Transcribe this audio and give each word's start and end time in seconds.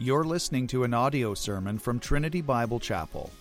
You're 0.00 0.22
listening 0.22 0.68
to 0.68 0.84
an 0.84 0.94
audio 0.94 1.34
sermon 1.34 1.76
from 1.76 1.98
Trinity 1.98 2.40
Bible 2.40 2.78
Chapel. 2.78 3.32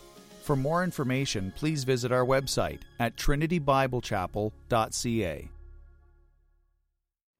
For 0.41 0.55
more 0.55 0.83
information, 0.83 1.53
please 1.55 1.83
visit 1.83 2.11
our 2.11 2.25
website 2.25 2.79
at 2.99 3.15
trinitybiblechapel.ca. 3.15 5.49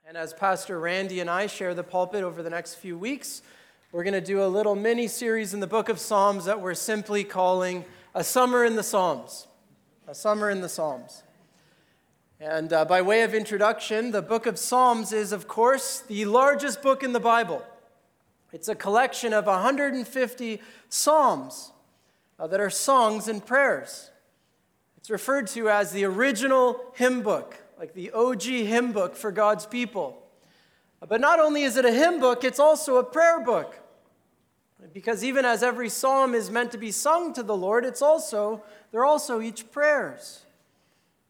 And 0.07 0.17
as 0.17 0.35
Pastor 0.35 0.79
Randy 0.79 1.19
and 1.19 1.31
I 1.31 1.47
share 1.47 1.73
the 1.73 1.83
pulpit 1.83 2.23
over 2.23 2.43
the 2.43 2.51
next 2.51 2.75
few 2.75 2.95
weeks, 2.95 3.41
we're 3.91 4.03
going 4.03 4.13
to 4.13 4.21
do 4.21 4.43
a 4.43 4.45
little 4.45 4.75
mini 4.75 5.07
series 5.07 5.52
in 5.52 5.61
the 5.61 5.68
book 5.68 5.89
of 5.89 5.97
Psalms 5.97 6.45
that 6.45 6.61
we're 6.61 6.75
simply 6.75 7.23
calling 7.23 7.86
A 8.13 8.23
Summer 8.23 8.63
in 8.63 8.75
the 8.75 8.84
Psalms. 8.84 9.47
A 10.07 10.13
Summer 10.13 10.52
in 10.52 10.61
the 10.61 10.70
Psalms. 10.70 11.23
And 12.39 12.71
uh, 12.71 12.86
by 12.86 13.02
way 13.02 13.23
of 13.23 13.34
introduction, 13.34 14.11
the 14.11 14.21
book 14.21 14.45
of 14.45 14.59
Psalms 14.59 15.11
is, 15.11 15.31
of 15.31 15.47
course, 15.47 16.02
the 16.02 16.25
largest 16.25 16.84
book 16.84 17.02
in 17.02 17.13
the 17.13 17.20
Bible. 17.20 17.65
It's 18.54 18.68
a 18.68 18.75
collection 18.75 19.34
of 19.34 19.45
150 19.45 20.62
psalms 20.90 21.71
uh, 22.40 22.48
that 22.48 22.59
are 22.59 22.70
songs 22.70 23.27
and 23.27 23.45
prayers. 23.45 24.12
It's 24.98 25.09
referred 25.09 25.48
to 25.48 25.70
as 25.70 25.91
the 25.91 26.05
original 26.05 26.80
hymn 26.94 27.21
book, 27.21 27.55
like 27.77 27.94
the 27.94 28.12
OG 28.12 28.44
hymn 28.44 28.91
book 28.94 29.16
for 29.16 29.31
God's 29.31 29.66
people. 29.66 30.21
But 31.07 31.21
not 31.21 31.40
only 31.40 31.63
is 31.63 31.77
it 31.77 31.85
a 31.85 31.91
hymn 31.91 32.20
book, 32.20 32.44
it's 32.44 32.59
also 32.59 32.98
a 32.98 33.04
prayer 33.04 33.40
book. 33.40 33.80
Because 34.93 35.23
even 35.23 35.45
as 35.45 35.63
every 35.63 35.90
psalm 35.90 36.34
is 36.34 36.49
meant 36.49 36.71
to 36.71 36.77
be 36.77 36.91
sung 36.91 37.34
to 37.34 37.43
the 37.43 37.55
Lord, 37.55 37.85
it's 37.85 38.02
also, 38.02 38.63
they're 38.91 39.05
also 39.05 39.41
each 39.41 39.71
prayers 39.71 40.43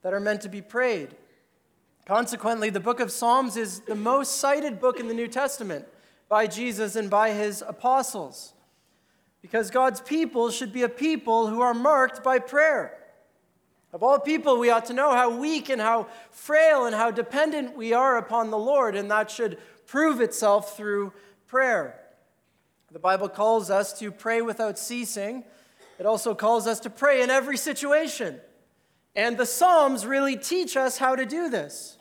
that 0.04 0.14
are 0.14 0.20
meant 0.20 0.42
to 0.42 0.50
be 0.50 0.62
prayed. 0.62 1.16
Consequently, 2.06 2.70
the 2.70 2.80
book 2.80 3.00
of 3.00 3.12
Psalms 3.12 3.58
is 3.58 3.82
the 3.82 3.96
most 3.96 4.38
cited 4.38 4.80
book 4.80 5.00
in 5.00 5.08
the 5.08 5.14
New 5.14 5.28
Testament 5.28 5.86
by 6.30 6.48
Jesus 6.48 6.96
and 6.96 7.10
by 7.10 7.32
his 7.32 7.64
apostles. 7.66 8.54
Because 9.42 9.72
God's 9.72 10.02
people 10.02 10.52
should 10.52 10.74
be 10.74 10.84
a 10.84 10.90
people 10.90 11.48
who 11.48 11.62
are 11.62 11.74
marked 11.74 12.24
by 12.24 12.40
prayer. 12.40 12.98
Of 13.94 14.04
all 14.04 14.20
people, 14.20 14.60
we 14.60 14.70
ought 14.70 14.86
to 14.88 14.94
know 14.94 15.14
how 15.14 15.38
weak 15.38 15.70
and 15.70 15.82
how 15.82 16.08
frail 16.32 16.86
and 16.86 16.96
how 16.96 17.12
dependent 17.12 17.78
we 17.78 17.94
are 17.94 18.18
upon 18.18 18.52
the 18.52 18.58
Lord, 18.58 18.96
and 18.96 19.10
that 19.10 19.32
should 19.32 19.58
prove 19.86 20.20
itself 20.20 20.76
through 20.76 21.14
prayer. 21.48 22.00
The 22.92 23.00
Bible 23.00 23.30
calls 23.30 23.70
us 23.70 23.98
to 24.00 24.12
pray 24.12 24.42
without 24.42 24.78
ceasing. 24.78 25.46
It 26.00 26.06
also 26.06 26.36
calls 26.36 26.68
us 26.68 26.80
to 26.82 26.90
pray 26.90 27.22
in 27.22 27.30
every 27.30 27.58
situation. 27.58 28.40
And 29.16 29.38
the 29.38 29.46
Psalms 29.46 30.06
really 30.06 30.38
teach 30.38 30.78
us 30.78 30.98
how 30.98 31.16
to 31.16 31.26
do 31.26 31.50
this. 31.50 31.97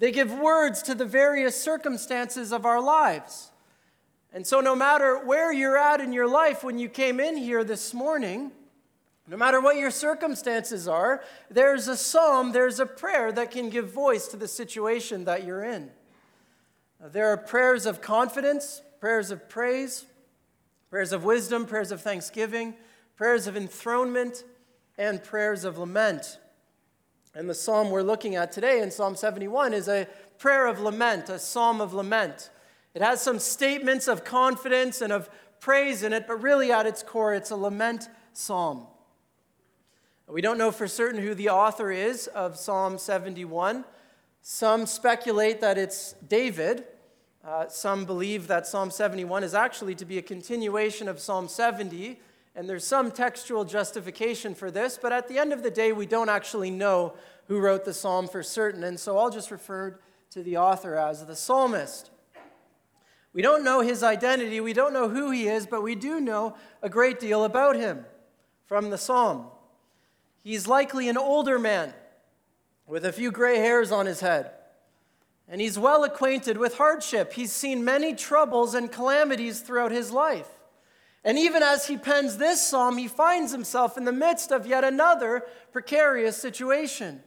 They 0.00 0.10
give 0.12 0.32
words 0.32 0.82
to 0.84 0.94
the 0.94 1.04
various 1.04 1.60
circumstances 1.60 2.54
of 2.54 2.64
our 2.64 2.80
lives. 2.80 3.50
And 4.32 4.46
so, 4.46 4.60
no 4.60 4.74
matter 4.74 5.22
where 5.26 5.52
you're 5.52 5.76
at 5.76 6.00
in 6.00 6.14
your 6.14 6.26
life 6.26 6.64
when 6.64 6.78
you 6.78 6.88
came 6.88 7.20
in 7.20 7.36
here 7.36 7.62
this 7.64 7.92
morning, 7.92 8.50
no 9.28 9.36
matter 9.36 9.60
what 9.60 9.76
your 9.76 9.90
circumstances 9.90 10.88
are, 10.88 11.22
there's 11.50 11.86
a 11.86 11.98
psalm, 11.98 12.52
there's 12.52 12.80
a 12.80 12.86
prayer 12.86 13.30
that 13.30 13.50
can 13.50 13.68
give 13.68 13.92
voice 13.92 14.26
to 14.28 14.38
the 14.38 14.48
situation 14.48 15.26
that 15.26 15.44
you're 15.44 15.64
in. 15.64 15.90
There 17.12 17.28
are 17.28 17.36
prayers 17.36 17.84
of 17.84 18.00
confidence, 18.00 18.80
prayers 19.00 19.30
of 19.30 19.50
praise, 19.50 20.06
prayers 20.88 21.12
of 21.12 21.24
wisdom, 21.24 21.66
prayers 21.66 21.92
of 21.92 22.00
thanksgiving, 22.00 22.74
prayers 23.16 23.46
of 23.46 23.54
enthronement, 23.54 24.44
and 24.96 25.22
prayers 25.22 25.64
of 25.64 25.76
lament. 25.76 26.39
And 27.34 27.48
the 27.48 27.54
psalm 27.54 27.90
we're 27.90 28.02
looking 28.02 28.34
at 28.34 28.50
today 28.50 28.82
in 28.82 28.90
Psalm 28.90 29.14
71 29.14 29.72
is 29.72 29.88
a 29.88 30.08
prayer 30.38 30.66
of 30.66 30.80
lament, 30.80 31.28
a 31.28 31.38
psalm 31.38 31.80
of 31.80 31.94
lament. 31.94 32.50
It 32.92 33.02
has 33.02 33.20
some 33.20 33.38
statements 33.38 34.08
of 34.08 34.24
confidence 34.24 35.00
and 35.00 35.12
of 35.12 35.30
praise 35.60 36.02
in 36.02 36.12
it, 36.12 36.26
but 36.26 36.42
really 36.42 36.72
at 36.72 36.86
its 36.86 37.04
core, 37.04 37.32
it's 37.32 37.50
a 37.50 37.56
lament 37.56 38.08
psalm. 38.32 38.86
We 40.26 40.40
don't 40.40 40.58
know 40.58 40.72
for 40.72 40.88
certain 40.88 41.22
who 41.22 41.34
the 41.34 41.50
author 41.50 41.92
is 41.92 42.26
of 42.28 42.56
Psalm 42.56 42.98
71. 42.98 43.84
Some 44.42 44.86
speculate 44.86 45.60
that 45.60 45.78
it's 45.78 46.14
David. 46.26 46.84
Uh, 47.44 47.68
some 47.68 48.04
believe 48.04 48.48
that 48.48 48.66
Psalm 48.66 48.90
71 48.90 49.44
is 49.44 49.54
actually 49.54 49.94
to 49.96 50.04
be 50.04 50.18
a 50.18 50.22
continuation 50.22 51.08
of 51.08 51.20
Psalm 51.20 51.46
70 51.46 52.18
and 52.54 52.68
there's 52.68 52.86
some 52.86 53.10
textual 53.10 53.64
justification 53.64 54.54
for 54.54 54.70
this, 54.70 54.98
but 55.00 55.12
at 55.12 55.28
the 55.28 55.38
end 55.38 55.52
of 55.52 55.62
the 55.62 55.70
day, 55.70 55.92
we 55.92 56.06
don't 56.06 56.28
actually 56.28 56.70
know 56.70 57.14
who 57.46 57.58
wrote 57.58 57.84
the 57.84 57.94
psalm 57.94 58.28
for 58.28 58.42
certain, 58.42 58.84
and 58.84 58.98
so 58.98 59.18
I'll 59.18 59.30
just 59.30 59.50
refer 59.50 59.98
to 60.30 60.42
the 60.42 60.56
author 60.56 60.96
as 60.96 61.24
the 61.26 61.36
psalmist. 61.36 62.10
We 63.32 63.42
don't 63.42 63.64
know 63.64 63.80
his 63.80 64.02
identity, 64.02 64.60
we 64.60 64.72
don't 64.72 64.92
know 64.92 65.08
who 65.08 65.30
he 65.30 65.46
is, 65.46 65.66
but 65.66 65.82
we 65.82 65.94
do 65.94 66.20
know 66.20 66.56
a 66.82 66.88
great 66.88 67.20
deal 67.20 67.44
about 67.44 67.76
him 67.76 68.04
from 68.66 68.90
the 68.90 68.98
psalm. 68.98 69.46
He's 70.42 70.66
likely 70.66 71.08
an 71.08 71.18
older 71.18 71.58
man 71.58 71.92
with 72.86 73.04
a 73.04 73.12
few 73.12 73.30
gray 73.30 73.58
hairs 73.58 73.92
on 73.92 74.06
his 74.06 74.20
head. 74.20 74.50
And 75.48 75.60
he's 75.60 75.78
well 75.78 76.04
acquainted 76.04 76.56
with 76.56 76.76
hardship. 76.76 77.32
He's 77.32 77.52
seen 77.52 77.84
many 77.84 78.14
troubles 78.14 78.74
and 78.74 78.90
calamities 78.90 79.60
throughout 79.60 79.90
his 79.90 80.12
life. 80.12 80.48
And 81.24 81.38
even 81.38 81.62
as 81.62 81.86
he 81.86 81.98
pens 81.98 82.38
this 82.38 82.66
psalm, 82.66 82.96
he 82.96 83.06
finds 83.06 83.52
himself 83.52 83.98
in 83.98 84.04
the 84.04 84.12
midst 84.12 84.50
of 84.50 84.66
yet 84.66 84.84
another 84.84 85.44
precarious 85.70 86.36
situation. 86.36 87.22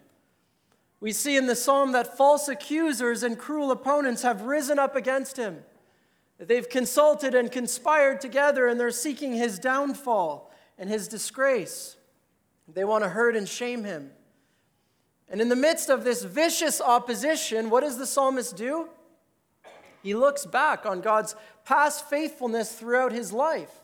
We 0.99 1.11
see 1.11 1.37
in 1.37 1.45
the 1.45 1.55
psalm 1.55 1.91
that 1.91 2.17
false 2.17 2.47
accusers 2.47 3.21
and 3.21 3.37
cruel 3.37 3.69
opponents 3.71 4.23
have 4.23 4.43
risen 4.43 4.79
up 4.79 4.95
against 4.95 5.37
him. 5.37 5.63
They've 6.39 6.67
consulted 6.67 7.35
and 7.35 7.51
conspired 7.51 8.19
together, 8.19 8.67
and 8.67 8.79
they're 8.79 8.89
seeking 8.89 9.33
his 9.33 9.59
downfall 9.59 10.51
and 10.77 10.89
his 10.89 11.07
disgrace. 11.07 11.97
They 12.67 12.83
want 12.83 13.03
to 13.03 13.09
hurt 13.09 13.35
and 13.35 13.47
shame 13.47 13.83
him. 13.83 14.11
And 15.29 15.39
in 15.39 15.49
the 15.49 15.55
midst 15.55 15.89
of 15.89 16.03
this 16.03 16.23
vicious 16.23 16.81
opposition, 16.81 17.69
what 17.69 17.81
does 17.81 17.97
the 17.97 18.07
psalmist 18.07 18.55
do? 18.55 18.89
He 20.01 20.15
looks 20.15 20.45
back 20.45 20.85
on 20.85 21.01
God's 21.01 21.35
past 21.63 22.09
faithfulness 22.09 22.73
throughout 22.73 23.11
his 23.11 23.31
life 23.31 23.82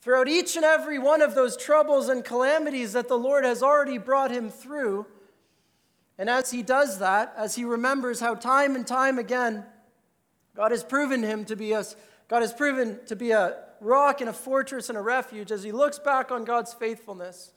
throughout 0.00 0.28
each 0.28 0.56
and 0.56 0.64
every 0.64 0.98
one 0.98 1.22
of 1.22 1.34
those 1.34 1.56
troubles 1.56 2.08
and 2.08 2.24
calamities 2.24 2.92
that 2.92 3.08
the 3.08 3.18
Lord 3.18 3.44
has 3.44 3.62
already 3.62 3.98
brought 3.98 4.30
him 4.30 4.50
through. 4.50 5.06
And 6.18 6.28
as 6.28 6.50
he 6.50 6.62
does 6.62 6.98
that, 6.98 7.32
as 7.36 7.54
he 7.54 7.64
remembers 7.64 8.20
how 8.20 8.34
time 8.34 8.74
and 8.76 8.86
time 8.86 9.18
again 9.18 9.64
God 10.54 10.72
has 10.72 10.84
proven 10.84 11.22
him 11.22 11.44
to 11.46 11.56
be 11.56 11.72
a, 11.72 11.84
God 12.28 12.42
has 12.42 12.52
proven 12.52 12.98
to 13.06 13.16
be 13.16 13.30
a 13.30 13.56
rock 13.80 14.20
and 14.20 14.28
a 14.28 14.32
fortress 14.32 14.88
and 14.88 14.98
a 14.98 15.00
refuge, 15.00 15.50
as 15.50 15.62
he 15.62 15.72
looks 15.72 15.98
back 15.98 16.30
on 16.30 16.44
God's 16.44 16.74
faithfulness, 16.74 17.52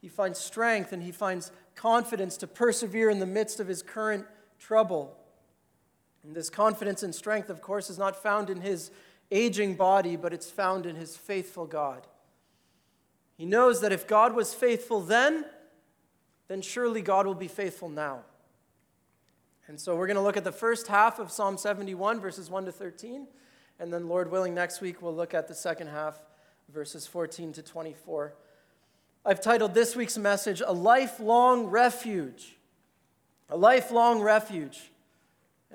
he 0.00 0.08
finds 0.08 0.38
strength 0.38 0.92
and 0.92 1.02
he 1.02 1.12
finds 1.12 1.50
confidence 1.74 2.36
to 2.38 2.46
persevere 2.46 3.10
in 3.10 3.18
the 3.18 3.26
midst 3.26 3.58
of 3.58 3.66
his 3.66 3.82
current 3.82 4.26
trouble. 4.58 5.16
And 6.22 6.34
this 6.34 6.50
confidence 6.50 7.02
and 7.02 7.14
strength, 7.14 7.50
of 7.50 7.60
course, 7.62 7.90
is 7.90 7.98
not 7.98 8.22
found 8.22 8.50
in 8.50 8.60
his 8.60 8.90
aging 9.30 9.74
body, 9.74 10.16
but 10.16 10.32
it's 10.32 10.50
found 10.50 10.86
in 10.86 10.96
his 10.96 11.16
faithful 11.16 11.66
God. 11.66 12.06
He 13.36 13.44
knows 13.44 13.80
that 13.80 13.92
if 13.92 14.06
God 14.06 14.34
was 14.34 14.54
faithful 14.54 15.00
then, 15.00 15.44
then 16.48 16.62
surely 16.62 17.02
God 17.02 17.26
will 17.26 17.34
be 17.34 17.48
faithful 17.48 17.88
now. 17.88 18.20
And 19.68 19.80
so 19.80 19.96
we're 19.96 20.06
going 20.06 20.16
to 20.16 20.22
look 20.22 20.36
at 20.36 20.44
the 20.44 20.52
first 20.52 20.86
half 20.86 21.18
of 21.18 21.30
Psalm 21.30 21.58
71, 21.58 22.20
verses 22.20 22.48
1 22.48 22.66
to 22.66 22.72
13. 22.72 23.26
And 23.78 23.92
then, 23.92 24.08
Lord 24.08 24.30
willing, 24.30 24.54
next 24.54 24.80
week 24.80 25.02
we'll 25.02 25.14
look 25.14 25.34
at 25.34 25.48
the 25.48 25.54
second 25.54 25.88
half, 25.88 26.22
verses 26.72 27.06
14 27.06 27.52
to 27.54 27.62
24. 27.62 28.34
I've 29.24 29.40
titled 29.40 29.74
this 29.74 29.96
week's 29.96 30.16
message, 30.16 30.62
A 30.64 30.72
Lifelong 30.72 31.66
Refuge. 31.66 32.56
A 33.50 33.56
Lifelong 33.56 34.22
Refuge. 34.22 34.92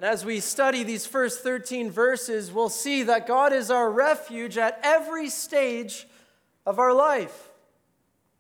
And 0.02 0.10
as 0.10 0.26
we 0.26 0.40
study 0.40 0.82
these 0.82 1.06
first 1.06 1.44
13 1.44 1.92
verses, 1.92 2.52
we'll 2.52 2.70
see 2.70 3.04
that 3.04 3.28
God 3.28 3.54
is 3.54 3.70
our 3.70 3.88
refuge 3.88 4.58
at 4.58 4.80
every 4.82 5.30
stage 5.30 6.08
of 6.66 6.80
our 6.80 6.92
life. 6.92 7.52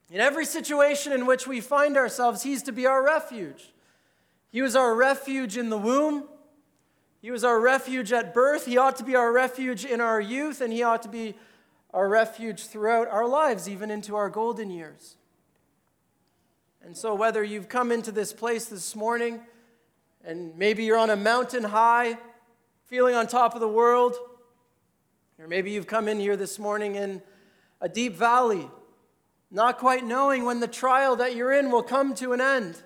In 0.09 0.19
every 0.19 0.45
situation 0.45 1.13
in 1.13 1.27
which 1.27 1.45
we 1.45 1.61
find 1.61 1.97
ourselves, 1.97 2.41
He's 2.41 2.63
to 2.63 2.71
be 2.71 2.87
our 2.87 3.05
refuge. 3.05 3.73
He 4.51 4.63
was 4.63 4.75
our 4.75 4.95
refuge 4.95 5.55
in 5.55 5.69
the 5.69 5.77
womb. 5.77 6.23
He 7.21 7.29
was 7.29 7.43
our 7.43 7.59
refuge 7.59 8.11
at 8.11 8.33
birth. 8.33 8.65
He 8.65 8.77
ought 8.77 8.95
to 8.95 9.03
be 9.03 9.15
our 9.15 9.31
refuge 9.31 9.85
in 9.85 10.01
our 10.01 10.19
youth, 10.19 10.61
and 10.61 10.73
He 10.73 10.81
ought 10.81 11.03
to 11.03 11.09
be 11.09 11.35
our 11.93 12.09
refuge 12.09 12.65
throughout 12.65 13.07
our 13.07 13.27
lives, 13.27 13.69
even 13.69 13.91
into 13.91 14.15
our 14.15 14.31
golden 14.31 14.71
years. 14.71 15.15
And 16.83 16.97
so, 16.97 17.13
whether 17.13 17.43
you've 17.43 17.69
come 17.69 17.91
into 17.91 18.11
this 18.11 18.33
place 18.33 18.65
this 18.65 18.95
morning, 18.95 19.41
and 20.23 20.55
maybe 20.57 20.83
you're 20.83 20.97
on 20.97 21.09
a 21.09 21.15
mountain 21.15 21.63
high, 21.63 22.17
feeling 22.85 23.15
on 23.15 23.27
top 23.27 23.55
of 23.55 23.61
the 23.61 23.67
world. 23.67 24.15
Or 25.39 25.47
maybe 25.47 25.71
you've 25.71 25.87
come 25.87 26.07
in 26.07 26.19
here 26.19 26.37
this 26.37 26.59
morning 26.59 26.95
in 26.95 27.21
a 27.79 27.89
deep 27.89 28.15
valley, 28.15 28.69
not 29.49 29.77
quite 29.79 30.05
knowing 30.05 30.45
when 30.45 30.59
the 30.59 30.67
trial 30.67 31.15
that 31.15 31.35
you're 31.35 31.51
in 31.51 31.71
will 31.71 31.83
come 31.83 32.13
to 32.15 32.33
an 32.33 32.41
end. 32.41 32.81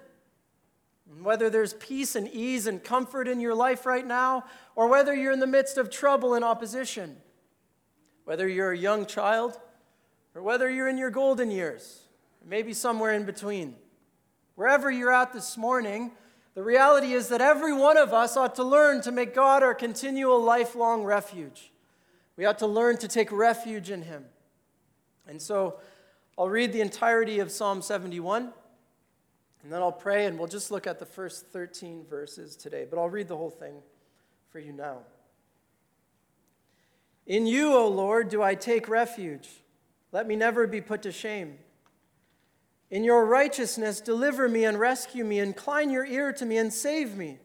And 1.11 1.25
whether 1.25 1.49
there's 1.49 1.73
peace 1.73 2.15
and 2.15 2.27
ease 2.29 2.65
and 2.65 2.83
comfort 2.83 3.27
in 3.27 3.39
your 3.39 3.53
life 3.53 3.85
right 3.85 4.05
now, 4.05 4.45
or 4.75 4.88
whether 4.88 5.13
you're 5.13 5.33
in 5.33 5.39
the 5.39 5.47
midst 5.47 5.77
of 5.77 5.89
trouble 5.89 6.33
and 6.33 6.45
opposition. 6.45 7.17
whether 8.25 8.47
you're 8.47 8.71
a 8.71 8.77
young 8.77 9.05
child 9.05 9.57
or 10.33 10.41
whether 10.41 10.69
you're 10.69 10.89
in 10.89 10.97
your 10.97 11.11
golden 11.11 11.49
years, 11.49 12.01
or 12.41 12.49
maybe 12.49 12.73
somewhere 12.73 13.13
in 13.13 13.23
between. 13.23 13.75
Wherever 14.55 14.91
you're 14.91 15.13
at 15.13 15.31
this 15.31 15.55
morning, 15.55 16.11
the 16.55 16.63
reality 16.63 17.11
is 17.11 17.27
that 17.27 17.41
every 17.41 17.73
one 17.73 17.97
of 17.97 18.13
us 18.13 18.37
ought 18.37 18.55
to 18.55 18.63
learn 18.63 19.01
to 19.01 19.11
make 19.11 19.35
God 19.35 19.61
our 19.61 19.75
continual 19.75 20.41
lifelong 20.41 21.03
refuge. 21.03 21.71
We 22.37 22.45
ought 22.45 22.59
to 22.59 22.67
learn 22.67 22.97
to 22.99 23.09
take 23.09 23.31
refuge 23.31 23.91
in 23.91 24.01
Him. 24.01 24.25
And 25.27 25.41
so 25.41 25.79
I'll 26.37 26.49
read 26.49 26.71
the 26.71 26.79
entirety 26.79 27.39
of 27.39 27.51
Psalm 27.51 27.81
71, 27.81 28.53
and 29.63 29.71
then 29.71 29.81
I'll 29.81 29.91
pray, 29.91 30.25
and 30.25 30.39
we'll 30.39 30.47
just 30.47 30.71
look 30.71 30.87
at 30.87 30.97
the 30.97 31.05
first 31.05 31.47
13 31.47 32.05
verses 32.09 32.55
today. 32.55 32.85
But 32.89 32.99
I'll 32.99 33.09
read 33.09 33.27
the 33.27 33.37
whole 33.37 33.49
thing 33.49 33.75
for 34.49 34.59
you 34.59 34.71
now. 34.71 34.99
In 37.25 37.47
you, 37.47 37.73
O 37.73 37.87
Lord, 37.87 38.29
do 38.29 38.41
I 38.41 38.55
take 38.55 38.87
refuge. 38.87 39.49
Let 40.11 40.27
me 40.27 40.35
never 40.35 40.67
be 40.67 40.79
put 40.79 41.01
to 41.01 41.11
shame. 41.11 41.57
In 42.91 43.03
your 43.03 43.25
righteousness, 43.25 43.99
deliver 43.99 44.47
me 44.47 44.65
and 44.65 44.79
rescue 44.79 45.25
me. 45.25 45.39
Incline 45.39 45.89
your 45.89 46.05
ear 46.05 46.31
to 46.33 46.45
me 46.45 46.57
and 46.57 46.71
save 46.71 47.15
me. 47.15 47.39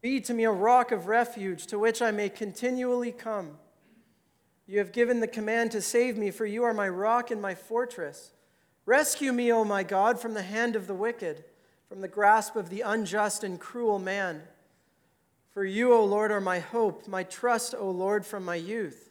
Be 0.00 0.20
to 0.20 0.34
me 0.34 0.44
a 0.44 0.50
rock 0.50 0.90
of 0.90 1.06
refuge 1.06 1.66
to 1.68 1.78
which 1.78 2.02
I 2.02 2.10
may 2.10 2.28
continually 2.28 3.12
come. 3.12 3.58
You 4.66 4.78
have 4.78 4.92
given 4.92 5.20
the 5.20 5.28
command 5.28 5.70
to 5.72 5.80
save 5.80 6.16
me, 6.16 6.30
for 6.30 6.46
you 6.46 6.64
are 6.64 6.74
my 6.74 6.88
rock 6.88 7.30
and 7.30 7.40
my 7.40 7.54
fortress. 7.54 8.32
Rescue 8.84 9.32
me, 9.32 9.52
O 9.52 9.64
my 9.64 9.84
God, 9.84 10.18
from 10.18 10.34
the 10.34 10.42
hand 10.42 10.74
of 10.74 10.86
the 10.86 10.94
wicked, 10.94 11.44
from 11.88 12.00
the 12.00 12.08
grasp 12.08 12.56
of 12.56 12.68
the 12.68 12.80
unjust 12.80 13.44
and 13.44 13.60
cruel 13.60 13.98
man. 13.98 14.42
For 15.52 15.64
you, 15.64 15.92
O 15.92 16.04
Lord, 16.04 16.32
are 16.32 16.40
my 16.40 16.58
hope, 16.58 17.06
my 17.06 17.22
trust, 17.22 17.74
O 17.78 17.90
Lord, 17.90 18.26
from 18.26 18.44
my 18.44 18.56
youth. 18.56 19.10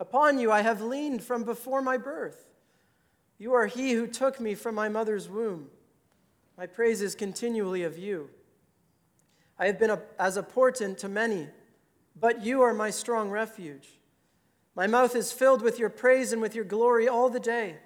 Upon 0.00 0.38
you 0.38 0.50
I 0.50 0.62
have 0.62 0.80
leaned 0.80 1.22
from 1.22 1.44
before 1.44 1.82
my 1.82 1.96
birth. 1.96 2.46
You 3.42 3.54
are 3.54 3.66
he 3.66 3.94
who 3.94 4.06
took 4.06 4.38
me 4.38 4.54
from 4.54 4.76
my 4.76 4.88
mother's 4.88 5.28
womb. 5.28 5.66
My 6.56 6.68
praise 6.68 7.02
is 7.02 7.16
continually 7.16 7.82
of 7.82 7.98
you. 7.98 8.30
I 9.58 9.66
have 9.66 9.80
been 9.80 9.90
a, 9.90 10.00
as 10.16 10.36
a 10.36 10.44
portent 10.44 10.98
to 10.98 11.08
many, 11.08 11.48
but 12.14 12.44
you 12.44 12.62
are 12.62 12.72
my 12.72 12.90
strong 12.90 13.30
refuge. 13.30 13.88
My 14.76 14.86
mouth 14.86 15.16
is 15.16 15.32
filled 15.32 15.60
with 15.60 15.80
your 15.80 15.88
praise 15.88 16.32
and 16.32 16.40
with 16.40 16.54
your 16.54 16.64
glory 16.64 17.08
all 17.08 17.28
the 17.30 17.40
day. 17.40 17.78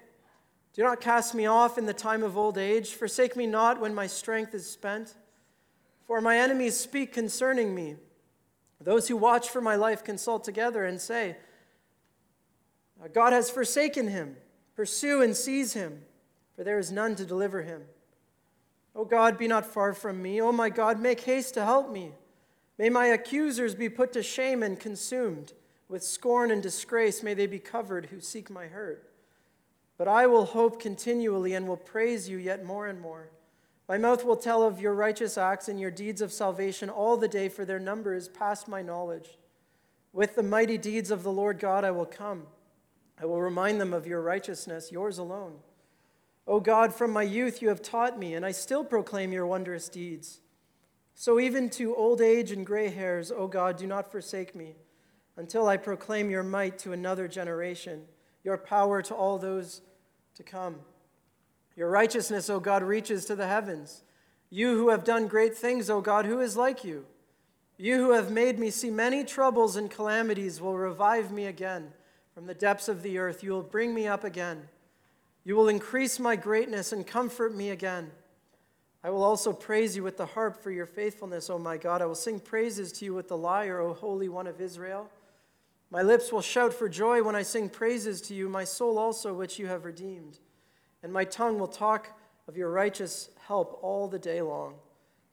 Do 0.73 0.83
not 0.83 1.01
cast 1.01 1.33
me 1.33 1.47
off 1.47 1.79
in 1.79 1.87
the 1.87 1.91
time 1.91 2.21
of 2.21 2.37
old 2.37 2.59
age. 2.59 2.93
Forsake 2.93 3.35
me 3.35 3.47
not 3.47 3.81
when 3.81 3.95
my 3.95 4.05
strength 4.05 4.53
is 4.53 4.69
spent. 4.69 5.15
For 6.05 6.21
my 6.21 6.37
enemies 6.37 6.77
speak 6.79 7.13
concerning 7.13 7.73
me. 7.73 7.95
Those 8.79 9.07
who 9.07 9.17
watch 9.17 9.49
for 9.49 9.61
my 9.61 9.73
life 9.75 10.03
consult 10.03 10.43
together 10.43 10.85
and 10.85 11.01
say, 11.01 11.35
God 13.11 13.33
has 13.33 13.49
forsaken 13.49 14.09
him. 14.09 14.37
Pursue 14.77 15.23
and 15.23 15.35
seize 15.35 15.73
him, 15.73 16.03
for 16.55 16.63
there 16.63 16.77
is 16.77 16.91
none 16.91 17.15
to 17.15 17.25
deliver 17.25 17.63
him. 17.63 17.81
O 18.95 19.05
God, 19.05 19.35
be 19.35 19.47
not 19.47 19.65
far 19.65 19.91
from 19.91 20.21
me. 20.21 20.39
O 20.39 20.51
my 20.51 20.69
God, 20.69 21.01
make 21.01 21.21
haste 21.21 21.55
to 21.55 21.65
help 21.65 21.91
me. 21.91 22.11
May 22.77 22.89
my 22.91 23.07
accusers 23.07 23.73
be 23.73 23.89
put 23.89 24.13
to 24.13 24.21
shame 24.21 24.61
and 24.61 24.79
consumed. 24.79 25.53
With 25.89 26.03
scorn 26.03 26.51
and 26.51 26.61
disgrace 26.61 27.23
may 27.23 27.33
they 27.33 27.47
be 27.47 27.57
covered 27.57 28.07
who 28.07 28.21
seek 28.21 28.51
my 28.51 28.67
hurt. 28.67 29.09
But 29.97 30.07
I 30.07 30.27
will 30.27 30.45
hope 30.45 30.79
continually 30.79 31.55
and 31.55 31.67
will 31.67 31.75
praise 31.75 32.29
you 32.29 32.37
yet 32.37 32.63
more 32.63 32.85
and 32.85 33.01
more. 33.01 33.31
My 33.89 33.97
mouth 33.97 34.23
will 34.23 34.35
tell 34.35 34.61
of 34.61 34.79
your 34.79 34.93
righteous 34.93 35.39
acts 35.39 35.69
and 35.69 35.79
your 35.79 35.89
deeds 35.89 36.21
of 36.21 36.31
salvation 36.31 36.87
all 36.87 37.17
the 37.17 37.27
day, 37.27 37.49
for 37.49 37.65
their 37.65 37.79
number 37.79 38.13
is 38.13 38.27
past 38.27 38.67
my 38.67 38.83
knowledge. 38.83 39.39
With 40.13 40.35
the 40.35 40.43
mighty 40.43 40.77
deeds 40.77 41.09
of 41.09 41.23
the 41.23 41.31
Lord 41.31 41.57
God 41.57 41.83
I 41.83 41.89
will 41.89 42.05
come. 42.05 42.45
I 43.19 43.25
will 43.25 43.41
remind 43.41 43.81
them 43.81 43.93
of 43.93 44.07
your 44.07 44.21
righteousness, 44.21 44.91
yours 44.91 45.17
alone. 45.17 45.55
O 46.47 46.59
God, 46.59 46.93
from 46.93 47.11
my 47.11 47.23
youth 47.23 47.61
you 47.61 47.69
have 47.69 47.81
taught 47.81 48.17
me, 48.17 48.33
and 48.33 48.45
I 48.45 48.51
still 48.51 48.83
proclaim 48.83 49.33
your 49.33 49.45
wondrous 49.45 49.89
deeds. 49.89 50.39
So 51.13 51.39
even 51.39 51.69
to 51.71 51.95
old 51.95 52.21
age 52.21 52.51
and 52.51 52.65
gray 52.65 52.89
hairs, 52.89 53.31
O 53.31 53.47
God, 53.47 53.77
do 53.77 53.87
not 53.87 54.11
forsake 54.11 54.55
me, 54.55 54.75
until 55.35 55.67
I 55.67 55.77
proclaim 55.77 56.29
your 56.29 56.43
might 56.43 56.77
to 56.79 56.93
another 56.93 57.27
generation, 57.27 58.03
your 58.43 58.57
power 58.57 59.01
to 59.01 59.15
all 59.15 59.37
those 59.37 59.81
to 60.35 60.43
come. 60.43 60.75
Your 61.75 61.89
righteousness, 61.89 62.49
O 62.49 62.59
God, 62.59 62.83
reaches 62.83 63.25
to 63.25 63.35
the 63.35 63.47
heavens. 63.47 64.03
You 64.49 64.77
who 64.77 64.89
have 64.89 65.03
done 65.03 65.27
great 65.27 65.57
things, 65.57 65.89
O 65.89 66.01
God, 66.01 66.25
who 66.25 66.39
is 66.39 66.55
like 66.55 66.83
you? 66.83 67.05
You 67.77 67.97
who 67.97 68.11
have 68.13 68.31
made 68.31 68.57
me 68.57 68.69
see 68.69 68.89
many 68.89 69.23
troubles 69.23 69.75
and 69.75 69.91
calamities 69.91 70.61
will 70.61 70.77
revive 70.77 71.31
me 71.31 71.45
again. 71.45 71.93
From 72.37 72.45
the 72.45 72.53
depths 72.53 72.87
of 72.87 73.01
the 73.01 73.17
earth, 73.17 73.41
you 73.41 73.49
will 73.49 73.63
bring 73.63 73.95
me 73.95 74.05
up 74.05 74.23
again. 74.23 74.69
You 75.43 75.55
will 75.55 75.69
increase 75.69 76.19
my 76.19 76.35
greatness 76.35 76.91
and 76.91 77.07
comfort 77.07 77.55
me 77.55 77.71
again. 77.71 78.11
I 79.03 79.09
will 79.09 79.23
also 79.23 79.51
praise 79.51 79.95
you 79.95 80.03
with 80.03 80.17
the 80.17 80.27
harp 80.27 80.61
for 80.61 80.69
your 80.69 80.85
faithfulness, 80.85 81.49
O 81.49 81.57
my 81.57 81.77
God. 81.77 81.99
I 81.99 82.05
will 82.05 82.13
sing 82.13 82.39
praises 82.39 82.91
to 82.91 83.05
you 83.05 83.15
with 83.15 83.27
the 83.27 83.35
lyre, 83.35 83.79
O 83.79 83.91
Holy 83.91 84.29
One 84.29 84.45
of 84.45 84.61
Israel. 84.61 85.09
My 85.89 86.03
lips 86.03 86.31
will 86.31 86.43
shout 86.43 86.75
for 86.75 86.87
joy 86.87 87.23
when 87.23 87.35
I 87.35 87.41
sing 87.41 87.69
praises 87.69 88.21
to 88.27 88.35
you, 88.35 88.49
my 88.49 88.65
soul 88.65 88.99
also, 88.99 89.33
which 89.33 89.57
you 89.57 89.65
have 89.65 89.83
redeemed. 89.83 90.37
And 91.01 91.11
my 91.11 91.23
tongue 91.23 91.57
will 91.57 91.67
talk 91.67 92.19
of 92.47 92.55
your 92.55 92.69
righteous 92.69 93.31
help 93.47 93.79
all 93.81 94.07
the 94.07 94.19
day 94.19 94.43
long. 94.43 94.75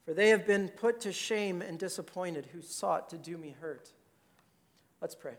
For 0.05 0.15
they 0.15 0.29
have 0.29 0.47
been 0.47 0.69
put 0.69 1.01
to 1.01 1.13
shame 1.13 1.61
and 1.61 1.77
disappointed 1.77 2.47
who 2.51 2.63
sought 2.63 3.11
to 3.11 3.19
do 3.19 3.37
me 3.37 3.55
hurt. 3.61 3.91
Let's 5.01 5.13
pray. 5.13 5.35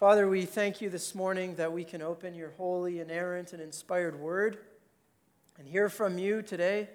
Father, 0.00 0.26
we 0.26 0.46
thank 0.46 0.80
you 0.80 0.88
this 0.88 1.14
morning 1.14 1.56
that 1.56 1.74
we 1.74 1.84
can 1.84 2.00
open 2.00 2.34
your 2.34 2.52
holy, 2.56 3.00
inerrant, 3.00 3.52
and 3.52 3.60
inspired 3.60 4.18
word 4.18 4.56
and 5.58 5.68
hear 5.68 5.90
from 5.90 6.16
you 6.16 6.40
today. 6.40 6.88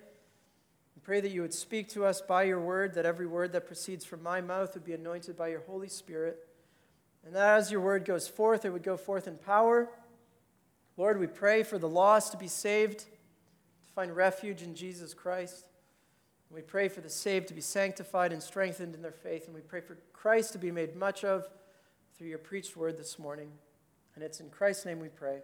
We 0.96 1.02
pray 1.04 1.22
that 1.22 1.30
you 1.30 1.44
would 1.44 1.54
speak 1.54 1.88
to 1.90 2.04
us 2.04 2.20
by 2.20 2.46
your 2.46 2.60
word, 2.60 2.96
that 2.96 3.06
every 3.06 3.28
word 3.28 3.52
that 3.52 3.68
proceeds 3.68 4.06
from 4.06 4.24
my 4.24 4.42
mouth 4.42 4.74
would 4.74 4.84
be 4.84 4.94
anointed 4.94 5.38
by 5.38 5.50
your 5.50 5.60
Holy 5.68 5.88
Spirit, 5.88 6.48
and 7.24 7.36
that 7.36 7.58
as 7.58 7.70
your 7.70 7.80
word 7.80 8.06
goes 8.06 8.28
forth, 8.28 8.66
it 8.66 8.74
would 8.74 8.82
go 8.82 8.98
forth 8.98 9.28
in 9.28 9.38
power. 9.38 9.88
Lord, 10.98 11.20
we 11.20 11.28
pray 11.28 11.62
for 11.62 11.78
the 11.78 11.88
lost 11.88 12.32
to 12.32 12.40
be 12.40 12.48
saved, 12.48 13.02
to 13.02 13.94
find 13.94 14.16
refuge 14.16 14.64
in 14.64 14.74
Jesus 14.74 15.14
Christ. 15.14 15.68
We 16.50 16.64
pray 16.64 16.88
for 16.88 17.02
the 17.02 17.10
saved 17.12 17.50
to 17.50 17.54
be 17.54 17.62
sanctified 17.62 18.34
and 18.34 18.42
strengthened 18.42 18.96
in 18.96 19.04
their 19.04 19.12
faith, 19.12 19.46
and 19.46 19.54
we 19.54 19.62
pray 19.62 19.82
for 19.82 19.96
Christ 20.12 20.54
to 20.54 20.58
be 20.58 20.72
made 20.72 20.96
much 20.96 21.24
of 21.24 21.48
through 22.18 22.28
your 22.28 22.38
preached 22.38 22.78
word 22.78 22.98
this 22.98 23.20
morning. 23.20 23.50
And 24.16 24.24
it's 24.24 24.40
in 24.40 24.50
Christ's 24.50 24.86
name 24.86 25.00
we 25.00 25.10
pray. 25.10 25.40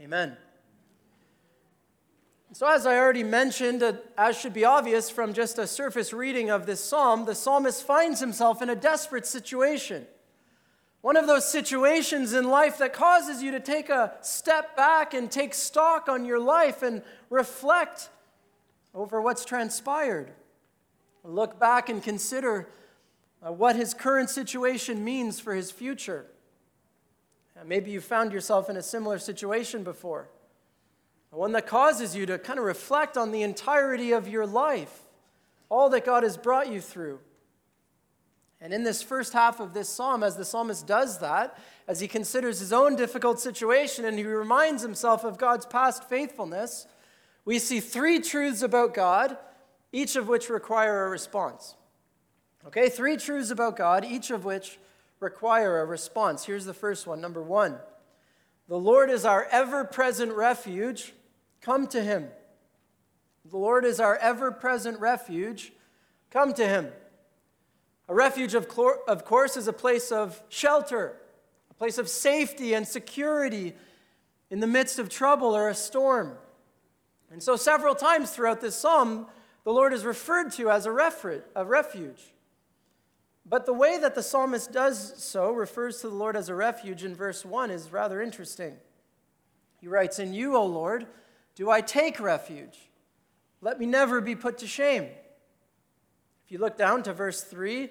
Amen. 0.00 0.36
So, 2.52 2.66
as 2.66 2.86
I 2.86 2.96
already 2.98 3.22
mentioned, 3.22 3.84
as 4.16 4.38
should 4.38 4.54
be 4.54 4.64
obvious 4.64 5.10
from 5.10 5.32
just 5.32 5.58
a 5.58 5.66
surface 5.66 6.12
reading 6.12 6.50
of 6.50 6.66
this 6.66 6.82
psalm, 6.82 7.24
the 7.24 7.34
psalmist 7.34 7.84
finds 7.84 8.20
himself 8.20 8.62
in 8.62 8.70
a 8.70 8.76
desperate 8.76 9.26
situation. 9.26 10.06
One 11.02 11.16
of 11.16 11.26
those 11.26 11.48
situations 11.48 12.32
in 12.32 12.48
life 12.48 12.78
that 12.78 12.92
causes 12.92 13.42
you 13.42 13.52
to 13.52 13.60
take 13.60 13.88
a 13.88 14.14
step 14.22 14.76
back 14.76 15.14
and 15.14 15.30
take 15.30 15.54
stock 15.54 16.08
on 16.08 16.24
your 16.24 16.40
life 16.40 16.82
and 16.82 17.02
reflect 17.30 18.08
over 18.94 19.20
what's 19.20 19.44
transpired. 19.44 20.32
Look 21.22 21.60
back 21.60 21.88
and 21.88 22.02
consider 22.02 22.68
uh, 23.44 23.52
what 23.52 23.76
his 23.76 23.94
current 23.94 24.30
situation 24.30 25.04
means 25.04 25.40
for 25.40 25.54
his 25.54 25.70
future. 25.70 26.26
Uh, 27.58 27.64
maybe 27.64 27.90
you 27.90 28.00
found 28.00 28.32
yourself 28.32 28.68
in 28.68 28.76
a 28.76 28.82
similar 28.82 29.18
situation 29.18 29.82
before, 29.82 30.28
one 31.30 31.52
that 31.52 31.66
causes 31.66 32.16
you 32.16 32.24
to 32.24 32.38
kind 32.38 32.58
of 32.58 32.64
reflect 32.64 33.16
on 33.16 33.30
the 33.30 33.42
entirety 33.42 34.12
of 34.12 34.26
your 34.26 34.46
life, 34.46 35.02
all 35.68 35.90
that 35.90 36.04
God 36.04 36.22
has 36.22 36.36
brought 36.36 36.72
you 36.72 36.80
through. 36.80 37.18
And 38.60 38.72
in 38.72 38.84
this 38.84 39.02
first 39.02 39.34
half 39.34 39.60
of 39.60 39.74
this 39.74 39.88
psalm, 39.88 40.22
as 40.22 40.36
the 40.36 40.44
psalmist 40.44 40.86
does 40.86 41.18
that, 41.18 41.58
as 41.86 42.00
he 42.00 42.08
considers 42.08 42.58
his 42.58 42.72
own 42.72 42.96
difficult 42.96 43.38
situation 43.38 44.06
and 44.06 44.18
he 44.18 44.24
reminds 44.24 44.82
himself 44.82 45.24
of 45.24 45.36
God's 45.36 45.66
past 45.66 46.04
faithfulness, 46.04 46.86
we 47.44 47.58
see 47.58 47.80
three 47.80 48.18
truths 48.18 48.62
about 48.62 48.94
God, 48.94 49.36
each 49.92 50.16
of 50.16 50.26
which 50.26 50.48
require 50.48 51.04
a 51.04 51.10
response. 51.10 51.74
Okay, 52.66 52.88
three 52.88 53.16
truths 53.16 53.50
about 53.50 53.76
God, 53.76 54.04
each 54.04 54.30
of 54.30 54.44
which 54.44 54.78
require 55.20 55.80
a 55.80 55.84
response. 55.84 56.44
Here's 56.44 56.64
the 56.64 56.74
first 56.74 57.06
one. 57.06 57.20
Number 57.20 57.42
one 57.42 57.78
the 58.68 58.78
Lord 58.78 59.10
is 59.10 59.24
our 59.24 59.46
ever 59.52 59.84
present 59.84 60.32
refuge. 60.32 61.14
Come 61.60 61.86
to 61.88 62.02
him. 62.02 62.28
The 63.48 63.56
Lord 63.56 63.84
is 63.84 64.00
our 64.00 64.16
ever 64.16 64.50
present 64.50 64.98
refuge. 64.98 65.72
Come 66.30 66.52
to 66.54 66.66
him. 66.66 66.88
A 68.08 68.14
refuge, 68.14 68.54
of, 68.54 68.68
of 69.06 69.24
course, 69.24 69.56
is 69.56 69.68
a 69.68 69.72
place 69.72 70.10
of 70.10 70.42
shelter, 70.48 71.16
a 71.70 71.74
place 71.74 71.98
of 71.98 72.08
safety 72.08 72.74
and 72.74 72.86
security 72.86 73.74
in 74.50 74.60
the 74.60 74.66
midst 74.66 74.98
of 74.98 75.08
trouble 75.08 75.56
or 75.56 75.68
a 75.68 75.74
storm. 75.74 76.36
And 77.30 77.42
so, 77.42 77.54
several 77.54 77.94
times 77.94 78.30
throughout 78.30 78.60
this 78.60 78.74
psalm, 78.74 79.26
the 79.64 79.72
Lord 79.72 79.92
is 79.92 80.04
referred 80.04 80.52
to 80.52 80.70
as 80.70 80.86
a 80.86 80.92
refuge. 80.92 82.32
But 83.48 83.64
the 83.64 83.72
way 83.72 83.96
that 83.98 84.16
the 84.16 84.24
psalmist 84.24 84.72
does 84.72 85.22
so 85.22 85.52
refers 85.52 86.00
to 86.00 86.08
the 86.08 86.14
Lord 86.14 86.36
as 86.36 86.48
a 86.48 86.54
refuge 86.54 87.04
in 87.04 87.14
verse 87.14 87.44
1 87.44 87.70
is 87.70 87.92
rather 87.92 88.20
interesting. 88.20 88.76
He 89.80 89.86
writes, 89.86 90.18
In 90.18 90.34
you, 90.34 90.56
O 90.56 90.66
Lord, 90.66 91.06
do 91.54 91.70
I 91.70 91.80
take 91.80 92.18
refuge. 92.18 92.90
Let 93.60 93.78
me 93.78 93.86
never 93.86 94.20
be 94.20 94.34
put 94.34 94.58
to 94.58 94.66
shame. 94.66 95.04
If 96.44 96.52
you 96.52 96.58
look 96.58 96.76
down 96.76 97.04
to 97.04 97.12
verse 97.12 97.42
3, 97.42 97.88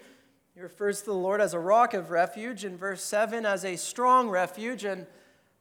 he 0.54 0.62
refers 0.62 1.00
to 1.00 1.06
the 1.08 1.14
Lord 1.14 1.40
as 1.40 1.54
a 1.54 1.60
rock 1.60 1.94
of 1.94 2.12
refuge. 2.12 2.66
In 2.66 2.78
verse 2.78 3.04
7, 3.04 3.46
as 3.46 3.64
a 3.64 3.78
strong 3.78 4.30
refuge. 4.30 4.84
And 4.84 5.08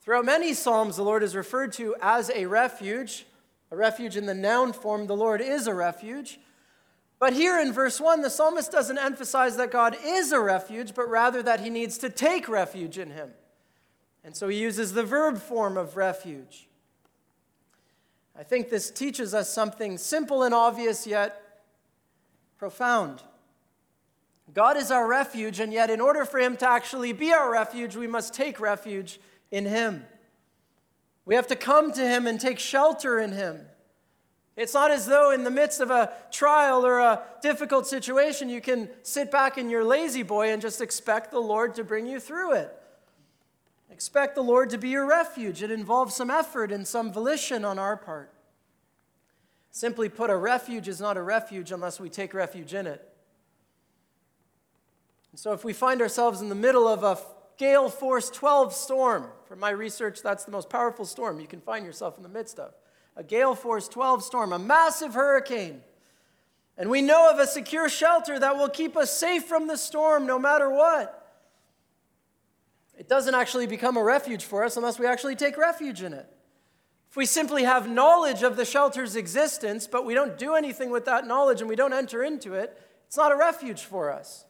throughout 0.01 0.25
many 0.25 0.55
Psalms, 0.55 0.97
the 0.97 1.05
Lord 1.05 1.23
is 1.23 1.37
referred 1.37 1.73
to 1.75 1.95
as 2.01 2.31
a 2.35 2.47
refuge. 2.47 3.27
A 3.71 3.77
refuge 3.77 4.17
in 4.17 4.27
the 4.27 4.35
noun 4.35 4.73
form, 4.73 5.07
the 5.07 5.17
Lord 5.17 5.41
is 5.41 5.67
a 5.67 5.75
refuge. 5.75 6.39
But 7.18 7.33
here 7.33 7.59
in 7.59 7.73
verse 7.73 8.00
1, 8.00 8.23
the 8.23 8.30
psalmist 8.30 8.71
doesn't 8.73 8.99
emphasize 8.99 9.56
that 9.56 9.71
God 9.71 9.97
is 10.04 10.33
a 10.33 10.40
refuge, 10.40 10.94
but 10.94 11.09
rather 11.09 11.42
that 11.42 11.61
he 11.61 11.71
needs 11.71 11.97
to 11.99 12.11
take 12.11 12.49
refuge 12.49 12.99
in 12.99 13.11
him. 13.11 13.30
And 14.25 14.37
so 14.37 14.49
he 14.49 14.59
uses 14.59 14.92
the 14.92 15.04
verb 15.04 15.38
form 15.38 15.76
of 15.76 15.97
refuge. 15.97 16.68
I 18.37 18.42
think 18.42 18.68
this 18.68 18.90
teaches 18.90 19.33
us 19.33 19.52
something 19.52 19.97
simple 19.97 20.42
and 20.42 20.52
obvious, 20.52 21.06
yet 21.06 21.62
profound. 22.59 23.23
God 24.52 24.76
is 24.76 24.90
our 24.90 25.06
refuge, 25.06 25.61
and 25.61 25.73
yet, 25.73 25.88
in 25.90 26.00
order 26.00 26.25
for 26.25 26.38
him 26.38 26.56
to 26.59 26.68
actually 26.68 27.12
be 27.12 27.33
our 27.33 27.50
refuge, 27.50 27.97
we 27.97 28.06
must 28.06 28.35
take 28.35 28.61
refuge 28.61 29.21
in 29.50 29.66
him. 29.66 30.04
We 31.25 31.37
have 31.37 31.47
to 31.47 31.56
come 31.56 31.92
to 31.92 32.06
him 32.06 32.26
and 32.26 32.40
take 32.40 32.59
shelter 32.59 33.18
in 33.18 33.33
him. 33.33 33.61
It's 34.56 34.75
not 34.75 34.90
as 34.92 35.06
though 35.06 35.32
in 35.32 35.42
the 35.42 35.50
midst 35.50 35.80
of 35.80 35.90
a 35.90 36.12
trial 36.30 36.87
or 36.87 37.00
a 37.00 37.23
difficult 37.42 37.87
situation, 37.87 38.49
you 38.49 38.61
can 38.61 38.88
sit 39.02 39.30
back 39.30 39.58
in 39.58 39.68
your 39.68 39.82
La-Z-Boy 39.82 40.52
and 40.52 40.62
just 40.62 40.80
expect 40.80 41.32
the 41.32 41.40
Lord 41.40 41.75
to 41.75 41.84
bring 41.84 42.06
you 42.06 42.20
through 42.20 42.52
it. 42.52 42.73
Expect 43.90 44.37
the 44.37 44.42
Lord 44.42 44.70
to 44.70 44.78
be 44.78 44.90
your 44.90 45.06
refuge. 45.06 45.62
It 45.62 45.70
involves 45.70 46.14
some 46.14 46.30
effort 46.30 46.70
and 46.70 46.87
some 46.87 47.12
volition 47.12 47.64
on 47.64 47.78
our 47.78 47.96
part. 47.96 48.32
Simply 49.70 50.08
put, 50.08 50.30
a 50.30 50.37
refuge 50.37 50.87
is 50.87 51.00
not 51.00 51.16
a 51.16 51.23
refuge 51.23 51.73
unless 51.73 51.99
we 51.99 52.08
take 52.08 52.32
refuge 52.32 52.75
in 52.75 52.87
it. 52.87 53.08
And 55.32 55.40
so, 55.40 55.52
if 55.52 55.64
we 55.64 55.73
find 55.73 56.00
ourselves 56.00 56.40
in 56.40 56.49
the 56.49 56.54
middle 56.54 56.87
of 56.87 57.02
a 57.02 57.18
gale 57.56 57.88
force 57.88 58.30
12 58.30 58.73
storm, 58.73 59.26
from 59.46 59.58
my 59.58 59.70
research, 59.70 60.23
that's 60.23 60.44
the 60.44 60.52
most 60.52 60.70
powerful 60.70 61.04
storm 61.04 61.40
you 61.40 61.49
can 61.49 61.61
find 61.61 61.84
yourself 61.84 62.16
in 62.16 62.23
the 62.23 62.28
midst 62.28 62.61
of 62.61 62.73
a 63.16 63.23
gale 63.23 63.54
force 63.54 63.88
12 63.88 64.23
storm, 64.25 64.52
a 64.52 64.59
massive 64.59 65.14
hurricane. 65.14 65.83
And 66.76 66.90
we 66.90 67.02
know 67.02 67.30
of 67.30 67.38
a 67.38 67.47
secure 67.47 67.88
shelter 67.88 68.38
that 68.38 68.56
will 68.56 68.68
keep 68.68 68.97
us 68.97 69.16
safe 69.16 69.44
from 69.44 69.68
the 69.68 69.76
storm 69.76 70.26
no 70.26 70.38
matter 70.38 70.68
what. 70.68 71.21
It 72.99 73.09
doesn't 73.09 73.35
actually 73.35 73.66
become 73.66 73.97
a 73.97 74.02
refuge 74.02 74.44
for 74.44 74.64
us 74.64 74.76
unless 74.76 74.99
we 74.99 75.06
actually 75.06 75.37
take 75.37 75.56
refuge 75.56 76.02
in 76.02 76.12
it. 76.12 76.28
If 77.11 77.16
we 77.16 77.26
simply 77.26 77.62
have 77.62 77.88
knowledge 77.88 78.42
of 78.42 78.56
the 78.56 78.64
shelter's 78.64 79.14
existence, 79.14 79.87
but 79.87 80.04
we 80.04 80.14
don't 80.14 80.37
do 80.37 80.54
anything 80.54 80.90
with 80.90 81.04
that 81.04 81.26
knowledge 81.26 81.61
and 81.61 81.68
we 81.68 81.76
don't 81.76 81.92
enter 81.92 82.25
into 82.25 82.54
it, 82.54 82.80
it's 83.06 83.16
not 83.16 83.30
a 83.30 83.37
refuge 83.37 83.83
for 83.83 84.12
us. 84.12 84.44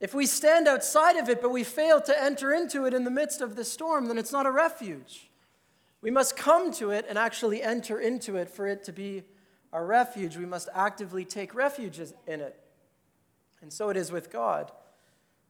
If 0.00 0.14
we 0.14 0.26
stand 0.26 0.66
outside 0.66 1.16
of 1.16 1.28
it, 1.28 1.40
but 1.40 1.52
we 1.52 1.62
fail 1.62 2.00
to 2.00 2.22
enter 2.22 2.52
into 2.52 2.86
it 2.86 2.94
in 2.94 3.04
the 3.04 3.10
midst 3.10 3.40
of 3.40 3.54
the 3.54 3.64
storm, 3.64 4.06
then 4.06 4.18
it's 4.18 4.32
not 4.32 4.46
a 4.46 4.50
refuge. 4.50 5.30
We 6.04 6.10
must 6.10 6.36
come 6.36 6.70
to 6.72 6.90
it 6.90 7.06
and 7.08 7.16
actually 7.16 7.62
enter 7.62 7.98
into 7.98 8.36
it 8.36 8.50
for 8.50 8.66
it 8.66 8.84
to 8.84 8.92
be 8.92 9.22
our 9.72 9.86
refuge. 9.86 10.36
We 10.36 10.44
must 10.44 10.68
actively 10.74 11.24
take 11.24 11.54
refuge 11.54 11.98
in 11.98 12.40
it. 12.42 12.60
And 13.62 13.72
so 13.72 13.88
it 13.88 13.96
is 13.96 14.12
with 14.12 14.30
God. 14.30 14.70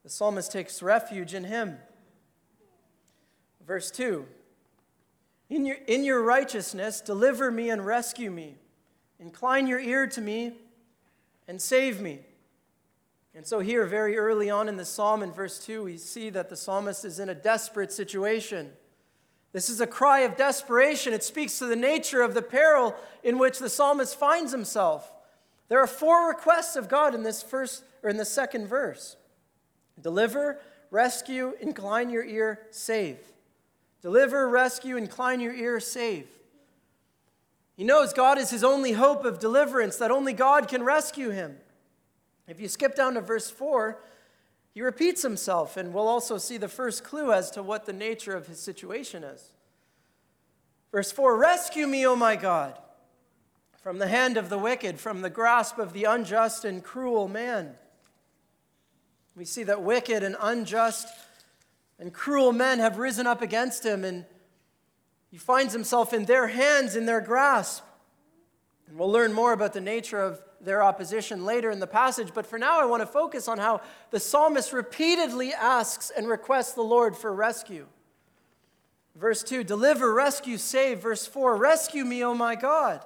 The 0.03 0.09
psalmist 0.09 0.53
takes 0.53 0.81
refuge 0.81 1.33
in 1.33 1.43
him. 1.43 1.77
Verse 3.67 3.91
2 3.91 4.25
in 5.49 5.65
your, 5.65 5.75
in 5.87 6.05
your 6.05 6.23
righteousness, 6.23 7.01
deliver 7.01 7.51
me 7.51 7.69
and 7.69 7.85
rescue 7.85 8.31
me. 8.31 8.55
Incline 9.19 9.67
your 9.67 9.79
ear 9.79 10.07
to 10.07 10.21
me 10.21 10.53
and 11.49 11.61
save 11.61 11.99
me. 11.99 12.21
And 13.35 13.45
so, 13.45 13.59
here, 13.59 13.85
very 13.85 14.17
early 14.17 14.49
on 14.49 14.69
in 14.69 14.77
the 14.77 14.85
psalm, 14.85 15.21
in 15.21 15.33
verse 15.33 15.59
2, 15.59 15.83
we 15.83 15.97
see 15.97 16.29
that 16.29 16.49
the 16.49 16.55
psalmist 16.55 17.03
is 17.03 17.19
in 17.19 17.27
a 17.27 17.35
desperate 17.35 17.91
situation. 17.91 18.71
This 19.55 19.69
is 19.69 19.79
a 19.79 19.87
cry 19.87 20.19
of 20.19 20.35
desperation. 20.35 21.13
It 21.13 21.23
speaks 21.23 21.59
to 21.59 21.65
the 21.65 21.77
nature 21.77 22.21
of 22.21 22.33
the 22.33 22.41
peril 22.41 22.93
in 23.23 23.37
which 23.37 23.57
the 23.57 23.69
psalmist 23.69 24.19
finds 24.19 24.51
himself. 24.51 25.09
There 25.69 25.79
are 25.79 25.87
four 25.87 26.27
requests 26.27 26.75
of 26.75 26.89
God 26.89 27.15
in 27.15 27.23
this 27.23 27.41
first 27.41 27.85
or 28.03 28.09
in 28.09 28.17
the 28.17 28.25
second 28.25 28.67
verse. 28.67 29.15
Deliver, 30.01 30.59
rescue, 30.91 31.53
incline 31.61 32.09
your 32.09 32.25
ear, 32.25 32.67
save. 32.69 33.17
Deliver, 34.01 34.49
rescue, 34.49 34.97
incline 34.97 35.39
your 35.39 35.53
ear, 35.53 35.79
save. 35.79 36.27
He 37.77 37.85
knows 37.85 38.11
God 38.11 38.37
is 38.37 38.49
his 38.49 38.65
only 38.65 38.91
hope 38.91 39.23
of 39.23 39.39
deliverance, 39.39 39.95
that 39.95 40.11
only 40.11 40.33
God 40.33 40.67
can 40.67 40.83
rescue 40.83 41.29
him. 41.29 41.55
If 42.45 42.59
you 42.59 42.67
skip 42.67 42.93
down 42.93 43.13
to 43.13 43.21
verse 43.21 43.49
4, 43.49 44.01
he 44.75 44.81
repeats 44.81 45.21
himself, 45.21 45.77
and 45.77 45.93
we'll 45.93 46.09
also 46.09 46.37
see 46.37 46.57
the 46.57 46.67
first 46.67 47.05
clue 47.05 47.31
as 47.31 47.49
to 47.51 47.63
what 47.63 47.85
the 47.85 47.93
nature 47.93 48.35
of 48.35 48.47
his 48.47 48.59
situation 48.59 49.23
is. 49.23 49.53
Verse 50.91 51.13
4 51.13 51.37
Rescue 51.37 51.87
me, 51.87 52.05
O 52.05 52.17
my 52.17 52.35
God, 52.35 52.77
from 53.81 53.99
the 53.99 54.09
hand 54.09 54.35
of 54.35 54.49
the 54.49 54.57
wicked, 54.57 54.99
from 54.99 55.21
the 55.21 55.29
grasp 55.29 55.79
of 55.79 55.93
the 55.93 56.03
unjust 56.03 56.65
and 56.65 56.83
cruel 56.83 57.29
man. 57.29 57.75
We 59.33 59.45
see 59.45 59.63
that 59.63 59.81
wicked 59.81 60.23
and 60.23 60.35
unjust 60.41 61.07
and 61.97 62.13
cruel 62.13 62.51
men 62.51 62.79
have 62.79 62.97
risen 62.97 63.27
up 63.27 63.41
against 63.41 63.85
him, 63.85 64.03
and 64.03 64.25
he 65.31 65.37
finds 65.37 65.71
himself 65.71 66.13
in 66.13 66.25
their 66.25 66.47
hands, 66.47 66.97
in 66.97 67.05
their 67.05 67.21
grasp. 67.21 67.81
And 68.87 68.99
we'll 68.99 69.11
learn 69.11 69.31
more 69.31 69.53
about 69.53 69.71
the 69.71 69.79
nature 69.79 70.19
of 70.19 70.41
their 70.65 70.83
opposition 70.83 71.45
later 71.45 71.71
in 71.71 71.79
the 71.79 71.87
passage, 71.87 72.31
but 72.33 72.45
for 72.45 72.59
now 72.59 72.81
I 72.81 72.85
want 72.85 73.01
to 73.01 73.07
focus 73.07 73.47
on 73.47 73.57
how 73.57 73.81
the 74.11 74.19
psalmist 74.19 74.73
repeatedly 74.73 75.53
asks 75.53 76.09
and 76.09 76.27
requests 76.27 76.73
the 76.73 76.81
Lord 76.81 77.15
for 77.15 77.33
rescue. 77.33 77.87
Verse 79.15 79.43
2 79.43 79.63
Deliver, 79.63 80.13
rescue, 80.13 80.57
save. 80.57 80.99
Verse 80.99 81.25
4 81.25 81.55
Rescue 81.55 82.03
me, 82.03 82.23
O 82.23 82.33
my 82.33 82.55
God. 82.55 83.05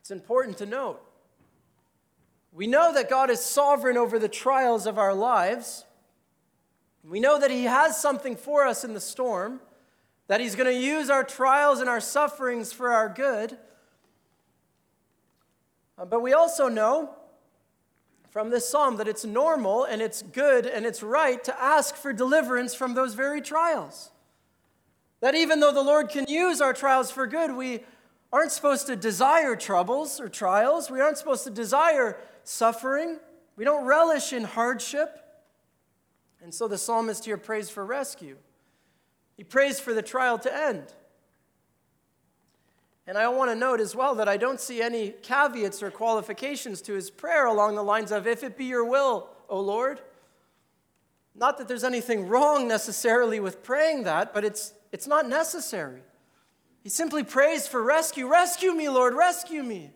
It's 0.00 0.10
important 0.10 0.58
to 0.58 0.66
note. 0.66 1.00
We 2.52 2.66
know 2.66 2.92
that 2.92 3.08
God 3.08 3.30
is 3.30 3.40
sovereign 3.40 3.96
over 3.96 4.18
the 4.18 4.28
trials 4.28 4.86
of 4.86 4.98
our 4.98 5.14
lives. 5.14 5.84
We 7.04 7.20
know 7.20 7.38
that 7.38 7.50
He 7.50 7.64
has 7.64 8.00
something 8.00 8.36
for 8.36 8.66
us 8.66 8.84
in 8.84 8.92
the 8.92 9.00
storm, 9.00 9.60
that 10.26 10.40
He's 10.40 10.56
going 10.56 10.66
to 10.66 10.84
use 10.84 11.10
our 11.10 11.22
trials 11.22 11.80
and 11.80 11.88
our 11.88 12.00
sufferings 12.00 12.72
for 12.72 12.90
our 12.90 13.08
good. 13.08 13.56
Uh, 16.00 16.06
but 16.06 16.22
we 16.22 16.32
also 16.32 16.68
know 16.68 17.10
from 18.30 18.48
this 18.48 18.66
psalm 18.66 18.96
that 18.96 19.06
it's 19.06 19.24
normal 19.24 19.84
and 19.84 20.00
it's 20.00 20.22
good 20.22 20.64
and 20.64 20.86
it's 20.86 21.02
right 21.02 21.44
to 21.44 21.62
ask 21.62 21.94
for 21.94 22.12
deliverance 22.12 22.74
from 22.74 22.94
those 22.94 23.14
very 23.14 23.42
trials. 23.42 24.10
That 25.20 25.34
even 25.34 25.60
though 25.60 25.72
the 25.72 25.82
Lord 25.82 26.08
can 26.08 26.24
use 26.26 26.62
our 26.62 26.72
trials 26.72 27.10
for 27.10 27.26
good, 27.26 27.54
we 27.54 27.80
aren't 28.32 28.52
supposed 28.52 28.86
to 28.86 28.96
desire 28.96 29.54
troubles 29.56 30.20
or 30.20 30.30
trials. 30.30 30.90
We 30.90 31.00
aren't 31.00 31.18
supposed 31.18 31.44
to 31.44 31.50
desire 31.50 32.16
suffering. 32.44 33.18
We 33.56 33.64
don't 33.64 33.84
relish 33.84 34.32
in 34.32 34.44
hardship. 34.44 35.18
And 36.42 36.54
so 36.54 36.66
the 36.66 36.78
psalmist 36.78 37.26
here 37.26 37.36
prays 37.36 37.68
for 37.68 37.84
rescue. 37.84 38.38
He 39.36 39.44
prays 39.44 39.78
for 39.78 39.92
the 39.92 40.02
trial 40.02 40.38
to 40.38 40.56
end. 40.56 40.94
And 43.06 43.16
I 43.18 43.28
want 43.28 43.50
to 43.50 43.54
note 43.54 43.80
as 43.80 43.96
well 43.96 44.14
that 44.16 44.28
I 44.28 44.36
don't 44.36 44.60
see 44.60 44.82
any 44.82 45.10
caveats 45.10 45.82
or 45.82 45.90
qualifications 45.90 46.80
to 46.82 46.94
his 46.94 47.10
prayer 47.10 47.46
along 47.46 47.74
the 47.74 47.82
lines 47.82 48.12
of, 48.12 48.26
If 48.26 48.44
it 48.44 48.56
be 48.56 48.66
your 48.66 48.84
will, 48.84 49.28
O 49.48 49.60
Lord. 49.60 50.00
Not 51.34 51.58
that 51.58 51.68
there's 51.68 51.84
anything 51.84 52.28
wrong 52.28 52.68
necessarily 52.68 53.40
with 53.40 53.62
praying 53.62 54.04
that, 54.04 54.34
but 54.34 54.44
it's, 54.44 54.74
it's 54.92 55.06
not 55.06 55.28
necessary. 55.28 56.02
He 56.82 56.88
simply 56.88 57.24
prays 57.24 57.66
for 57.66 57.82
rescue. 57.82 58.28
Rescue 58.28 58.72
me, 58.72 58.88
Lord, 58.88 59.14
rescue 59.14 59.62
me. 59.62 59.90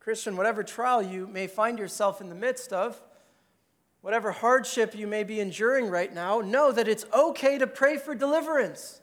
Christian, 0.00 0.36
whatever 0.36 0.62
trial 0.62 1.02
you 1.02 1.26
may 1.26 1.46
find 1.46 1.78
yourself 1.78 2.20
in 2.20 2.28
the 2.28 2.34
midst 2.34 2.72
of, 2.72 3.00
whatever 4.00 4.32
hardship 4.32 4.94
you 4.94 5.06
may 5.06 5.24
be 5.24 5.40
enduring 5.40 5.88
right 5.88 6.12
now, 6.12 6.40
know 6.40 6.72
that 6.72 6.88
it's 6.88 7.04
okay 7.14 7.58
to 7.58 7.66
pray 7.66 7.96
for 7.96 8.14
deliverance. 8.14 9.00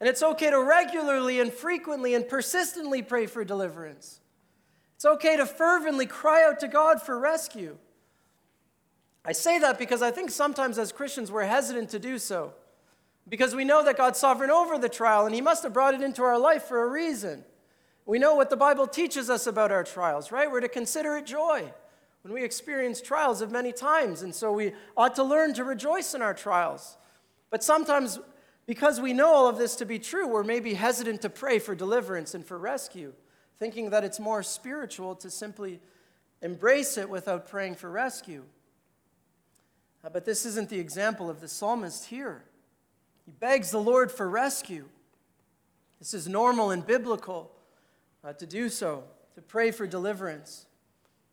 And 0.00 0.08
it's 0.08 0.22
okay 0.22 0.50
to 0.50 0.62
regularly 0.62 1.40
and 1.40 1.52
frequently 1.52 2.14
and 2.14 2.28
persistently 2.28 3.02
pray 3.02 3.26
for 3.26 3.44
deliverance. 3.44 4.20
It's 4.96 5.04
okay 5.04 5.36
to 5.36 5.46
fervently 5.46 6.06
cry 6.06 6.44
out 6.44 6.60
to 6.60 6.68
God 6.68 7.00
for 7.00 7.18
rescue. 7.18 7.76
I 9.24 9.32
say 9.32 9.58
that 9.58 9.78
because 9.78 10.02
I 10.02 10.10
think 10.10 10.30
sometimes 10.30 10.78
as 10.78 10.92
Christians 10.92 11.32
we're 11.32 11.44
hesitant 11.44 11.90
to 11.90 11.98
do 11.98 12.18
so. 12.18 12.52
Because 13.26 13.54
we 13.54 13.64
know 13.64 13.82
that 13.84 13.96
God's 13.96 14.18
sovereign 14.18 14.50
over 14.50 14.76
the 14.76 14.88
trial 14.88 15.24
and 15.24 15.34
He 15.34 15.40
must 15.40 15.62
have 15.62 15.72
brought 15.72 15.94
it 15.94 16.02
into 16.02 16.22
our 16.22 16.38
life 16.38 16.64
for 16.64 16.82
a 16.82 16.88
reason. 16.88 17.44
We 18.06 18.18
know 18.18 18.34
what 18.34 18.50
the 18.50 18.56
Bible 18.56 18.86
teaches 18.86 19.30
us 19.30 19.46
about 19.46 19.72
our 19.72 19.82
trials, 19.82 20.30
right? 20.30 20.50
We're 20.50 20.60
to 20.60 20.68
consider 20.68 21.16
it 21.16 21.24
joy. 21.24 21.72
when 22.22 22.32
we 22.32 22.42
experience 22.42 23.02
trials 23.02 23.42
of 23.42 23.50
many 23.50 23.70
times, 23.70 24.22
and 24.22 24.34
so 24.34 24.50
we 24.50 24.72
ought 24.96 25.14
to 25.14 25.22
learn 25.22 25.52
to 25.52 25.62
rejoice 25.62 26.14
in 26.14 26.22
our 26.22 26.32
trials. 26.32 26.96
But 27.50 27.62
sometimes, 27.62 28.18
because 28.66 29.00
we 29.00 29.12
know 29.12 29.28
all 29.28 29.48
of 29.48 29.58
this 29.58 29.76
to 29.76 29.84
be 29.84 29.98
true, 29.98 30.26
we're 30.26 30.44
maybe 30.44 30.74
hesitant 30.74 31.22
to 31.22 31.30
pray 31.30 31.58
for 31.58 31.74
deliverance 31.74 32.34
and 32.34 32.44
for 32.44 32.58
rescue, 32.58 33.12
thinking 33.58 33.90
that 33.90 34.04
it's 34.04 34.18
more 34.18 34.42
spiritual 34.42 35.14
to 35.16 35.30
simply 35.30 35.80
embrace 36.40 36.96
it 36.96 37.08
without 37.08 37.48
praying 37.48 37.74
for 37.74 37.90
rescue. 37.90 38.44
Uh, 40.04 40.08
but 40.10 40.24
this 40.24 40.44
isn't 40.46 40.68
the 40.68 40.78
example 40.78 41.28
of 41.30 41.40
the 41.40 41.48
psalmist 41.48 42.06
here. 42.06 42.44
He 43.24 43.32
begs 43.32 43.70
the 43.70 43.80
Lord 43.80 44.10
for 44.10 44.28
rescue. 44.28 44.88
This 45.98 46.12
is 46.12 46.28
normal 46.28 46.70
and 46.70 46.86
biblical 46.86 47.50
uh, 48.22 48.32
to 48.34 48.46
do 48.46 48.68
so, 48.68 49.04
to 49.34 49.42
pray 49.42 49.70
for 49.70 49.86
deliverance. 49.86 50.66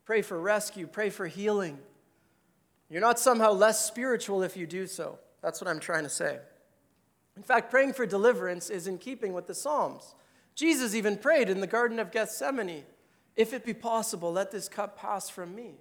Pray 0.06 0.22
for 0.22 0.40
rescue, 0.40 0.88
pray 0.88 1.10
for 1.10 1.28
healing. 1.28 1.80
You're 2.90 3.02
not 3.02 3.20
somehow 3.20 3.52
less 3.52 3.86
spiritual 3.86 4.44
if 4.44 4.58
you 4.58 4.68
do 4.68 4.88
so. 4.88 5.20
That's 5.42 5.62
what 5.62 5.70
I'm 5.70 5.80
trying 5.80 6.04
to 6.04 6.10
say. 6.10 6.40
In 7.36 7.44
fact, 7.44 7.72
praying 7.72 7.94
for 7.94 8.06
deliverance 8.06 8.70
is 8.70 8.88
in 8.88 8.98
keeping 8.98 9.34
with 9.34 9.48
the 9.48 9.56
Psalms. 9.56 10.16
Jesus 10.54 10.94
even 10.94 11.18
prayed 11.18 11.50
in 11.50 11.62
the 11.62 11.68
Garden 11.68 12.00
of 12.00 12.12
Gethsemane 12.12 12.84
if 13.36 13.54
it 13.54 13.66
be 13.66 13.74
possible, 13.74 14.32
let 14.32 14.52
this 14.52 14.68
cup 14.68 14.98
pass 14.98 15.30
from 15.30 15.56
me. 15.56 15.76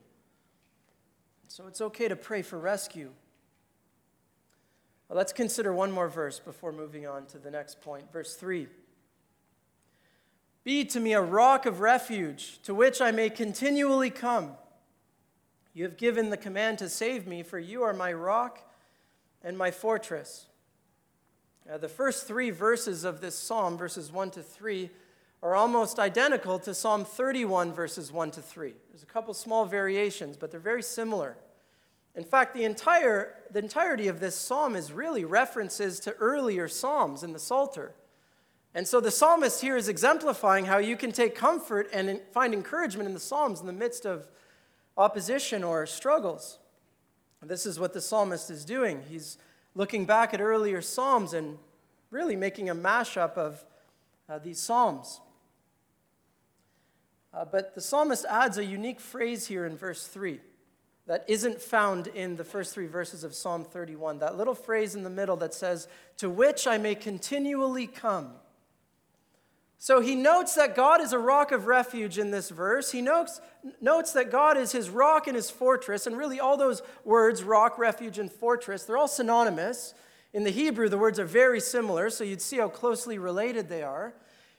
So 1.49 1.67
it's 1.67 1.81
okay 1.81 2.09
to 2.09 2.17
pray 2.17 2.43
for 2.43 2.59
rescue. 2.59 3.11
Well, 5.09 5.17
let's 5.17 5.33
consider 5.33 5.73
one 5.73 5.91
more 5.91 6.09
verse 6.09 6.39
before 6.39 6.73
moving 6.73 7.07
on 7.07 7.27
to 7.27 7.39
the 7.39 7.51
next 7.51 7.81
point. 7.81 8.13
Verse 8.13 8.37
3. 8.37 8.69
Be 10.63 10.85
to 10.85 11.01
me 11.01 11.13
a 11.13 11.21
rock 11.21 11.67
of 11.67 11.81
refuge 11.81 12.61
to 12.63 12.75
which 12.75 13.01
I 13.01 13.11
may 13.11 13.31
continually 13.31 14.11
come. 14.11 14.53
You 15.75 15.85
have 15.85 15.97
given 15.97 16.31
the 16.31 16.37
command 16.37 16.79
to 16.79 16.89
save 16.89 17.27
me, 17.27 17.43
for 17.43 17.59
you 17.59 17.83
are 17.83 17.93
my 17.93 18.13
rock 18.13 18.61
and 19.43 19.57
my 19.57 19.71
fortress. 19.71 20.47
Uh, 21.69 21.79
the 21.79 21.89
first 21.89 22.27
three 22.27 22.51
verses 22.51 23.05
of 23.05 23.21
this 23.21 23.37
psalm, 23.37 23.77
verses 23.77 24.13
1 24.13 24.31
to 24.33 24.43
3, 24.43 24.91
are 25.43 25.55
almost 25.55 25.99
identical 25.99 26.59
to 26.59 26.75
Psalm 26.75 27.05
31, 27.05 27.73
verses 27.73 28.13
1 28.13 28.31
to 28.33 28.43
3. 28.43 28.75
There's 28.91 29.03
a 29.03 29.07
couple 29.07 29.33
small 29.35 29.65
variations, 29.65 30.37
but 30.37 30.51
they're 30.51 30.61
very 30.61 30.83
similar. 30.83 31.37
In 32.15 32.25
fact, 32.25 32.55
the, 32.55 32.65
entire, 32.65 33.35
the 33.51 33.61
entirety 33.61 34.09
of 34.09 34.21
this 34.21 34.35
psalm 34.35 34.75
is 34.77 34.93
really 34.93 35.25
references 35.25 36.01
to 36.01 36.13
earlier 36.15 36.69
psalms 36.69 37.23
in 37.23 37.33
the 37.33 37.39
Psalter. 37.39 37.95
And 38.75 38.87
so 38.87 39.01
the 39.01 39.11
psalmist 39.11 39.61
here 39.61 39.77
is 39.77 39.89
exemplifying 39.89 40.67
how 40.67 40.79
you 40.79 40.97
can 40.97 41.13
take 41.13 41.35
comfort 41.35 41.89
and 41.93 42.21
find 42.33 42.53
encouragement 42.53 43.09
in 43.09 43.15
the 43.15 43.21
Psalms 43.21 43.61
in 43.61 43.67
the 43.67 43.73
midst 43.73 44.05
of 44.05 44.29
opposition 44.97 45.65
or 45.65 45.87
struggles. 45.87 46.59
This 47.43 47.65
is 47.65 47.81
what 47.81 47.95
the 47.95 48.01
psalmist 48.01 48.51
is 48.51 48.65
doing. 48.65 49.03
He's 49.09 49.39
looking 49.75 50.05
back 50.05 50.35
at 50.35 50.41
earlier 50.41 50.81
Psalms 50.81 51.33
and 51.33 51.59
really 52.11 52.37
making 52.37 52.69
a 52.71 52.75
mashup 52.75 53.35
of 53.35 53.65
uh, 54.29 54.39
these 54.39 54.61
Psalms. 54.61 55.21
Uh, 57.33 57.45
but 57.45 57.75
the 57.75 57.81
psalmist 57.81 58.25
adds 58.29 58.59
a 58.59 58.65
unique 58.65 58.99
phrase 58.99 59.47
here 59.47 59.65
in 59.65 59.77
verse 59.77 60.07
3 60.07 60.41
that 61.07 61.25
isn't 61.29 61.61
found 61.61 62.09
in 62.09 62.37
the 62.37 62.45
first 62.45 62.75
three 62.75 62.87
verses 62.87 63.25
of 63.25 63.35
Psalm 63.35 63.65
31. 63.65 64.19
That 64.19 64.37
little 64.37 64.55
phrase 64.55 64.95
in 64.95 65.03
the 65.03 65.11
middle 65.11 65.37
that 65.37 65.55
says, 65.55 65.89
To 66.19 66.29
which 66.29 66.67
I 66.67 66.79
may 66.79 66.95
continually 66.95 67.87
come. 67.87 68.33
So 69.83 70.03
he 70.03 70.15
notes 70.15 70.57
that 70.57 70.77
God 70.77 71.01
is 71.01 71.15
a 71.15 71.19
rock 71.19 71.53
of 71.53 71.67
refuge 71.67 72.19
in 72.19 72.31
this 72.31 72.51
verse. 72.51 72.93
He 72.93 73.01
notes, 73.01 73.41
notes 73.81 74.13
that 74.13 74.31
God 74.31 74.59
is 74.59 74.73
his 74.73 74.91
rock 74.91 75.27
and 75.27 75.35
his 75.35 75.49
fortress. 75.49 76.07
And 76.07 76.19
really, 76.19 76.39
all 76.39 76.59
those 76.59 76.83
words, 77.03 77.43
rock, 77.43 77.79
refuge, 77.79 78.19
and 78.19 78.31
fortress, 78.31 78.85
they're 78.85 78.99
all 78.99 79.09
synonymous. 79.09 79.95
In 80.35 80.45
the 80.45 80.51
Hebrew, 80.51 80.91
the 80.91 80.99
words 80.99 81.19
are 81.19 81.25
very 81.25 81.61
similar, 81.61 82.11
so 82.11 82.25
you'd 82.25 82.43
see 82.43 82.59
how 82.59 82.69
closely 82.69 83.17
related 83.17 83.71
they 83.71 83.83
are. 83.83 84.13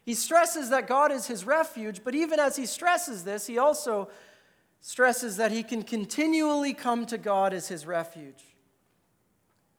He 0.04 0.16
stresses 0.16 0.72
that 0.72 0.88
God 0.88 1.12
is 1.12 1.28
his 1.28 1.46
refuge, 1.46 2.04
but 2.04 2.16
even 2.16 2.40
as 2.40 2.56
he 2.56 2.66
stresses 2.66 3.24
this, 3.24 3.46
he 3.46 3.60
also 3.60 4.10
stresses 4.80 5.38
that 5.38 5.52
he 5.52 5.62
can 5.62 5.84
continually 5.84 6.74
come 6.74 7.06
to 7.06 7.20
God 7.20 7.54
as 7.54 7.68
his 7.68 7.86
refuge. 7.86 8.44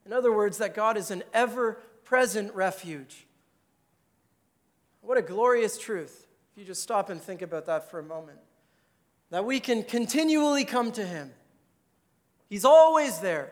In 0.05 0.13
other 0.13 0.31
words, 0.31 0.57
that 0.59 0.73
God 0.73 0.95
is 0.95 1.11
an 1.11 1.21
ever 1.33 1.81
present 2.05 2.55
refuge. 2.55 3.27
What 5.03 5.17
a 5.17 5.21
glorious 5.21 5.77
truth, 5.77 6.27
if 6.51 6.57
you 6.57 6.65
just 6.65 6.81
stop 6.81 7.09
and 7.09 7.21
think 7.21 7.41
about 7.41 7.65
that 7.65 7.91
for 7.91 7.99
a 7.99 8.03
moment. 8.03 8.39
That 9.31 9.43
we 9.43 9.59
can 9.59 9.83
continually 9.83 10.63
come 10.63 10.93
to 10.93 11.05
Him. 11.05 11.31
He's 12.49 12.63
always 12.63 13.19
there, 13.19 13.51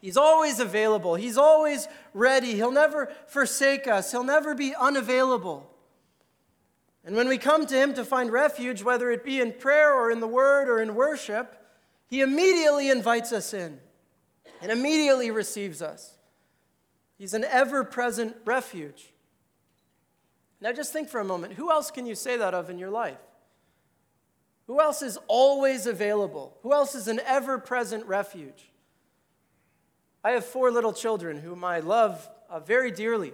He's 0.00 0.16
always 0.16 0.58
available, 0.58 1.14
He's 1.14 1.36
always 1.36 1.86
ready. 2.14 2.52
He'll 2.54 2.72
never 2.72 3.12
forsake 3.26 3.86
us, 3.86 4.10
He'll 4.10 4.24
never 4.24 4.54
be 4.54 4.74
unavailable. 4.74 5.70
And 7.04 7.14
when 7.14 7.28
we 7.28 7.36
come 7.36 7.66
to 7.66 7.76
Him 7.76 7.92
to 7.92 8.04
find 8.04 8.32
refuge, 8.32 8.82
whether 8.82 9.10
it 9.10 9.24
be 9.24 9.40
in 9.40 9.52
prayer 9.52 9.92
or 9.92 10.10
in 10.10 10.20
the 10.20 10.26
Word 10.26 10.70
or 10.70 10.80
in 10.80 10.94
worship, 10.94 11.54
He 12.08 12.22
immediately 12.22 12.88
invites 12.88 13.30
us 13.30 13.52
in 13.52 13.78
and 14.62 14.72
immediately 14.72 15.30
receives 15.30 15.82
us. 15.82 16.16
He's 17.18 17.34
an 17.34 17.44
ever 17.44 17.84
present 17.84 18.36
refuge. 18.46 19.12
Now 20.60 20.72
just 20.72 20.92
think 20.92 21.08
for 21.08 21.20
a 21.20 21.24
moment 21.24 21.54
who 21.54 21.70
else 21.70 21.90
can 21.90 22.06
you 22.06 22.14
say 22.14 22.36
that 22.36 22.54
of 22.54 22.70
in 22.70 22.78
your 22.78 22.90
life? 22.90 23.18
Who 24.66 24.80
else 24.80 25.02
is 25.02 25.18
always 25.28 25.86
available? 25.86 26.56
Who 26.62 26.72
else 26.72 26.94
is 26.94 27.08
an 27.08 27.20
ever 27.24 27.58
present 27.58 28.04
refuge? 28.06 28.70
I 30.24 30.32
have 30.32 30.44
four 30.44 30.72
little 30.72 30.92
children 30.92 31.38
whom 31.38 31.62
I 31.62 31.78
love 31.80 32.28
uh, 32.50 32.58
very 32.58 32.90
dearly. 32.90 33.32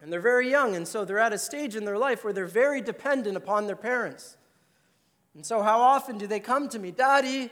And 0.00 0.10
they're 0.10 0.20
very 0.20 0.50
young, 0.50 0.74
and 0.74 0.88
so 0.88 1.04
they're 1.04 1.18
at 1.18 1.34
a 1.34 1.38
stage 1.38 1.76
in 1.76 1.84
their 1.84 1.98
life 1.98 2.24
where 2.24 2.32
they're 2.32 2.46
very 2.46 2.80
dependent 2.80 3.36
upon 3.36 3.66
their 3.66 3.76
parents. 3.76 4.38
And 5.34 5.44
so, 5.44 5.62
how 5.62 5.80
often 5.80 6.16
do 6.16 6.26
they 6.26 6.40
come 6.40 6.70
to 6.70 6.78
me? 6.78 6.90
Daddy, 6.90 7.50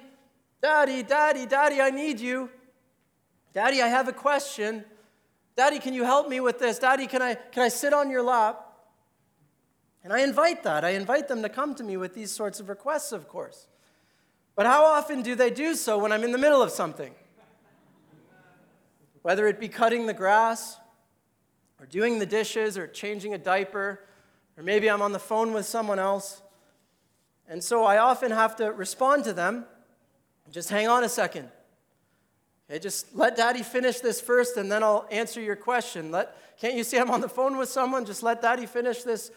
Daddy, 0.62 1.02
Daddy, 1.02 1.44
Daddy, 1.44 1.80
I 1.82 1.90
need 1.90 2.20
you. 2.20 2.48
Daddy, 3.52 3.82
I 3.82 3.88
have 3.88 4.08
a 4.08 4.14
question. 4.14 4.84
Daddy, 5.56 5.78
can 5.78 5.92
you 5.92 6.04
help 6.04 6.28
me 6.28 6.40
with 6.40 6.58
this? 6.58 6.78
Daddy, 6.78 7.06
can 7.06 7.20
I, 7.20 7.34
can 7.34 7.62
I 7.64 7.68
sit 7.68 7.92
on 7.92 8.10
your 8.10 8.22
lap? 8.22 8.67
And 10.04 10.12
I 10.12 10.20
invite 10.20 10.62
that. 10.62 10.84
I 10.84 10.90
invite 10.90 11.28
them 11.28 11.42
to 11.42 11.48
come 11.48 11.74
to 11.74 11.84
me 11.84 11.96
with 11.96 12.14
these 12.14 12.30
sorts 12.30 12.60
of 12.60 12.68
requests, 12.68 13.12
of 13.12 13.28
course. 13.28 13.66
But 14.54 14.66
how 14.66 14.84
often 14.84 15.22
do 15.22 15.34
they 15.34 15.50
do 15.50 15.74
so 15.74 15.98
when 15.98 16.12
I'm 16.12 16.24
in 16.24 16.32
the 16.32 16.38
middle 16.38 16.62
of 16.62 16.70
something? 16.70 17.14
Whether 19.22 19.46
it 19.46 19.60
be 19.60 19.68
cutting 19.68 20.06
the 20.06 20.14
grass, 20.14 20.78
or 21.80 21.86
doing 21.86 22.18
the 22.18 22.26
dishes, 22.26 22.76
or 22.76 22.86
changing 22.86 23.34
a 23.34 23.38
diaper, 23.38 24.00
or 24.56 24.62
maybe 24.62 24.90
I'm 24.90 25.02
on 25.02 25.12
the 25.12 25.18
phone 25.18 25.52
with 25.52 25.66
someone 25.66 25.98
else. 25.98 26.42
And 27.48 27.62
so 27.62 27.84
I 27.84 27.98
often 27.98 28.30
have 28.30 28.56
to 28.56 28.72
respond 28.72 29.24
to 29.24 29.32
them. 29.32 29.64
Just 30.50 30.70
hang 30.70 30.88
on 30.88 31.04
a 31.04 31.08
second. 31.08 31.48
Okay, 32.68 32.78
just 32.78 33.14
let 33.14 33.36
daddy 33.36 33.62
finish 33.62 34.00
this 34.00 34.20
first 34.20 34.56
and 34.56 34.70
then 34.70 34.82
I'll 34.82 35.06
answer 35.10 35.40
your 35.40 35.56
question. 35.56 36.10
Let, 36.10 36.36
can't 36.58 36.74
you 36.74 36.84
see 36.84 36.98
I'm 36.98 37.10
on 37.10 37.20
the 37.20 37.28
phone 37.28 37.56
with 37.56 37.68
someone? 37.68 38.04
Just 38.04 38.22
let 38.22 38.42
daddy 38.42 38.66
finish 38.66 39.02
this 39.02 39.30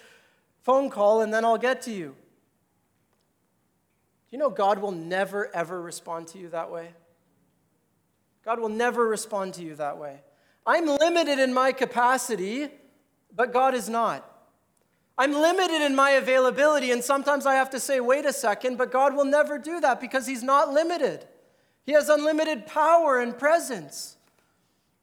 phone 0.63 0.89
call 0.89 1.21
and 1.21 1.33
then 1.33 1.45
I'll 1.45 1.57
get 1.57 1.81
to 1.83 1.91
you. 1.91 2.15
You 4.29 4.37
know 4.37 4.49
God 4.49 4.79
will 4.79 4.91
never, 4.91 5.53
ever 5.53 5.81
respond 5.81 6.27
to 6.29 6.37
you 6.37 6.49
that 6.49 6.71
way? 6.71 6.91
God 8.43 8.59
will 8.59 8.69
never 8.69 9.07
respond 9.07 9.53
to 9.55 9.63
you 9.63 9.75
that 9.75 9.97
way. 9.97 10.21
I'm 10.65 10.87
limited 10.87 11.39
in 11.39 11.53
my 11.53 11.71
capacity, 11.71 12.69
but 13.35 13.51
God 13.51 13.75
is 13.75 13.89
not. 13.89 14.27
I'm 15.17 15.33
limited 15.33 15.81
in 15.81 15.95
my 15.95 16.11
availability, 16.11 16.91
and 16.91 17.03
sometimes 17.03 17.45
I 17.45 17.55
have 17.55 17.69
to 17.71 17.79
say, 17.79 17.99
wait 17.99 18.25
a 18.25 18.33
second, 18.33 18.77
but 18.77 18.91
God 18.91 19.15
will 19.15 19.25
never 19.25 19.59
do 19.59 19.79
that 19.81 19.99
because 19.99 20.25
He's 20.25 20.41
not 20.43 20.71
limited. 20.71 21.27
He 21.85 21.91
has 21.91 22.09
unlimited 22.09 22.65
power 22.65 23.19
and 23.19 23.37
presence. 23.37 24.17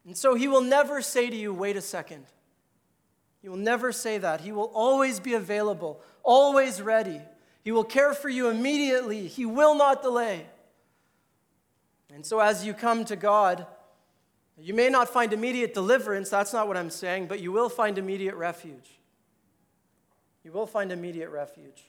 And 0.05 0.17
so 0.17 0.35
He 0.35 0.47
will 0.47 0.61
never 0.61 1.01
say 1.01 1.29
to 1.29 1.35
you, 1.35 1.53
wait 1.53 1.77
a 1.77 1.81
second. 1.81 2.25
He 3.41 3.49
will 3.49 3.57
never 3.57 3.91
say 3.91 4.17
that. 4.17 4.41
He 4.41 4.51
will 4.51 4.71
always 4.73 5.19
be 5.19 5.33
available, 5.33 6.01
always 6.23 6.81
ready. 6.81 7.21
He 7.63 7.71
will 7.71 7.83
care 7.83 8.13
for 8.13 8.29
you 8.29 8.49
immediately. 8.49 9.27
He 9.27 9.45
will 9.45 9.75
not 9.75 10.01
delay. 10.01 10.45
And 12.13 12.25
so, 12.25 12.39
as 12.39 12.65
you 12.65 12.73
come 12.73 13.05
to 13.05 13.15
God, 13.15 13.65
you 14.57 14.73
may 14.73 14.89
not 14.89 15.07
find 15.07 15.31
immediate 15.31 15.73
deliverance, 15.73 16.29
that's 16.29 16.51
not 16.51 16.67
what 16.67 16.75
I'm 16.75 16.89
saying, 16.89 17.27
but 17.27 17.39
you 17.39 17.51
will 17.51 17.69
find 17.69 17.97
immediate 17.97 18.35
refuge. 18.35 18.99
You 20.43 20.51
will 20.51 20.67
find 20.67 20.91
immediate 20.91 21.29
refuge. 21.29 21.85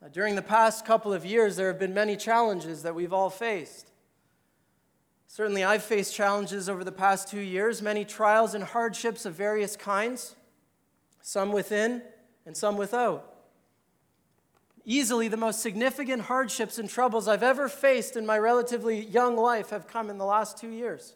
Now, 0.00 0.08
during 0.08 0.36
the 0.36 0.42
past 0.42 0.86
couple 0.86 1.12
of 1.12 1.26
years, 1.26 1.56
there 1.56 1.68
have 1.68 1.78
been 1.78 1.92
many 1.92 2.16
challenges 2.16 2.82
that 2.82 2.94
we've 2.94 3.12
all 3.12 3.28
faced. 3.28 3.89
Certainly, 5.32 5.62
I've 5.62 5.84
faced 5.84 6.12
challenges 6.12 6.68
over 6.68 6.82
the 6.82 6.90
past 6.90 7.28
two 7.28 7.38
years, 7.38 7.80
many 7.80 8.04
trials 8.04 8.52
and 8.52 8.64
hardships 8.64 9.24
of 9.24 9.32
various 9.32 9.76
kinds, 9.76 10.34
some 11.22 11.52
within 11.52 12.02
and 12.46 12.56
some 12.56 12.76
without. 12.76 13.32
Easily, 14.84 15.28
the 15.28 15.36
most 15.36 15.60
significant 15.60 16.22
hardships 16.22 16.80
and 16.80 16.90
troubles 16.90 17.28
I've 17.28 17.44
ever 17.44 17.68
faced 17.68 18.16
in 18.16 18.26
my 18.26 18.36
relatively 18.38 19.04
young 19.04 19.36
life 19.36 19.70
have 19.70 19.86
come 19.86 20.10
in 20.10 20.18
the 20.18 20.24
last 20.24 20.58
two 20.58 20.70
years. 20.70 21.14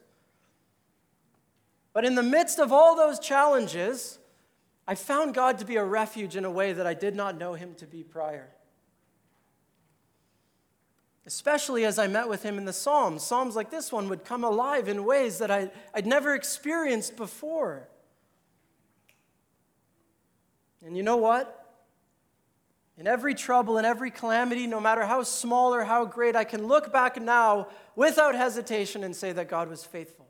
But 1.93 2.05
in 2.05 2.15
the 2.15 2.23
midst 2.23 2.61
of 2.61 2.71
all 2.71 2.95
those 2.95 3.19
challenges, 3.19 4.21
I 4.87 4.95
found 4.95 5.35
God 5.35 5.59
to 5.59 5.65
be 5.65 5.75
a 5.75 5.85
refuge 5.85 6.37
in 6.37 6.45
a 6.45 6.51
way 6.53 6.73
that 6.73 6.87
I 6.87 6.95
did 6.95 7.17
not 7.17 7.37
know 7.37 7.55
Him 7.55 7.75
to 7.79 7.85
be 7.85 8.05
prior. 8.05 8.51
Especially 11.27 11.85
as 11.85 11.99
I 11.99 12.07
met 12.07 12.29
with 12.29 12.43
Him 12.43 12.59
in 12.59 12.65
the 12.65 12.73
Psalms. 12.73 13.23
Psalms 13.23 13.57
like 13.57 13.71
this 13.71 13.91
one 13.91 14.09
would 14.09 14.25
come 14.25 14.45
alive 14.45 14.89
in 14.89 15.05
ways 15.05 15.39
that 15.39 15.51
I, 15.51 15.71
I'd 15.95 16.07
never 16.07 16.35
experienced 16.35 17.17
before. 17.17 17.89
And 20.85 20.97
you 20.97 21.03
know 21.03 21.17
what? 21.17 21.61
In 22.97 23.07
every 23.07 23.35
trouble, 23.35 23.79
in 23.79 23.85
every 23.85 24.11
calamity, 24.11 24.67
no 24.67 24.81
matter 24.81 25.05
how 25.05 25.23
small 25.23 25.75
or 25.75 25.85
how 25.85 26.05
great, 26.05 26.37
I 26.37 26.45
can 26.45 26.67
look 26.67 26.93
back 26.93 27.21
now 27.21 27.69
without 27.97 28.35
hesitation 28.35 29.03
and 29.03 29.17
say 29.17 29.33
that 29.33 29.49
God 29.49 29.69
was 29.69 29.85
faithful. 29.85 30.27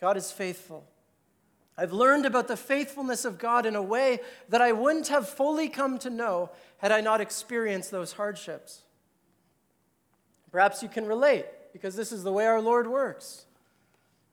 God 0.00 0.16
is 0.16 0.30
faithful. 0.30 0.84
I've 1.76 1.92
learned 1.92 2.26
about 2.26 2.48
the 2.48 2.56
faithfulness 2.56 3.24
of 3.24 3.38
God 3.38 3.64
in 3.64 3.76
a 3.76 3.82
way 3.82 4.18
that 4.48 4.60
I 4.60 4.72
wouldn't 4.72 5.08
have 5.08 5.28
fully 5.28 5.68
come 5.68 5.98
to 6.00 6.10
know 6.10 6.50
had 6.78 6.90
I 6.90 7.00
not 7.00 7.20
experienced 7.20 7.92
those 7.92 8.12
hardships. 8.12 8.82
Perhaps 10.50 10.82
you 10.82 10.88
can 10.88 11.06
relate 11.06 11.46
because 11.72 11.94
this 11.96 12.12
is 12.12 12.22
the 12.22 12.32
way 12.32 12.46
our 12.46 12.60
Lord 12.60 12.86
works. 12.86 13.46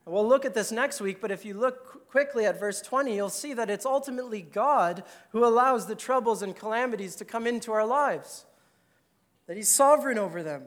We'll 0.06 0.28
look 0.28 0.46
at 0.46 0.54
this 0.54 0.72
next 0.72 1.02
week, 1.02 1.20
but 1.20 1.32
if 1.32 1.46
you 1.46 1.56
look 1.56 2.10
quickly 2.10 2.46
at 2.46 2.60
verse 2.60 2.82
20, 2.82 3.16
you'll 3.16 3.30
see 3.30 3.54
that 3.54 3.72
it's 3.72 3.86
ultimately 3.86 4.42
God 4.42 5.04
who 5.32 5.44
allows 5.44 5.88
the 5.88 5.96
troubles 5.96 6.44
and 6.44 6.56
calamities 6.56 7.16
to 7.18 7.26
come 7.26 7.48
into 7.48 7.72
our 7.72 7.86
lives, 7.86 8.46
that 9.48 9.58
He's 9.58 9.70
sovereign 9.70 10.20
over 10.20 10.44
them. 10.44 10.64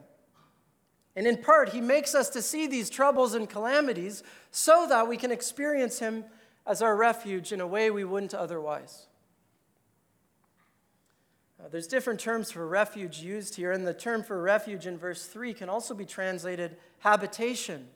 And 1.14 1.26
in 1.26 1.37
part, 1.38 1.70
He 1.70 1.80
makes 1.80 2.14
us 2.14 2.28
to 2.30 2.42
see 2.42 2.66
these 2.66 2.90
troubles 2.90 3.34
and 3.34 3.48
calamities 3.48 4.24
so 4.50 4.87
that 4.88 5.08
we 5.08 5.16
can 5.16 5.30
experience 5.30 6.00
Him 6.00 6.24
as 6.66 6.82
our 6.82 6.96
refuge 6.96 7.52
in 7.52 7.61
a 7.61 7.66
way 7.66 7.90
we 7.90 8.04
wouldn't 8.04 8.34
otherwise. 8.34 9.07
Uh, 11.60 11.68
there's 11.68 11.86
different 11.86 12.20
terms 12.20 12.50
for 12.52 12.66
refuge 12.66 13.20
used 13.20 13.56
here, 13.56 13.72
and 13.72 13.86
the 13.86 13.94
term 13.94 14.22
for 14.22 14.40
refuge 14.40 14.86
in 14.86 14.96
verse 14.96 15.26
3 15.26 15.54
can 15.54 15.68
also 15.68 15.94
be 15.94 16.04
translated 16.04 16.76
habitation. 17.00 17.88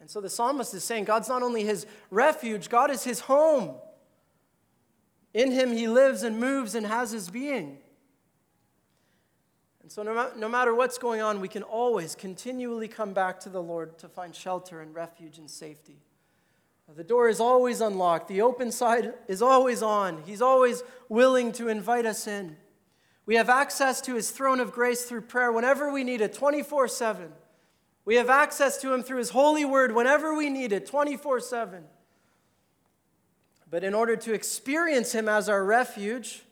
And 0.00 0.10
so 0.10 0.20
the 0.20 0.30
psalmist 0.30 0.74
is 0.74 0.82
saying 0.82 1.04
God's 1.04 1.28
not 1.28 1.42
only 1.42 1.64
his 1.64 1.86
refuge, 2.10 2.68
God 2.68 2.90
is 2.90 3.04
his 3.04 3.20
home. 3.20 3.76
In 5.34 5.52
him 5.52 5.72
he 5.72 5.86
lives 5.86 6.22
and 6.22 6.40
moves 6.40 6.74
and 6.74 6.86
has 6.86 7.12
his 7.12 7.30
being. 7.30 7.78
And 9.82 9.90
so, 9.90 10.02
no, 10.02 10.30
no 10.36 10.48
matter 10.48 10.74
what's 10.74 10.98
going 10.98 11.20
on, 11.20 11.40
we 11.40 11.48
can 11.48 11.62
always 11.62 12.14
continually 12.14 12.88
come 12.88 13.12
back 13.12 13.40
to 13.40 13.48
the 13.48 13.62
Lord 13.62 13.98
to 13.98 14.08
find 14.08 14.34
shelter 14.34 14.80
and 14.80 14.94
refuge 14.94 15.38
and 15.38 15.50
safety. 15.50 15.98
The 16.94 17.04
door 17.04 17.28
is 17.28 17.40
always 17.40 17.80
unlocked, 17.80 18.28
the 18.28 18.42
open 18.42 18.70
side 18.70 19.14
is 19.26 19.40
always 19.40 19.82
on. 19.82 20.22
He's 20.26 20.42
always 20.42 20.82
willing 21.08 21.52
to 21.52 21.68
invite 21.68 22.04
us 22.04 22.26
in. 22.26 22.56
We 23.24 23.36
have 23.36 23.48
access 23.48 24.00
to 24.02 24.14
his 24.14 24.30
throne 24.30 24.60
of 24.60 24.72
grace 24.72 25.04
through 25.04 25.22
prayer 25.22 25.50
whenever 25.50 25.90
we 25.90 26.04
need 26.04 26.20
it, 26.20 26.34
24 26.34 26.88
7. 26.88 27.32
We 28.04 28.16
have 28.16 28.30
access 28.30 28.80
to 28.80 28.92
Him 28.92 29.02
through 29.02 29.18
His 29.18 29.30
holy 29.30 29.64
word 29.64 29.94
whenever 29.94 30.34
we 30.34 30.50
need 30.50 30.72
it, 30.72 30.86
24 30.86 31.40
7. 31.40 31.84
But 33.70 33.84
in 33.84 33.94
order 33.94 34.16
to 34.16 34.34
experience 34.34 35.12
Him 35.12 35.28
as 35.28 35.48
our 35.48 35.64
refuge, 35.64 36.42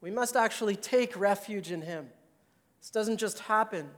we 0.00 0.10
must 0.10 0.36
actually 0.36 0.76
take 0.76 1.18
refuge 1.18 1.70
in 1.70 1.82
Him. 1.82 2.08
This 2.80 2.90
doesn't 2.90 3.18
just 3.18 3.40
happen. 3.40 3.90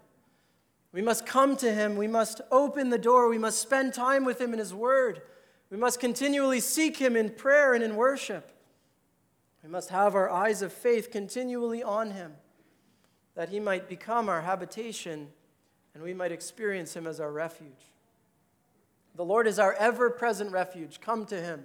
We 0.92 1.02
must 1.02 1.26
come 1.26 1.56
to 1.58 1.72
Him. 1.72 1.96
We 1.96 2.08
must 2.08 2.40
open 2.50 2.90
the 2.90 2.98
door. 2.98 3.28
We 3.28 3.38
must 3.38 3.60
spend 3.60 3.92
time 3.92 4.24
with 4.24 4.40
Him 4.40 4.52
in 4.52 4.58
His 4.58 4.72
Word. 4.72 5.20
We 5.70 5.76
must 5.76 6.00
continually 6.00 6.60
seek 6.60 6.96
Him 6.96 7.16
in 7.16 7.30
prayer 7.30 7.74
and 7.74 7.82
in 7.82 7.96
worship. 7.96 8.52
We 9.62 9.68
must 9.68 9.90
have 9.90 10.14
our 10.14 10.30
eyes 10.30 10.62
of 10.62 10.72
faith 10.72 11.10
continually 11.10 11.82
on 11.82 12.12
Him, 12.12 12.34
that 13.34 13.48
He 13.48 13.60
might 13.60 13.88
become 13.88 14.28
our 14.28 14.42
habitation 14.42 15.28
and 15.96 16.04
we 16.04 16.12
might 16.12 16.30
experience 16.30 16.94
him 16.94 17.06
as 17.06 17.20
our 17.20 17.32
refuge. 17.32 17.90
The 19.14 19.24
Lord 19.24 19.46
is 19.46 19.58
our 19.58 19.72
ever 19.72 20.10
present 20.10 20.52
refuge. 20.52 21.00
Come 21.00 21.24
to 21.24 21.40
him. 21.40 21.64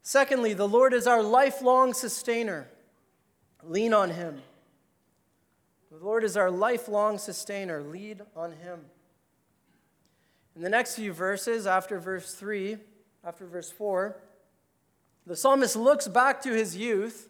Secondly, 0.00 0.54
the 0.54 0.68
Lord 0.68 0.94
is 0.94 1.08
our 1.08 1.24
lifelong 1.24 1.92
sustainer. 1.92 2.68
Lean 3.64 3.92
on 3.92 4.10
him. 4.10 4.42
The 5.90 5.96
Lord 5.96 6.22
is 6.22 6.36
our 6.36 6.52
lifelong 6.52 7.18
sustainer. 7.18 7.82
Lead 7.82 8.22
on 8.36 8.52
him. 8.52 8.82
In 10.54 10.62
the 10.62 10.68
next 10.68 10.96
few 10.96 11.12
verses, 11.12 11.66
after 11.66 11.98
verse 11.98 12.34
3, 12.34 12.76
after 13.24 13.46
verse 13.46 13.70
4, 13.70 14.16
the 15.26 15.36
psalmist 15.36 15.76
looks 15.76 16.08
back 16.08 16.42
to 16.42 16.52
his 16.52 16.76
youth 16.76 17.28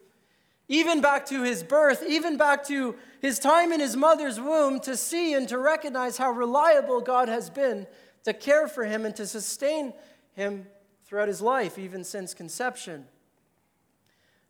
even 0.72 1.02
back 1.02 1.26
to 1.26 1.42
his 1.42 1.62
birth, 1.62 2.02
even 2.08 2.38
back 2.38 2.64
to 2.66 2.96
his 3.20 3.38
time 3.38 3.72
in 3.72 3.80
his 3.80 3.94
mother's 3.94 4.40
womb, 4.40 4.80
to 4.80 4.96
see 4.96 5.34
and 5.34 5.46
to 5.48 5.58
recognize 5.58 6.16
how 6.16 6.30
reliable 6.30 7.02
God 7.02 7.28
has 7.28 7.50
been 7.50 7.86
to 8.24 8.32
care 8.32 8.66
for 8.66 8.84
him 8.84 9.04
and 9.04 9.14
to 9.16 9.26
sustain 9.26 9.92
him 10.32 10.66
throughout 11.04 11.28
his 11.28 11.42
life, 11.42 11.78
even 11.78 12.04
since 12.04 12.32
conception. 12.32 13.06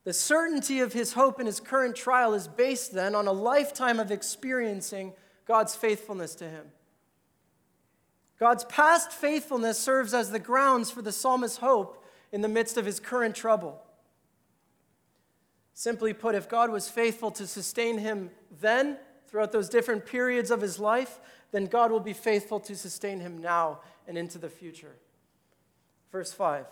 The 0.05 0.13
certainty 0.13 0.79
of 0.79 0.93
his 0.93 1.15
hope 1.15 1.41
in 1.41 1.47
his 1.47 1.59
current 1.59 1.97
trial 1.97 2.35
is 2.35 2.47
based 2.47 2.93
then 2.93 3.17
on 3.17 3.27
a 3.27 3.33
lifetime 3.33 3.99
of 3.99 4.13
experiencing 4.13 5.15
God's 5.45 5.75
faithfulness 5.75 6.37
to 6.37 6.49
him. 6.49 6.67
God's 8.39 8.65
past 8.65 9.13
faithfulness 9.13 9.79
serves 9.79 10.15
as 10.15 10.31
the 10.31 10.39
grounds 10.39 10.91
for 10.91 11.03
the 11.03 11.13
psalmist's 11.13 11.59
hope 11.59 12.05
in 12.33 12.41
the 12.41 12.49
midst 12.49 12.77
of 12.77 12.87
his 12.87 12.99
current 12.99 13.37
trouble. 13.37 13.83
Simply 15.75 16.13
put, 16.13 16.35
if 16.35 16.49
God 16.49 16.71
was 16.71 16.89
faithful 16.89 17.31
to 17.33 17.47
sustain 17.47 17.99
him 17.99 18.31
then, 18.61 18.99
throughout 19.33 19.51
those 19.51 19.71
different 19.71 20.05
periods 20.05 20.51
of 20.51 20.61
his 20.61 20.79
life, 20.79 21.19
then 21.53 21.65
God 21.65 21.91
will 21.91 22.01
be 22.01 22.13
faithful 22.13 22.61
to 22.61 22.77
sustain 22.77 23.19
him 23.19 23.39
now 23.39 23.81
and 24.07 24.19
into 24.19 24.39
the 24.39 24.51
future. 24.51 24.95
Verse 26.13 26.35
5 26.35 26.67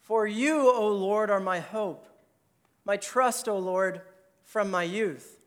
For 0.00 0.24
you, 0.24 0.72
O 0.72 0.88
Lord, 0.88 1.28
are 1.28 1.40
my 1.40 1.58
hope, 1.58 2.06
my 2.84 2.96
trust, 2.96 3.48
O 3.48 3.58
Lord, 3.58 4.00
from 4.44 4.70
my 4.70 4.84
youth. 4.84 5.40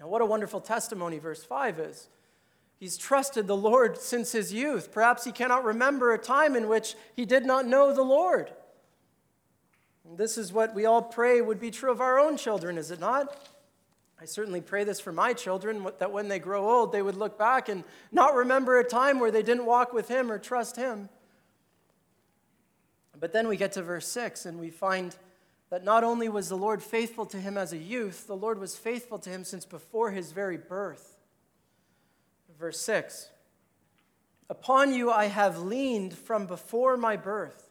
Now, 0.00 0.08
what 0.08 0.22
a 0.22 0.26
wonderful 0.26 0.60
testimony 0.60 1.18
verse 1.18 1.44
5 1.44 1.78
is. 1.78 2.08
He's 2.78 2.98
trusted 2.98 3.46
the 3.46 3.56
Lord 3.56 3.98
since 3.98 4.32
his 4.32 4.52
youth. 4.52 4.92
Perhaps 4.92 5.24
he 5.24 5.32
cannot 5.32 5.64
remember 5.64 6.12
a 6.12 6.18
time 6.18 6.54
in 6.54 6.68
which 6.68 6.94
he 7.14 7.24
did 7.24 7.46
not 7.46 7.66
know 7.66 7.94
the 7.94 8.02
Lord. 8.02 8.50
This 10.16 10.38
is 10.38 10.52
what 10.52 10.74
we 10.74 10.84
all 10.84 11.02
pray 11.02 11.40
would 11.40 11.58
be 11.58 11.70
true 11.70 11.90
of 11.90 12.00
our 12.00 12.18
own 12.18 12.36
children, 12.36 12.78
is 12.78 12.90
it 12.90 13.00
not? 13.00 13.36
I 14.20 14.24
certainly 14.24 14.60
pray 14.60 14.84
this 14.84 15.00
for 15.00 15.12
my 15.12 15.32
children 15.32 15.86
that 15.98 16.12
when 16.12 16.28
they 16.28 16.38
grow 16.38 16.70
old, 16.70 16.92
they 16.92 17.02
would 17.02 17.16
look 17.16 17.38
back 17.38 17.68
and 17.68 17.84
not 18.12 18.34
remember 18.34 18.78
a 18.78 18.84
time 18.84 19.20
where 19.20 19.30
they 19.30 19.42
didn't 19.42 19.66
walk 19.66 19.92
with 19.92 20.08
Him 20.08 20.30
or 20.30 20.38
trust 20.38 20.76
Him. 20.76 21.08
But 23.18 23.32
then 23.32 23.48
we 23.48 23.56
get 23.56 23.72
to 23.72 23.82
verse 23.82 24.06
6 24.08 24.46
and 24.46 24.60
we 24.60 24.70
find 24.70 25.16
that 25.70 25.84
not 25.84 26.04
only 26.04 26.28
was 26.28 26.48
the 26.48 26.56
Lord 26.56 26.82
faithful 26.82 27.26
to 27.26 27.38
him 27.38 27.58
as 27.58 27.72
a 27.72 27.78
youth, 27.78 28.26
the 28.26 28.36
Lord 28.36 28.58
was 28.58 28.76
faithful 28.76 29.18
to 29.20 29.30
him 29.30 29.44
since 29.44 29.64
before 29.64 30.10
his 30.10 30.32
very 30.32 30.56
birth. 30.56 31.15
Verse 32.58 32.80
6 32.80 33.30
Upon 34.48 34.92
you 34.94 35.10
I 35.10 35.26
have 35.26 35.58
leaned 35.58 36.14
from 36.16 36.46
before 36.46 36.96
my 36.96 37.16
birth. 37.16 37.70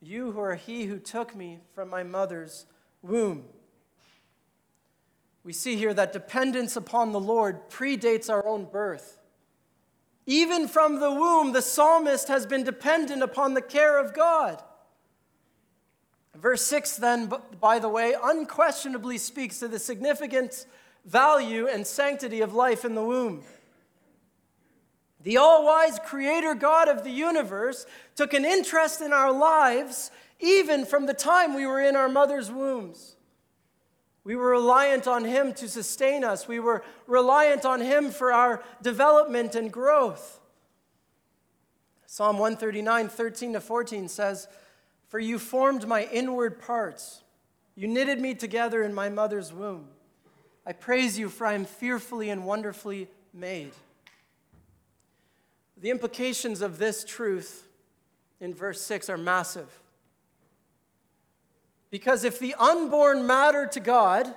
You 0.00 0.32
who 0.32 0.40
are 0.40 0.56
he 0.56 0.84
who 0.84 0.98
took 0.98 1.34
me 1.34 1.60
from 1.74 1.88
my 1.88 2.02
mother's 2.02 2.66
womb. 3.02 3.44
We 5.42 5.52
see 5.52 5.76
here 5.76 5.94
that 5.94 6.12
dependence 6.12 6.76
upon 6.76 7.12
the 7.12 7.20
Lord 7.20 7.70
predates 7.70 8.30
our 8.30 8.46
own 8.46 8.66
birth. 8.66 9.18
Even 10.26 10.68
from 10.68 11.00
the 11.00 11.10
womb, 11.10 11.52
the 11.52 11.62
psalmist 11.62 12.28
has 12.28 12.46
been 12.46 12.64
dependent 12.64 13.22
upon 13.22 13.54
the 13.54 13.60
care 13.62 13.98
of 13.98 14.14
God. 14.14 14.62
Verse 16.34 16.62
6, 16.62 16.96
then, 16.96 17.32
by 17.60 17.78
the 17.78 17.88
way, 17.88 18.14
unquestionably 18.22 19.18
speaks 19.18 19.58
to 19.60 19.68
the 19.68 19.78
significant 19.78 20.66
value 21.04 21.68
and 21.68 21.86
sanctity 21.86 22.40
of 22.40 22.54
life 22.54 22.84
in 22.84 22.94
the 22.94 23.04
womb. 23.04 23.44
The 25.24 25.38
all 25.38 25.64
wise 25.64 25.98
creator 26.04 26.54
God 26.54 26.88
of 26.88 27.02
the 27.02 27.10
universe 27.10 27.86
took 28.14 28.34
an 28.34 28.44
interest 28.44 29.00
in 29.00 29.12
our 29.12 29.32
lives 29.32 30.10
even 30.38 30.84
from 30.84 31.06
the 31.06 31.14
time 31.14 31.54
we 31.54 31.66
were 31.66 31.80
in 31.80 31.96
our 31.96 32.10
mother's 32.10 32.50
wombs. 32.50 33.16
We 34.22 34.36
were 34.36 34.50
reliant 34.50 35.06
on 35.06 35.24
Him 35.24 35.54
to 35.54 35.68
sustain 35.68 36.24
us, 36.24 36.46
we 36.46 36.60
were 36.60 36.84
reliant 37.06 37.64
on 37.64 37.80
Him 37.80 38.10
for 38.10 38.32
our 38.32 38.62
development 38.82 39.54
and 39.54 39.72
growth. 39.72 40.40
Psalm 42.06 42.38
139, 42.38 43.08
13 43.08 43.54
to 43.54 43.60
14 43.60 44.08
says, 44.08 44.46
For 45.08 45.18
you 45.18 45.38
formed 45.38 45.88
my 45.88 46.04
inward 46.12 46.60
parts. 46.60 47.22
You 47.74 47.88
knitted 47.88 48.20
me 48.20 48.34
together 48.34 48.82
in 48.82 48.94
my 48.94 49.08
mother's 49.08 49.52
womb. 49.52 49.88
I 50.66 50.72
praise 50.72 51.18
you, 51.18 51.28
for 51.28 51.46
I 51.46 51.54
am 51.54 51.64
fearfully 51.64 52.30
and 52.30 52.46
wonderfully 52.46 53.08
made. 53.32 53.72
The 55.84 55.90
implications 55.90 56.62
of 56.62 56.78
this 56.78 57.04
truth 57.04 57.68
in 58.40 58.54
verse 58.54 58.80
6 58.80 59.10
are 59.10 59.18
massive. 59.18 59.68
Because 61.90 62.24
if 62.24 62.38
the 62.38 62.54
unborn 62.58 63.26
matter 63.26 63.66
to 63.66 63.80
God, 63.80 64.34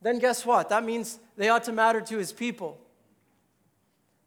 then 0.00 0.18
guess 0.18 0.46
what? 0.46 0.70
That 0.70 0.82
means 0.82 1.18
they 1.36 1.50
ought 1.50 1.64
to 1.64 1.72
matter 1.72 2.00
to 2.00 2.16
his 2.16 2.32
people. 2.32 2.80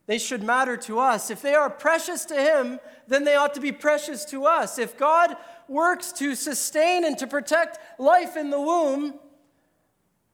They 0.06 0.20
should 0.20 0.44
matter 0.44 0.78
to 0.78 1.00
us. 1.00 1.32
If 1.32 1.42
they 1.42 1.56
are 1.56 1.68
precious 1.68 2.26
to 2.26 2.36
him, 2.36 2.80
then 3.08 3.24
they 3.24 3.34
ought 3.34 3.56
to 3.56 3.60
be 3.60 3.72
precious 3.72 4.24
to 4.26 4.46
us. 4.46 4.78
If 4.78 5.00
God 5.00 5.36
works 5.68 6.12
to 6.12 6.36
sustain 6.36 7.06
and 7.06 7.18
to 7.18 7.26
protect 7.26 7.80
life 8.00 8.38
in 8.38 8.52
the 8.52 8.62
womb, 8.62 9.16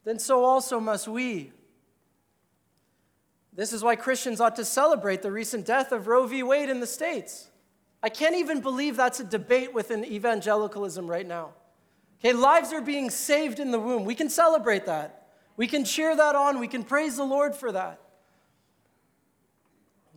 then 0.03 0.19
so 0.19 0.43
also 0.43 0.81
must 0.81 1.07
we. 1.07 1.53
This 3.55 3.71
is 3.71 3.83
why 3.83 3.95
Christians 3.95 4.41
ought 4.41 4.55
to 4.55 4.65
celebrate 4.65 5.21
the 5.21 5.31
recent 5.31 5.65
death 5.65 5.91
of 5.91 6.07
Roe 6.07 6.25
v. 6.25 6.41
Wade 6.43 6.69
in 6.69 6.79
the 6.79 6.87
States. 6.87 7.49
I 8.01 8.09
can't 8.09 8.35
even 8.35 8.61
believe 8.61 8.97
that's 8.97 9.19
a 9.19 9.23
debate 9.23 9.73
within 9.73 10.03
evangelicalism 10.03 11.07
right 11.07 11.25
now. 11.25 11.51
Okay, 12.19 12.33
lives 12.33 12.73
are 12.73 12.81
being 12.81 13.09
saved 13.09 13.59
in 13.59 13.71
the 13.71 13.79
womb. 13.79 14.05
We 14.05 14.15
can 14.15 14.29
celebrate 14.29 14.85
that. 14.87 15.27
We 15.55 15.67
can 15.67 15.85
cheer 15.85 16.15
that 16.15 16.35
on. 16.35 16.59
We 16.59 16.67
can 16.67 16.83
praise 16.83 17.15
the 17.15 17.23
Lord 17.23 17.55
for 17.55 17.71
that. 17.71 17.99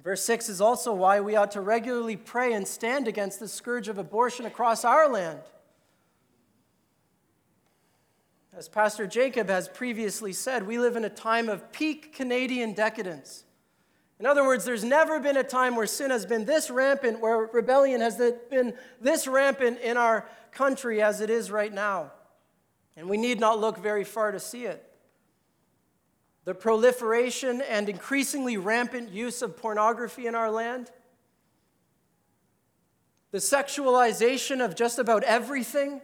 Verse 0.03 0.23
6 0.25 0.49
is 0.49 0.61
also 0.61 0.95
why 0.95 1.21
we 1.21 1.35
ought 1.35 1.51
to 1.51 1.61
regularly 1.61 2.17
pray 2.17 2.53
and 2.53 2.67
stand 2.67 3.09
against 3.09 3.41
the 3.41 3.49
scourge 3.49 3.89
of 3.89 3.99
abortion 3.99 4.47
across 4.47 4.85
our 4.85 5.09
land. 5.09 5.41
As 8.57 8.71
Pastor 8.71 9.07
Jacob 9.07 9.51
has 9.51 9.69
previously 9.69 10.33
said, 10.33 10.67
we 10.67 10.79
live 10.79 10.97
in 10.97 11.05
a 11.05 11.11
time 11.11 11.51
of 11.51 11.73
peak 11.73 12.15
Canadian 12.15 12.73
decadence. 12.73 13.45
In 14.19 14.25
other 14.25 14.47
words, 14.47 14.65
there's 14.65 14.83
never 14.83 15.21
been 15.21 15.37
a 15.37 15.45
time 15.45 15.77
where 15.77 15.87
sin 15.87 16.11
has 16.11 16.25
been 16.25 16.47
this 16.47 16.71
rampant, 16.71 17.21
where 17.21 17.51
rebellion 17.53 18.01
has 18.01 18.17
been 18.49 18.73
this 18.99 19.27
rampant 19.29 19.79
in 19.81 19.99
our 19.99 20.27
country 20.53 21.03
as 21.03 21.21
it 21.21 21.29
is 21.29 21.51
right 21.51 21.71
now. 21.71 22.13
And 22.97 23.11
we 23.11 23.19
need 23.19 23.39
not 23.39 23.61
look 23.61 23.77
very 23.77 24.05
far 24.05 24.33
to 24.33 24.41
see 24.41 24.65
it 24.65 24.83
the 26.47 26.55
proliferation 26.55 27.61
and 27.61 27.89
increasingly 27.89 28.57
rampant 28.57 29.11
use 29.11 29.43
of 29.43 29.57
pornography 29.57 30.29
in 30.29 30.35
our 30.37 30.49
land, 30.49 30.93
the 33.33 33.39
sexualization 33.39 34.65
of 34.65 34.77
just 34.77 35.01
about 35.01 35.25
everything, 35.25 36.01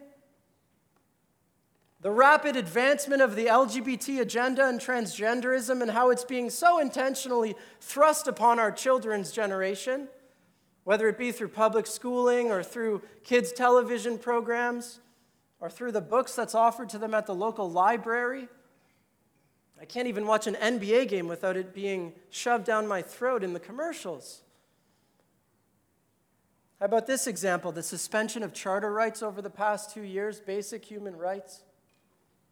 the 2.03 2.11
rapid 2.11 2.57
advancement 2.57 3.21
of 3.21 3.37
the 3.37 3.45
LGBT 3.45 4.19
agenda 4.19 4.67
and 4.67 4.77
transgenderism 4.77 5.81
and 5.81 5.89
how 5.89 6.09
it's 6.09 6.25
being 6.25 6.49
so 6.49 6.79
intentionally 6.79 7.55
thrust 7.79 8.27
upon 8.27 8.59
our 8.59 8.73
children's 8.73 9.31
generation, 9.31 10.09
whether 10.83 11.07
it 11.07 11.17
be 11.17 11.31
through 11.31 11.47
public 11.47 11.87
schooling 11.87 12.51
or 12.51 12.61
through 12.61 13.01
kids' 13.23 13.53
television 13.53 14.17
programs 14.17 14.99
or 15.61 15.69
through 15.69 15.93
the 15.93 16.01
books 16.01 16.35
that's 16.35 16.53
offered 16.53 16.89
to 16.89 16.97
them 16.97 17.13
at 17.13 17.25
the 17.25 17.33
local 17.33 17.71
library. 17.71 18.49
I 19.79 19.85
can't 19.85 20.09
even 20.09 20.27
watch 20.27 20.45
an 20.45 20.55
NBA 20.55 21.07
game 21.07 21.29
without 21.29 21.55
it 21.55 21.73
being 21.73 22.11
shoved 22.29 22.65
down 22.65 22.85
my 22.85 23.01
throat 23.01 23.45
in 23.45 23.53
the 23.53 23.61
commercials. 23.61 24.41
How 26.81 26.87
about 26.87 27.07
this 27.07 27.27
example 27.27 27.71
the 27.71 27.81
suspension 27.81 28.43
of 28.43 28.51
charter 28.51 28.91
rights 28.91 29.23
over 29.23 29.41
the 29.41 29.49
past 29.49 29.93
two 29.93 30.01
years, 30.01 30.41
basic 30.41 30.83
human 30.83 31.15
rights 31.15 31.63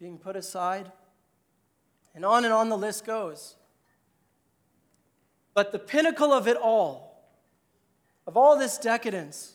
being 0.02 0.18
put 0.18 0.36
aside? 0.36 0.92
And 2.16 2.26
on 2.26 2.44
and 2.44 2.54
on 2.54 2.70
the 2.70 2.78
list 2.78 3.06
goes. 3.06 3.56
But 5.54 5.72
the 5.72 5.80
pinnacle 5.80 6.34
of 6.34 6.48
it 6.48 6.58
all, 6.58 7.24
of 8.26 8.36
all 8.36 8.58
this 8.58 8.80
decadence, 8.80 9.54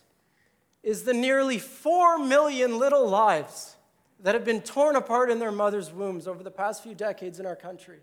is 0.84 1.02
the 1.02 1.12
nearly 1.12 1.58
four 1.58 2.18
million 2.18 2.78
little 2.78 3.08
lives 3.08 3.76
that 4.20 4.34
have 4.34 4.44
been 4.44 4.60
torn 4.60 4.94
apart 4.94 5.30
in 5.30 5.40
their 5.40 5.50
mother's 5.50 5.92
wombs 5.92 6.28
over 6.28 6.44
the 6.44 6.50
past 6.50 6.82
few 6.82 6.94
decades 6.94 7.40
in 7.40 7.44
our 7.44 7.56
country. 7.56 7.98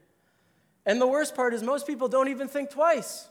And 0.85 0.99
the 0.99 1.07
worst 1.07 1.35
part 1.35 1.53
is, 1.53 1.63
most 1.63 1.87
people 1.87 2.09
don't 2.09 2.27
even 2.27 2.49
think 2.49 2.69
twice. 2.69 3.29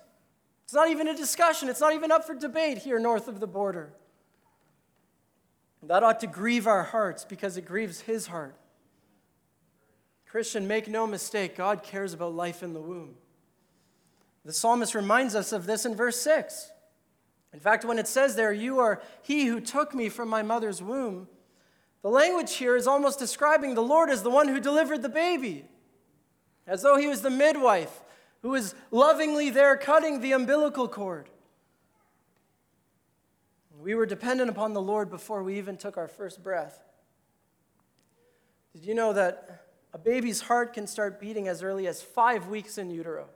It's 0.64 0.72
not 0.72 0.88
even 0.88 1.07
a 1.07 1.14
discussion, 1.14 1.68
it's 1.68 1.81
not 1.81 1.92
even 1.92 2.11
up 2.11 2.25
for 2.25 2.35
debate 2.35 2.79
here 2.79 2.98
north 2.98 3.29
of 3.29 3.40
the 3.40 3.46
border. 3.46 3.92
That 5.83 6.03
ought 6.03 6.20
to 6.20 6.27
grieve 6.27 6.66
our 6.66 6.85
hearts 6.85 7.25
because 7.25 7.57
it 7.57 7.66
grieves 7.66 8.01
His 8.01 8.29
heart. 8.29 8.57
Christian, 10.32 10.66
make 10.66 10.88
no 10.88 11.06
mistake, 11.06 11.56
God 11.56 11.82
cares 11.82 12.14
about 12.14 12.34
life 12.34 12.62
in 12.62 12.72
the 12.72 12.80
womb. 12.80 13.16
The 14.46 14.52
psalmist 14.54 14.94
reminds 14.94 15.34
us 15.34 15.52
of 15.52 15.66
this 15.66 15.84
in 15.84 15.94
verse 15.94 16.18
6. 16.22 16.70
In 17.52 17.60
fact, 17.60 17.84
when 17.84 17.98
it 17.98 18.08
says 18.08 18.34
there, 18.34 18.50
You 18.50 18.78
are 18.78 19.02
he 19.20 19.44
who 19.44 19.60
took 19.60 19.94
me 19.94 20.08
from 20.08 20.30
my 20.30 20.40
mother's 20.40 20.80
womb, 20.80 21.28
the 22.00 22.08
language 22.08 22.54
here 22.54 22.76
is 22.76 22.86
almost 22.86 23.18
describing 23.18 23.74
the 23.74 23.82
Lord 23.82 24.08
as 24.08 24.22
the 24.22 24.30
one 24.30 24.48
who 24.48 24.58
delivered 24.58 25.02
the 25.02 25.10
baby, 25.10 25.66
as 26.66 26.80
though 26.80 26.96
he 26.96 27.08
was 27.08 27.20
the 27.20 27.28
midwife 27.28 28.00
who 28.40 28.48
was 28.48 28.74
lovingly 28.90 29.50
there 29.50 29.76
cutting 29.76 30.22
the 30.22 30.32
umbilical 30.32 30.88
cord. 30.88 31.28
We 33.78 33.94
were 33.94 34.06
dependent 34.06 34.48
upon 34.48 34.72
the 34.72 34.80
Lord 34.80 35.10
before 35.10 35.42
we 35.42 35.58
even 35.58 35.76
took 35.76 35.98
our 35.98 36.08
first 36.08 36.42
breath. 36.42 36.82
Did 38.72 38.86
you 38.86 38.94
know 38.94 39.12
that 39.12 39.62
a 39.92 39.98
baby's 39.98 40.40
heart 40.42 40.72
can 40.72 40.87
start 40.87 41.20
beating 41.20 41.48
as 41.48 41.62
early 41.62 41.87
as 41.87 42.02
five 42.02 42.46
weeks 42.46 42.78
in 42.78 42.90
utero? 42.90 43.28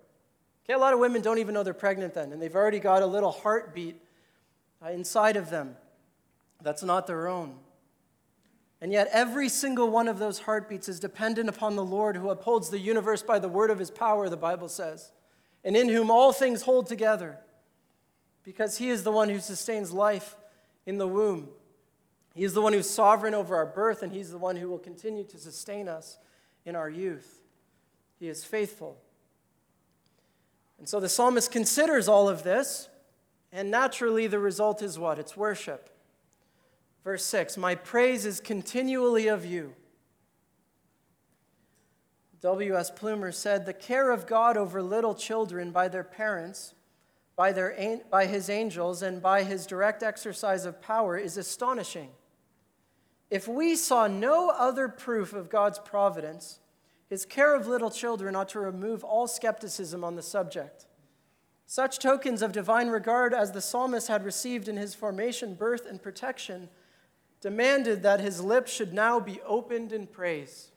Okay, 0.65 0.73
a 0.73 0.79
lot 0.79 0.93
of 0.93 0.99
women 0.99 1.23
don't 1.23 1.39
even 1.39 1.55
know 1.55 1.63
they're 1.63 1.75
pregnant 1.75 2.15
then, 2.15 2.33
and 2.33 2.41
they've 2.43 2.55
already 2.55 2.81
got 2.81 3.03
a 3.03 3.07
little 3.07 3.31
heartbeat 3.31 4.03
uh, 4.85 4.91
inside 4.91 5.37
of 5.37 5.51
them 5.51 5.77
that's 6.63 6.83
not 6.83 7.07
their 7.07 7.29
own. 7.29 7.57
And 8.81 8.93
yet, 8.93 9.09
every 9.13 9.49
single 9.49 9.91
one 9.91 10.09
of 10.09 10.19
those 10.19 10.41
heartbeats 10.41 10.89
is 10.89 11.01
dependent 11.01 11.49
upon 11.49 11.77
the 11.77 11.85
Lord 11.85 12.17
who 12.17 12.31
upholds 12.31 12.69
the 12.69 12.79
universe 12.79 13.23
by 13.23 13.39
the 13.39 13.49
word 13.49 13.71
of 13.71 13.79
his 13.79 13.91
power, 13.91 14.29
the 14.29 14.37
Bible 14.37 14.69
says, 14.69 15.13
and 15.65 15.77
in 15.77 15.89
whom 15.89 16.11
all 16.11 16.33
things 16.33 16.63
hold 16.63 16.87
together, 16.87 17.39
because 18.43 18.79
he 18.79 18.91
is 18.91 19.03
the 19.03 19.13
one 19.13 19.29
who 19.29 19.41
sustains 19.41 19.93
life 19.93 20.37
in 20.85 20.99
the 20.99 21.09
womb. 21.09 21.49
He 22.35 22.45
is 22.45 22.53
the 22.53 22.61
one 22.61 22.73
who's 22.73 22.91
sovereign 22.91 23.35
over 23.35 23.57
our 23.57 23.67
birth, 23.67 24.03
and 24.03 24.13
he's 24.13 24.31
the 24.31 24.39
one 24.39 24.57
who 24.57 24.69
will 24.69 24.79
continue 24.79 25.25
to 25.25 25.39
sustain 25.39 25.89
us 25.89 26.19
in 26.67 26.77
our 26.77 26.91
youth. 26.91 27.41
He 28.19 28.29
is 28.29 28.45
faithful. 28.45 28.99
And 30.79 30.87
so 30.87 31.01
the 31.01 31.09
psalmist 31.09 31.51
considers 31.51 32.09
all 32.09 32.29
of 32.29 32.43
this, 32.43 32.89
and 33.51 33.71
naturally 33.71 34.27
the 34.27 34.39
result 34.39 34.83
is 34.83 34.99
what? 34.99 35.19
It's 35.19 35.37
worship. 35.37 35.89
Verse 37.03 37.25
6 37.25 37.57
My 37.57 37.75
praise 37.75 38.27
is 38.27 38.41
continually 38.41 39.29
of 39.29 39.47
you. 39.47 39.75
W.S. 42.43 42.91
Plumer 42.91 43.33
said, 43.33 43.65
The 43.65 43.73
care 43.73 44.11
of 44.11 44.27
God 44.27 44.57
over 44.57 44.83
little 44.83 45.15
children 45.15 45.71
by 45.71 45.89
their 45.89 46.05
parents, 46.05 46.75
by, 47.35 47.53
their, 47.53 48.01
by 48.11 48.27
his 48.27 48.51
angels, 48.51 49.03
and 49.03 49.23
by 49.23 49.43
his 49.43 49.67
direct 49.67 50.03
exercise 50.03 50.67
of 50.67 50.83
power 50.83 51.17
is 51.17 51.37
astonishing. 51.37 52.11
If 53.31 53.49
we 53.49 53.75
saw 53.75 54.07
no 54.07 54.51
other 54.51 54.89
proof 54.89 55.33
of 55.33 55.51
God's 55.51 55.79
providence, 55.79 56.61
his 57.09 57.25
care 57.25 57.55
of 57.55 57.67
little 57.67 57.91
children 57.91 58.37
ought 58.37 58.49
to 58.51 58.61
remove 58.61 59.05
all 59.05 59.27
skepticism 59.27 60.05
on 60.05 60.17
the 60.17 60.23
subject. 60.23 60.87
Such 61.67 61.99
tokens 61.99 62.43
of 62.43 62.53
divine 62.53 62.89
regard 62.89 63.35
as 63.35 63.51
the 63.51 63.61
psalmist 63.61 64.07
had 64.09 64.25
received 64.25 64.69
in 64.69 64.77
his 64.77 64.95
formation, 64.95 65.55
birth, 65.55 65.87
and 65.87 66.01
protection 66.01 66.69
demanded 67.41 68.03
that 68.03 68.21
his 68.21 68.41
lips 68.41 68.73
should 68.73 68.95
now 68.95 69.19
be 69.19 69.41
opened 69.43 69.93
in 69.93 70.07
praise. 70.07 70.71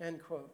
End 0.00 0.22
quote. 0.22 0.52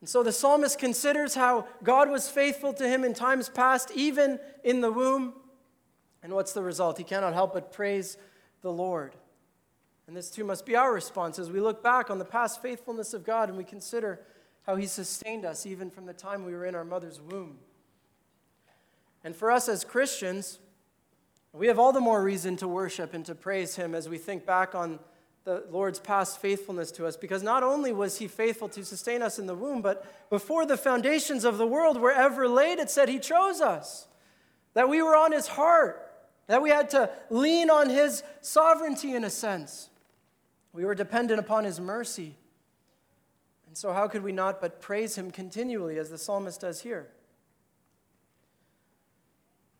And 0.00 0.08
so 0.08 0.22
the 0.22 0.32
psalmist 0.32 0.78
considers 0.78 1.34
how 1.34 1.66
God 1.82 2.10
was 2.10 2.28
faithful 2.28 2.74
to 2.74 2.88
him 2.88 3.04
in 3.04 3.14
times 3.14 3.48
past, 3.48 3.90
even 3.94 4.38
in 4.62 4.80
the 4.80 4.92
womb. 4.92 5.34
And 6.22 6.32
what's 6.34 6.52
the 6.52 6.62
result? 6.62 6.98
He 6.98 7.04
cannot 7.04 7.32
help 7.32 7.54
but 7.54 7.72
praise 7.72 8.18
the 8.60 8.72
Lord. 8.72 9.14
And 10.06 10.16
this 10.16 10.30
too 10.30 10.44
must 10.44 10.66
be 10.66 10.76
our 10.76 10.92
response 10.92 11.38
as 11.38 11.50
we 11.50 11.60
look 11.60 11.82
back 11.82 12.10
on 12.10 12.18
the 12.18 12.24
past 12.24 12.60
faithfulness 12.60 13.14
of 13.14 13.24
God 13.24 13.48
and 13.48 13.56
we 13.56 13.64
consider 13.64 14.20
how 14.66 14.76
he 14.76 14.86
sustained 14.86 15.44
us 15.44 15.66
even 15.66 15.90
from 15.90 16.06
the 16.06 16.12
time 16.12 16.44
we 16.44 16.52
were 16.52 16.66
in 16.66 16.74
our 16.74 16.84
mother's 16.84 17.20
womb. 17.20 17.58
And 19.22 19.34
for 19.34 19.50
us 19.50 19.68
as 19.68 19.84
Christians, 19.84 20.58
we 21.52 21.68
have 21.68 21.78
all 21.78 21.92
the 21.92 22.00
more 22.00 22.22
reason 22.22 22.56
to 22.58 22.68
worship 22.68 23.14
and 23.14 23.24
to 23.26 23.34
praise 23.34 23.76
him 23.76 23.94
as 23.94 24.08
we 24.08 24.18
think 24.18 24.44
back 24.44 24.74
on 24.74 24.98
the 25.44 25.64
Lord's 25.70 26.00
past 26.00 26.40
faithfulness 26.40 26.90
to 26.92 27.06
us, 27.06 27.16
because 27.16 27.42
not 27.42 27.62
only 27.62 27.92
was 27.92 28.18
he 28.18 28.26
faithful 28.26 28.68
to 28.70 28.84
sustain 28.84 29.20
us 29.22 29.38
in 29.38 29.46
the 29.46 29.54
womb, 29.54 29.82
but 29.82 30.30
before 30.30 30.64
the 30.64 30.76
foundations 30.76 31.44
of 31.44 31.58
the 31.58 31.66
world 31.66 32.00
were 32.00 32.10
ever 32.10 32.48
laid, 32.48 32.78
it 32.78 32.90
said 32.90 33.10
he 33.10 33.18
chose 33.18 33.60
us, 33.60 34.08
that 34.72 34.88
we 34.88 35.02
were 35.02 35.14
on 35.14 35.32
his 35.32 35.46
heart, 35.46 36.12
that 36.46 36.62
we 36.62 36.70
had 36.70 36.88
to 36.90 37.10
lean 37.28 37.70
on 37.70 37.90
his 37.90 38.22
sovereignty 38.40 39.14
in 39.14 39.22
a 39.22 39.30
sense. 39.30 39.90
We 40.74 40.84
were 40.84 40.94
dependent 40.94 41.38
upon 41.38 41.64
his 41.64 41.80
mercy. 41.80 42.34
And 43.68 43.78
so, 43.78 43.92
how 43.92 44.08
could 44.08 44.22
we 44.22 44.32
not 44.32 44.60
but 44.60 44.80
praise 44.80 45.16
him 45.16 45.30
continually, 45.30 45.98
as 45.98 46.10
the 46.10 46.18
psalmist 46.18 46.60
does 46.60 46.82
here? 46.82 47.08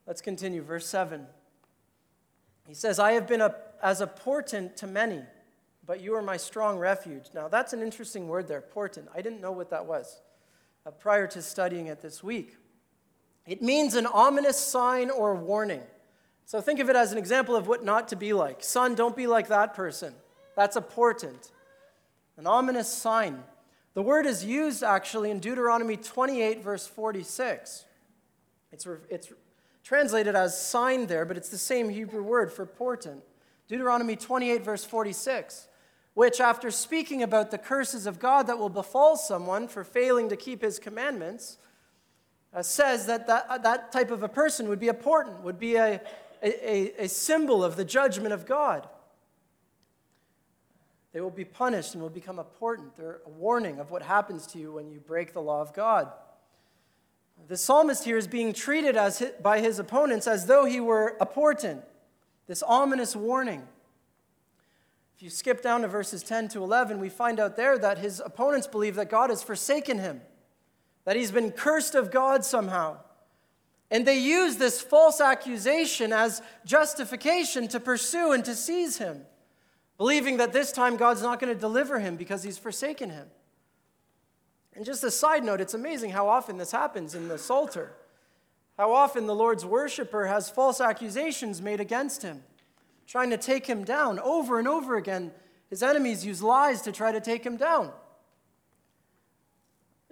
Let's 0.07 0.21
continue. 0.21 0.63
Verse 0.63 0.87
7. 0.87 1.27
He 2.67 2.75
says, 2.75 2.99
I 2.99 3.13
have 3.13 3.27
been 3.27 3.41
a, 3.41 3.55
as 3.83 4.01
a 4.01 4.07
portent 4.07 4.77
to 4.79 4.87
many, 4.87 5.21
but 5.85 6.01
you 6.01 6.15
are 6.15 6.23
my 6.23 6.39
strong 6.39 6.79
refuge. 6.79 7.27
Now, 7.35 7.49
that's 7.49 7.73
an 7.73 7.83
interesting 7.83 8.29
word 8.29 8.49
there, 8.49 8.63
portent. 8.63 9.09
I 9.15 9.21
didn't 9.21 9.41
know 9.41 9.53
what 9.53 9.71
that 9.71 9.85
was 9.85 10.23
uh, 10.87 10.93
prior 10.93 11.27
to 11.27 11.43
studying 11.43 11.89
it 11.89 12.01
this 12.01 12.23
week. 12.23 12.57
It 13.47 13.61
means 13.61 13.95
an 13.97 14.07
ominous 14.07 14.59
sign 14.59 15.11
or 15.11 15.35
warning. 15.35 15.83
So 16.47 16.61
think 16.61 16.81
of 16.81 16.89
it 16.89 16.97
as 16.97 17.13
an 17.13 17.19
example 17.19 17.57
of 17.57 17.67
what 17.67 17.85
not 17.85 18.09
to 18.09 18.17
be 18.17 18.33
like. 18.33 18.63
Son, 18.63 18.95
don't 18.95 19.17
be 19.17 19.27
like 19.27 19.49
that 19.49 19.75
person. 19.75 20.15
That's 20.57 20.77
a 20.77 20.81
portent, 20.81 21.51
an 22.37 22.47
ominous 22.47 22.89
sign. 22.89 23.43
The 23.95 24.03
word 24.03 24.27
is 24.27 24.45
used 24.45 24.83
actually 24.83 25.31
in 25.31 25.39
Deuteronomy 25.39 25.97
28, 25.97 26.63
verse 26.63 26.87
46. 26.87 27.85
It's, 28.73 28.87
it's 29.09 29.33
translated 29.85 30.35
as 30.35 30.61
sign 30.61 31.07
there, 31.07 31.25
but 31.25 31.37
it's 31.37 31.49
the 31.49 31.59
same 31.59 31.89
Hebrew 31.89 32.23
word 32.23 32.53
for 32.53 32.67
portent. 32.67 33.23
Deuteronomy 33.69 34.17
28, 34.17 34.63
verse 34.65 34.85
46, 34.85 35.69
which, 36.15 36.41
after 36.41 36.71
speaking 36.71 37.23
about 37.23 37.51
the 37.51 37.59
curses 37.59 38.07
of 38.07 38.19
God 38.19 38.47
that 38.49 38.59
will 38.59 38.69
befall 38.69 39.17
someone 39.17 39.69
for 39.69 39.85
failing 39.85 40.29
to 40.29 40.37
keep 40.37 40.63
his 40.63 40.79
commandments, 40.79 41.59
uh, 42.53 42.63
says 42.63 43.07
that, 43.07 43.27
that 43.27 43.47
uh, 43.49 43.59
that 43.59 43.91
type 43.91 44.11
of 44.11 44.23
a 44.23 44.29
person 44.29 44.69
would 44.69 44.81
be 44.81 44.89
a 44.89 44.95
portent, 44.95 45.43
would 45.43 45.59
be 45.59 45.77
a, 45.77 46.01
a, 46.43 47.05
a 47.05 47.09
symbol 47.09 47.65
of 47.65 47.77
the 47.77 47.85
judgment 47.85 48.33
of 48.33 48.47
God. 48.47 48.89
They 51.15 51.21
will 51.21 51.31
be 51.31 51.45
punished 51.45 51.95
and 51.95 52.03
will 52.03 52.11
become 52.11 52.41
a 52.41 52.45
portent. 52.45 52.97
They're 52.97 53.21
a 53.25 53.31
warning 53.31 53.79
of 53.79 53.93
what 53.93 54.03
happens 54.03 54.49
to 54.49 54.59
you 54.59 54.73
when 54.73 54.91
you 54.91 54.99
break 54.99 55.33
the 55.33 55.41
law 55.41 55.61
of 55.61 55.73
God. 55.73 56.13
The 57.47 57.57
psalmist 57.57 58.05
here 58.05 58.19
is 58.19 58.27
being 58.27 58.53
treated 58.53 58.97
as 58.97 59.23
by 59.41 59.61
his 59.61 59.79
opponents 59.79 60.27
as 60.27 60.47
though 60.47 60.65
he 60.65 60.81
were 60.81 61.17
a 61.21 61.27
portent, 61.27 61.85
this 62.49 62.65
ominous 62.65 63.15
warning. 63.15 63.63
If 65.17 65.23
you 65.23 65.31
skip 65.31 65.63
down 65.63 65.83
to 65.83 65.89
verses 65.89 66.25
10 66.25 66.49
to 66.49 66.65
11, 66.65 66.99
we 66.99 67.09
find 67.09 67.39
out 67.39 67.55
there 67.55 67.79
that 67.79 67.99
his 67.99 68.19
opponents 68.19 68.67
believe 68.67 68.97
that 68.97 69.09
God 69.09 69.31
has 69.31 69.41
forsaken 69.41 70.01
him, 70.01 70.21
that 71.05 71.15
he's 71.15 71.31
been 71.31 71.53
cursed 71.53 71.95
of 71.95 72.11
God 72.11 72.45
somehow. 72.45 72.97
And 73.89 74.05
they 74.05 74.19
use 74.19 74.57
this 74.57 74.81
false 74.81 75.21
accusation 75.21 76.13
as 76.13 76.43
justification 76.65 77.69
to 77.69 77.79
pursue 77.79 78.33
and 78.33 78.45
to 78.45 78.57
seize 78.57 78.99
him, 78.99 79.27
believing 79.97 80.39
that 80.39 80.53
this 80.53 80.73
time 80.73 80.97
God's 80.97 81.23
not 81.23 81.41
going 81.41 81.53
to 81.53 81.59
deliver 81.59 82.01
him 82.01 82.17
because 82.17 82.43
he's 82.43 82.59
forsaken 82.59 83.11
him. 83.11 83.29
And 84.75 84.85
just 84.85 85.05
a 85.05 85.11
side 85.11 85.45
note, 85.45 85.61
it's 85.61 85.75
amazing 85.75 86.11
how 86.11 86.29
often 86.29 86.59
this 86.59 86.73
happens 86.73 87.15
in 87.15 87.29
the 87.29 87.39
Psalter. 87.39 87.93
How 88.77 88.93
often 88.93 89.27
the 89.27 89.35
Lord's 89.35 89.65
worshiper 89.65 90.27
has 90.27 90.51
false 90.51 90.81
accusations 90.81 91.63
made 91.63 91.81
against 91.81 92.23
him, 92.23 92.43
trying 93.07 93.31
to 93.31 93.37
take 93.37 93.67
him 93.67 93.85
down 93.85 94.19
over 94.19 94.59
and 94.59 94.67
over 94.67 94.97
again. 94.97 95.31
His 95.71 95.83
enemies 95.83 96.27
use 96.27 96.43
lies 96.43 96.83
to 96.83 96.93
try 96.93 97.13
to 97.13 97.21
take 97.21 97.45
him 97.45 97.57
down. 97.57 97.93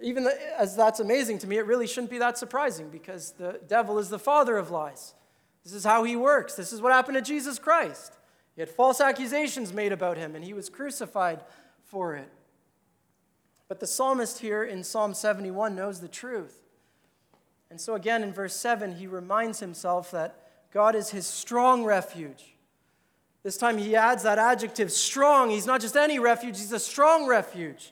Even 0.01 0.27
as 0.57 0.75
that's 0.75 0.99
amazing 1.01 1.39
to 1.39 1.47
me, 1.47 1.57
it 1.57 1.65
really 1.65 1.87
shouldn't 1.87 2.09
be 2.09 2.17
that 2.19 2.37
surprising 2.37 2.89
because 2.89 3.31
the 3.31 3.59
devil 3.67 3.99
is 3.99 4.09
the 4.09 4.19
father 4.19 4.57
of 4.57 4.71
lies. 4.71 5.13
This 5.63 5.73
is 5.73 5.83
how 5.83 6.03
he 6.03 6.15
works. 6.15 6.55
This 6.55 6.73
is 6.73 6.81
what 6.81 6.91
happened 6.91 7.15
to 7.15 7.21
Jesus 7.21 7.59
Christ. 7.59 8.17
He 8.55 8.61
had 8.61 8.69
false 8.69 9.01
accusations 9.01 9.73
made 9.73 9.91
about 9.91 10.17
him, 10.17 10.35
and 10.35 10.43
he 10.43 10.53
was 10.53 10.69
crucified 10.69 11.41
for 11.85 12.15
it. 12.15 12.29
But 13.67 13.79
the 13.79 13.87
psalmist 13.87 14.39
here 14.39 14.63
in 14.63 14.83
Psalm 14.83 15.13
71 15.13 15.75
knows 15.75 16.01
the 16.01 16.07
truth. 16.07 16.61
And 17.69 17.81
so, 17.81 17.95
again, 17.95 18.21
in 18.21 18.31
verse 18.31 18.55
7, 18.55 18.97
he 18.97 19.07
reminds 19.07 19.59
himself 19.59 20.11
that 20.11 20.37
God 20.71 20.95
is 20.95 21.09
his 21.09 21.25
strong 21.25 21.83
refuge. 21.83 22.53
This 23.41 23.57
time 23.57 23.77
he 23.77 23.95
adds 23.95 24.23
that 24.23 24.37
adjective 24.37 24.91
strong. 24.91 25.49
He's 25.49 25.65
not 25.65 25.81
just 25.81 25.97
any 25.97 26.19
refuge, 26.19 26.59
he's 26.59 26.71
a 26.71 26.79
strong 26.79 27.27
refuge. 27.27 27.91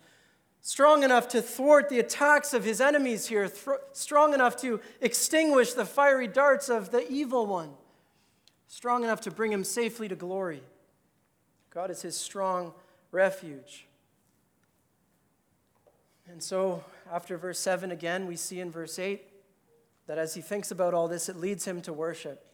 Strong 0.61 1.03
enough 1.03 1.27
to 1.29 1.41
thwart 1.41 1.89
the 1.89 1.99
attacks 1.99 2.53
of 2.53 2.63
his 2.63 2.79
enemies 2.79 3.27
here, 3.27 3.47
th- 3.47 3.77
strong 3.93 4.33
enough 4.33 4.55
to 4.57 4.79
extinguish 5.01 5.73
the 5.73 5.85
fiery 5.85 6.27
darts 6.27 6.69
of 6.69 6.91
the 6.91 7.11
evil 7.11 7.47
one, 7.47 7.71
strong 8.71 9.03
enough 9.03 9.19
to 9.19 9.29
bring 9.29 9.51
him 9.51 9.65
safely 9.65 10.07
to 10.07 10.15
glory. 10.15 10.63
God 11.73 11.91
is 11.91 12.01
his 12.01 12.15
strong 12.15 12.73
refuge. 13.11 13.85
And 16.25 16.41
so, 16.41 16.81
after 17.11 17.35
verse 17.35 17.59
7 17.59 17.91
again, 17.91 18.27
we 18.27 18.37
see 18.37 18.61
in 18.61 18.71
verse 18.71 18.97
8 18.97 19.21
that 20.07 20.17
as 20.17 20.35
he 20.35 20.41
thinks 20.41 20.71
about 20.71 20.93
all 20.93 21.09
this, 21.09 21.27
it 21.27 21.35
leads 21.35 21.65
him 21.65 21.81
to 21.81 21.91
worship. 21.91 22.45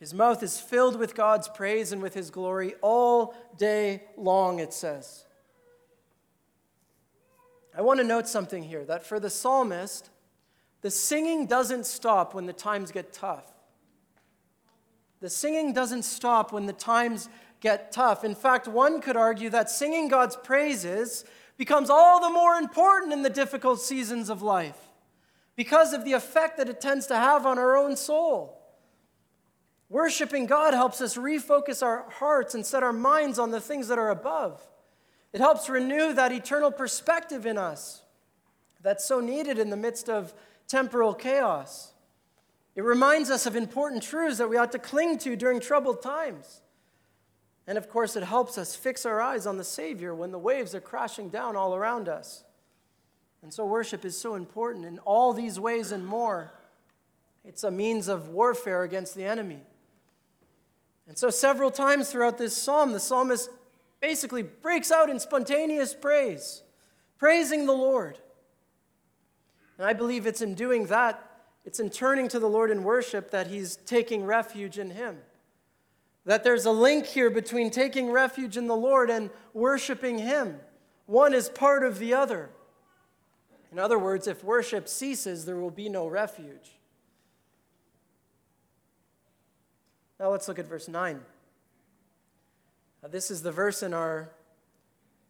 His 0.00 0.14
mouth 0.14 0.42
is 0.42 0.58
filled 0.58 0.98
with 0.98 1.14
God's 1.14 1.48
praise 1.48 1.92
and 1.92 2.00
with 2.00 2.14
his 2.14 2.30
glory 2.30 2.74
all 2.80 3.34
day 3.58 4.02
long, 4.16 4.60
it 4.60 4.72
says. 4.72 5.26
I 7.76 7.82
want 7.82 8.00
to 8.00 8.04
note 8.04 8.28
something 8.28 8.62
here 8.62 8.86
that 8.86 9.04
for 9.04 9.20
the 9.20 9.28
psalmist, 9.28 10.08
the 10.80 10.90
singing 10.90 11.44
doesn't 11.44 11.84
stop 11.84 12.32
when 12.32 12.46
the 12.46 12.54
times 12.54 12.90
get 12.90 13.12
tough. 13.12 13.52
The 15.20 15.30
singing 15.30 15.72
doesn't 15.72 16.02
stop 16.02 16.52
when 16.52 16.66
the 16.66 16.72
times 16.72 17.28
get 17.60 17.92
tough. 17.92 18.24
In 18.24 18.34
fact, 18.34 18.68
one 18.68 19.00
could 19.00 19.16
argue 19.16 19.50
that 19.50 19.70
singing 19.70 20.08
God's 20.08 20.36
praises 20.36 21.24
becomes 21.56 21.88
all 21.88 22.20
the 22.20 22.30
more 22.30 22.54
important 22.54 23.12
in 23.12 23.22
the 23.22 23.30
difficult 23.30 23.80
seasons 23.80 24.28
of 24.28 24.42
life 24.42 24.78
because 25.56 25.92
of 25.92 26.04
the 26.04 26.12
effect 26.12 26.58
that 26.58 26.68
it 26.68 26.80
tends 26.80 27.06
to 27.06 27.16
have 27.16 27.46
on 27.46 27.58
our 27.58 27.76
own 27.76 27.96
soul. 27.96 28.60
Worshiping 29.88 30.46
God 30.46 30.74
helps 30.74 31.00
us 31.00 31.16
refocus 31.16 31.82
our 31.82 32.08
hearts 32.10 32.54
and 32.54 32.66
set 32.66 32.82
our 32.82 32.92
minds 32.92 33.38
on 33.38 33.52
the 33.52 33.60
things 33.60 33.88
that 33.88 33.98
are 33.98 34.10
above. 34.10 34.60
It 35.32 35.40
helps 35.40 35.68
renew 35.68 36.12
that 36.12 36.32
eternal 36.32 36.70
perspective 36.70 37.46
in 37.46 37.56
us 37.56 38.02
that's 38.82 39.04
so 39.04 39.20
needed 39.20 39.58
in 39.58 39.70
the 39.70 39.76
midst 39.76 40.08
of 40.08 40.34
temporal 40.68 41.14
chaos. 41.14 41.92
It 42.76 42.84
reminds 42.84 43.30
us 43.30 43.46
of 43.46 43.56
important 43.56 44.02
truths 44.02 44.36
that 44.38 44.50
we 44.50 44.58
ought 44.58 44.72
to 44.72 44.78
cling 44.78 45.18
to 45.20 45.34
during 45.34 45.60
troubled 45.60 46.02
times. 46.02 46.60
And 47.66 47.76
of 47.78 47.88
course, 47.88 48.14
it 48.14 48.22
helps 48.22 48.58
us 48.58 48.76
fix 48.76 49.04
our 49.06 49.20
eyes 49.20 49.46
on 49.46 49.56
the 49.56 49.64
Savior 49.64 50.14
when 50.14 50.30
the 50.30 50.38
waves 50.38 50.74
are 50.74 50.80
crashing 50.80 51.30
down 51.30 51.56
all 51.56 51.74
around 51.74 52.08
us. 52.08 52.44
And 53.42 53.52
so, 53.52 53.64
worship 53.64 54.04
is 54.04 54.16
so 54.16 54.34
important 54.34 54.84
in 54.84 54.98
all 55.00 55.32
these 55.32 55.58
ways 55.58 55.90
and 55.90 56.06
more. 56.06 56.52
It's 57.44 57.64
a 57.64 57.70
means 57.70 58.08
of 58.08 58.28
warfare 58.28 58.82
against 58.82 59.14
the 59.14 59.24
enemy. 59.24 59.60
And 61.08 61.16
so, 61.16 61.30
several 61.30 61.70
times 61.70 62.10
throughout 62.10 62.38
this 62.38 62.56
psalm, 62.56 62.92
the 62.92 63.00
psalmist 63.00 63.48
basically 64.00 64.42
breaks 64.42 64.90
out 64.90 65.08
in 65.08 65.18
spontaneous 65.18 65.94
praise, 65.94 66.62
praising 67.18 67.66
the 67.66 67.72
Lord. 67.72 68.18
And 69.78 69.86
I 69.86 69.92
believe 69.92 70.26
it's 70.26 70.42
in 70.42 70.54
doing 70.54 70.86
that, 70.86 71.25
it's 71.66 71.80
in 71.80 71.90
turning 71.90 72.28
to 72.28 72.38
the 72.38 72.48
Lord 72.48 72.70
in 72.70 72.84
worship 72.84 73.32
that 73.32 73.48
he's 73.48 73.74
taking 73.74 74.24
refuge 74.24 74.78
in 74.78 74.90
Him. 74.90 75.18
That 76.24 76.44
there's 76.44 76.64
a 76.64 76.70
link 76.70 77.06
here 77.06 77.28
between 77.28 77.70
taking 77.70 78.10
refuge 78.10 78.56
in 78.56 78.68
the 78.68 78.76
Lord 78.76 79.10
and 79.10 79.30
worshiping 79.52 80.18
Him. 80.18 80.60
One 81.06 81.34
is 81.34 81.48
part 81.48 81.84
of 81.84 81.98
the 81.98 82.14
other. 82.14 82.50
In 83.72 83.80
other 83.80 83.98
words, 83.98 84.28
if 84.28 84.44
worship 84.44 84.88
ceases, 84.88 85.44
there 85.44 85.56
will 85.56 85.72
be 85.72 85.88
no 85.88 86.06
refuge. 86.06 86.70
Now 90.20 90.30
let's 90.30 90.46
look 90.46 90.60
at 90.60 90.66
verse 90.66 90.86
9. 90.86 91.20
Now, 93.02 93.08
this 93.08 93.30
is 93.30 93.42
the 93.42 93.52
verse 93.52 93.82
in 93.82 93.92
our, 93.92 94.30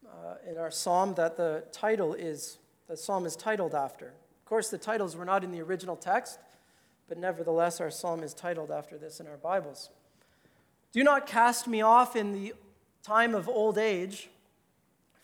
uh, 0.07 0.35
in 0.49 0.57
our 0.57 0.71
psalm 0.71 1.15
that 1.15 1.35
the 1.35 1.63
title 1.71 2.13
is, 2.13 2.59
the 2.87 2.95
psalm 2.95 3.25
is 3.25 3.35
titled 3.35 3.73
after. 3.73 4.13
Of 4.47 4.49
course, 4.49 4.69
the 4.69 4.77
titles 4.77 5.17
were 5.17 5.25
not 5.25 5.43
in 5.43 5.51
the 5.51 5.59
original 5.59 5.97
text, 5.97 6.39
but 7.09 7.17
nevertheless, 7.17 7.81
our 7.81 7.91
psalm 7.91 8.23
is 8.23 8.33
titled 8.33 8.71
after 8.71 8.97
this 8.97 9.19
in 9.19 9.27
our 9.27 9.35
Bibles. 9.35 9.89
Do 10.93 11.03
not 11.03 11.27
cast 11.27 11.67
me 11.67 11.81
off 11.81 12.15
in 12.15 12.31
the 12.31 12.53
time 13.03 13.35
of 13.35 13.49
old 13.49 13.77
age. 13.77 14.29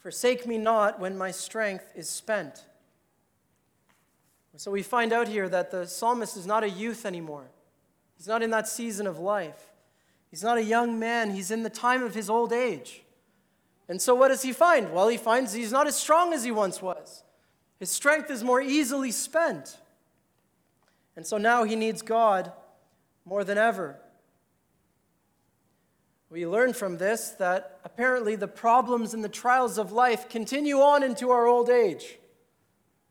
Forsake 0.01 0.45
me 0.45 0.57
not 0.57 0.99
when 0.99 1.17
my 1.17 1.31
strength 1.31 1.85
is 1.95 2.09
spent. 2.09 2.65
So 4.57 4.69
we 4.71 4.83
find 4.83 5.13
out 5.13 5.29
here 5.29 5.47
that 5.47 5.71
the 5.71 5.87
psalmist 5.87 6.35
is 6.35 6.45
not 6.45 6.65
a 6.65 6.69
youth 6.69 7.05
anymore. 7.05 7.45
He's 8.17 8.27
not 8.27 8.43
in 8.43 8.49
that 8.49 8.67
season 8.67 9.07
of 9.07 9.19
life. 9.19 9.71
He's 10.31 10.43
not 10.43 10.57
a 10.57 10.63
young 10.65 10.99
man. 10.99 11.31
He's 11.31 11.49
in 11.49 11.63
the 11.63 11.69
time 11.69 12.03
of 12.03 12.13
his 12.13 12.29
old 12.29 12.51
age. 12.51 13.03
And 13.87 14.01
so 14.01 14.15
what 14.15 14.27
does 14.27 14.41
he 14.41 14.51
find? 14.51 14.91
Well, 14.91 15.07
he 15.07 15.15
finds 15.15 15.53
he's 15.53 15.71
not 15.71 15.87
as 15.87 15.95
strong 15.95 16.33
as 16.33 16.43
he 16.43 16.51
once 16.51 16.81
was. 16.81 17.23
His 17.83 17.91
strength 17.91 18.31
is 18.31 18.45
more 18.45 18.61
easily 18.61 19.11
spent. 19.11 19.77
And 21.17 21.27
so 21.27 21.37
now 21.37 21.65
he 21.65 21.75
needs 21.75 22.01
God 22.01 22.53
more 23.25 23.43
than 23.43 23.57
ever. 23.57 23.99
We 26.29 26.47
learn 26.47 26.71
from 26.71 26.97
this 26.97 27.31
that 27.39 27.81
apparently 27.83 28.37
the 28.37 28.47
problems 28.47 29.13
and 29.13 29.21
the 29.21 29.27
trials 29.27 29.77
of 29.77 29.91
life 29.91 30.29
continue 30.29 30.79
on 30.79 31.03
into 31.03 31.31
our 31.31 31.45
old 31.45 31.69
age. 31.69 32.19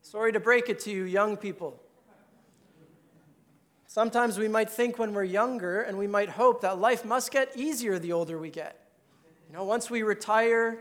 Sorry 0.01 0.33
to 0.33 0.41
break 0.41 0.71
it 0.71 0.81
to 0.85 0.91
you, 0.91 1.05
young 1.05 1.37
people. 1.37 1.79
Sometimes 3.87 4.39
we 4.39 4.49
might 4.49 4.71
think 4.71 4.99
when 4.99 5.13
we're 5.13 5.23
younger 5.23 5.83
and 5.83 5.99
we 5.99 6.07
might 6.07 6.31
hope 6.31 6.63
that 6.63 6.79
life 6.79 7.05
must 7.05 7.31
get 7.31 7.55
easier 7.59 7.99
the 7.99 8.13
older 8.13 8.39
we 8.39 8.49
get. 8.49 8.89
You 9.51 9.55
know, 9.55 9.65
once 9.65 9.91
we 9.91 10.03
retire, 10.03 10.79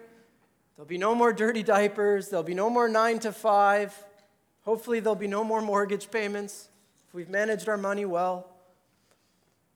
there'll 0.75 0.87
be 0.87 0.97
no 0.97 1.13
more 1.15 1.33
dirty 1.33 1.63
diapers, 1.63 2.29
there'll 2.29 2.43
be 2.43 2.53
no 2.53 2.69
more 2.69 2.87
nine 2.87 3.19
to 3.19 3.31
five. 3.31 3.95
Hopefully, 4.63 4.99
there'll 4.99 5.15
be 5.15 5.27
no 5.27 5.43
more 5.43 5.61
mortgage 5.61 6.11
payments 6.11 6.69
if 7.07 7.13
we've 7.13 7.29
managed 7.29 7.67
our 7.67 7.77
money 7.77 8.05
well. 8.05 8.47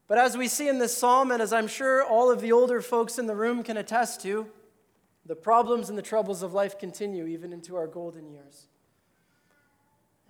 But 0.08 0.20
as 0.20 0.38
we 0.38 0.48
see 0.48 0.68
in 0.68 0.78
this 0.78 0.96
psalm, 0.96 1.32
and 1.32 1.42
as 1.42 1.52
I'm 1.52 1.68
sure 1.68 2.04
all 2.04 2.32
of 2.32 2.42
the 2.42 2.52
older 2.52 2.82
folks 2.82 3.18
in 3.18 3.26
the 3.26 3.36
room 3.36 3.64
can 3.64 3.78
attest 3.78 4.22
to, 4.22 4.48
the 5.26 5.36
problems 5.36 5.90
and 5.90 5.98
the 5.98 6.04
troubles 6.04 6.44
of 6.44 6.54
life 6.54 6.78
continue 6.78 7.26
even 7.26 7.52
into 7.52 7.76
our 7.76 7.88
golden 7.88 8.30
years. 8.30 8.68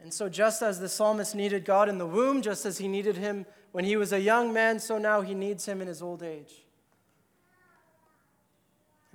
And 0.01 0.13
so, 0.13 0.30
just 0.30 0.61
as 0.61 0.80
the 0.80 0.88
psalmist 0.88 1.36
needed 1.36 1.66
God 1.66 1.89
in 1.89 1.97
the 1.97 2.05
womb, 2.05 2.41
just 2.41 2.66
as 2.66 2.78
he 2.78 2.88
needed 2.88 3.18
him 3.18 3.45
when 3.72 3.86
he 3.86 3.97
was 3.97 4.13
a 4.13 4.20
young 4.20 4.53
man, 4.53 4.80
so 4.80 4.97
now 4.97 5.22
he 5.22 5.34
needs 5.34 5.66
him 5.66 5.82
in 5.82 5.88
his 5.88 6.01
old 6.01 6.24
age. 6.24 6.64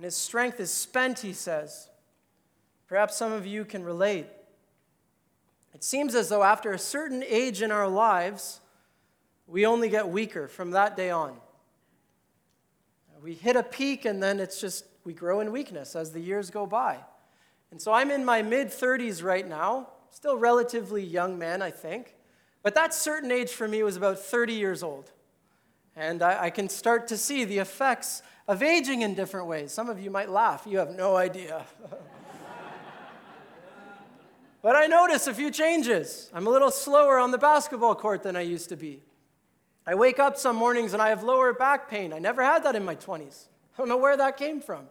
And 0.01 0.05
his 0.05 0.15
strength 0.15 0.59
is 0.59 0.73
spent, 0.73 1.19
he 1.19 1.31
says. 1.31 1.87
Perhaps 2.87 3.15
some 3.15 3.31
of 3.31 3.45
you 3.45 3.63
can 3.63 3.83
relate. 3.83 4.25
It 5.75 5.83
seems 5.83 6.15
as 6.15 6.27
though 6.27 6.41
after 6.41 6.71
a 6.71 6.79
certain 6.79 7.23
age 7.23 7.61
in 7.61 7.71
our 7.71 7.87
lives, 7.87 8.61
we 9.45 9.63
only 9.63 9.89
get 9.89 10.09
weaker 10.09 10.47
from 10.47 10.71
that 10.71 10.97
day 10.97 11.11
on. 11.11 11.35
We 13.21 13.35
hit 13.35 13.55
a 13.55 13.61
peak 13.61 14.05
and 14.05 14.23
then 14.23 14.39
it's 14.39 14.59
just, 14.59 14.85
we 15.03 15.13
grow 15.13 15.39
in 15.39 15.51
weakness 15.51 15.95
as 15.95 16.11
the 16.11 16.19
years 16.19 16.49
go 16.49 16.65
by. 16.65 16.97
And 17.69 17.79
so 17.79 17.93
I'm 17.93 18.09
in 18.09 18.25
my 18.25 18.41
mid 18.41 18.69
30s 18.69 19.23
right 19.23 19.47
now 19.47 19.89
still 20.09 20.35
relatively 20.35 21.03
young 21.03 21.37
man, 21.37 21.61
I 21.61 21.69
think. 21.69 22.15
But 22.63 22.73
that 22.73 22.95
certain 22.95 23.31
age 23.31 23.51
for 23.51 23.67
me 23.67 23.83
was 23.83 23.97
about 23.97 24.17
30 24.17 24.53
years 24.53 24.81
old. 24.81 25.11
And 25.95 26.21
I, 26.21 26.43
I, 26.43 26.49
can 26.49 26.69
start 26.69 27.07
to 27.09 27.17
see 27.17 27.43
the 27.43 27.57
effects 27.57 28.21
of 28.47 28.63
aging 28.63 29.01
in 29.01 29.13
different 29.13 29.47
ways. 29.47 29.73
Some 29.73 29.89
of 29.89 29.99
you 29.99 30.09
might 30.09 30.29
laugh, 30.29 30.63
you 30.65 30.77
have 30.77 30.91
no 30.91 31.17
idea. 31.17 31.65
but 34.61 34.75
I 34.75 34.87
notice 34.87 35.27
a 35.27 35.33
few 35.33 35.51
changes. 35.51 36.29
I'm 36.33 36.47
a 36.47 36.49
little 36.49 36.71
slower 36.71 37.19
on 37.19 37.31
the 37.31 37.37
basketball 37.37 37.95
court 37.95 38.23
than 38.23 38.35
I 38.35 38.41
used 38.41 38.69
to 38.69 38.77
be. 38.77 39.01
I 39.85 39.95
wake 39.95 40.19
up 40.19 40.37
some 40.37 40.55
mornings 40.55 40.93
and 40.93 41.01
I 41.01 41.09
have 41.09 41.23
lower 41.23 41.53
back 41.53 41.89
pain. 41.89 42.13
I 42.13 42.19
never 42.19 42.43
had 42.43 42.63
that 42.63 42.75
in 42.75 42.85
my 42.85 42.95
20s. 42.95 43.47
I 43.73 43.77
don't 43.77 43.89
know 43.89 43.97
where 43.97 44.15
that 44.15 44.37
came 44.37 44.61
from. 44.61 44.85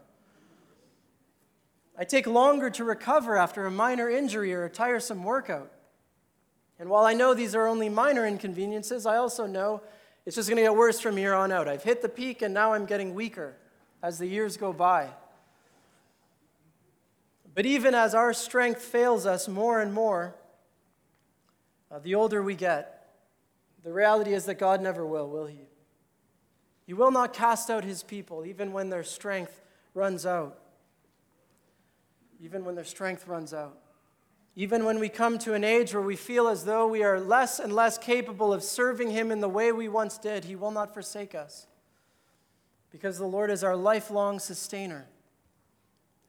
I 1.99 2.05
take 2.05 2.27
longer 2.27 2.71
to 2.71 2.85
recover 2.85 3.37
after 3.37 3.67
a 3.67 3.71
minor 3.71 4.09
injury 4.09 4.55
or 4.55 4.65
a 4.65 4.71
tiresome 4.71 5.23
workout. 5.23 5.71
And 6.79 6.89
while 6.89 7.05
I 7.05 7.13
know 7.13 7.35
these 7.35 7.55
are 7.55 7.67
only 7.67 7.91
minor 7.91 8.27
inconveniences, 8.27 9.05
I 9.05 9.17
also 9.17 9.47
know 9.47 9.83
it's 10.31 10.37
just 10.37 10.49
going 10.49 10.59
to 10.59 10.63
get 10.63 10.77
worse 10.77 11.01
from 11.01 11.17
here 11.17 11.35
on 11.35 11.51
out. 11.51 11.67
I've 11.67 11.83
hit 11.83 12.03
the 12.03 12.09
peak 12.09 12.41
and 12.41 12.55
now 12.55 12.73
I'm 12.73 12.87
getting 12.87 13.17
weaker 13.17 13.57
as 14.01 14.21
the 14.21 14.29
years 14.29 14.57
go 14.57 14.73
by. 14.73 15.09
But 17.53 17.67
even 17.67 17.97
as 17.97 18.15
our 18.15 18.33
strength 18.33 18.81
fails 18.81 19.27
us 19.27 19.49
more 19.49 19.81
and 19.81 19.93
more, 19.93 20.37
uh, 21.91 21.99
the 21.99 22.15
older 22.15 22.45
we 22.45 22.55
get, 22.55 23.09
the 23.83 23.93
reality 23.93 24.33
is 24.33 24.45
that 24.45 24.55
God 24.55 24.81
never 24.81 25.05
will, 25.05 25.29
will 25.29 25.47
He? 25.47 25.67
He 26.87 26.95
will 26.95 27.11
not 27.11 27.33
cast 27.33 27.69
out 27.69 27.83
His 27.83 28.05
people, 28.05 28.47
even 28.47 28.73
when 28.73 28.89
their 28.89 29.03
strength 29.03 29.61
runs 29.95 30.25
out 30.25 30.61
even 32.43 32.65
when 32.65 32.75
their 32.75 32.85
strength 32.85 33.29
runs 33.29 33.53
out. 33.53 33.77
Even 34.57 34.85
when 34.85 34.99
we 34.99 35.09
come 35.09 35.39
to 35.39 35.55
an 35.55 35.63
age 35.63 35.95
where 35.95 36.03
we 36.03 36.17
feel 36.17 36.49
as 36.49 36.65
though 36.65 36.87
we 36.87 37.03
are 37.03 37.21
less 37.21 37.61
and 37.61 37.73
less 37.73 37.97
capable 37.97 38.53
of 38.53 38.63
serving 38.63 39.11
Him 39.11 39.31
in 39.31 39.41
the 39.41 39.49
way 39.49 39.71
we 39.71 39.89
once 39.89 40.19
did, 40.19 40.45
He 40.45 40.57
will 40.57 40.73
not 40.73 40.93
forsake 40.93 41.35
us. 41.35 41.67
Because 42.91 43.19
the 43.19 43.27
Lord 43.27 43.51
is 43.51 43.63
our 43.63 43.77
lifelong 43.77 44.41
sustainer. 44.41 45.07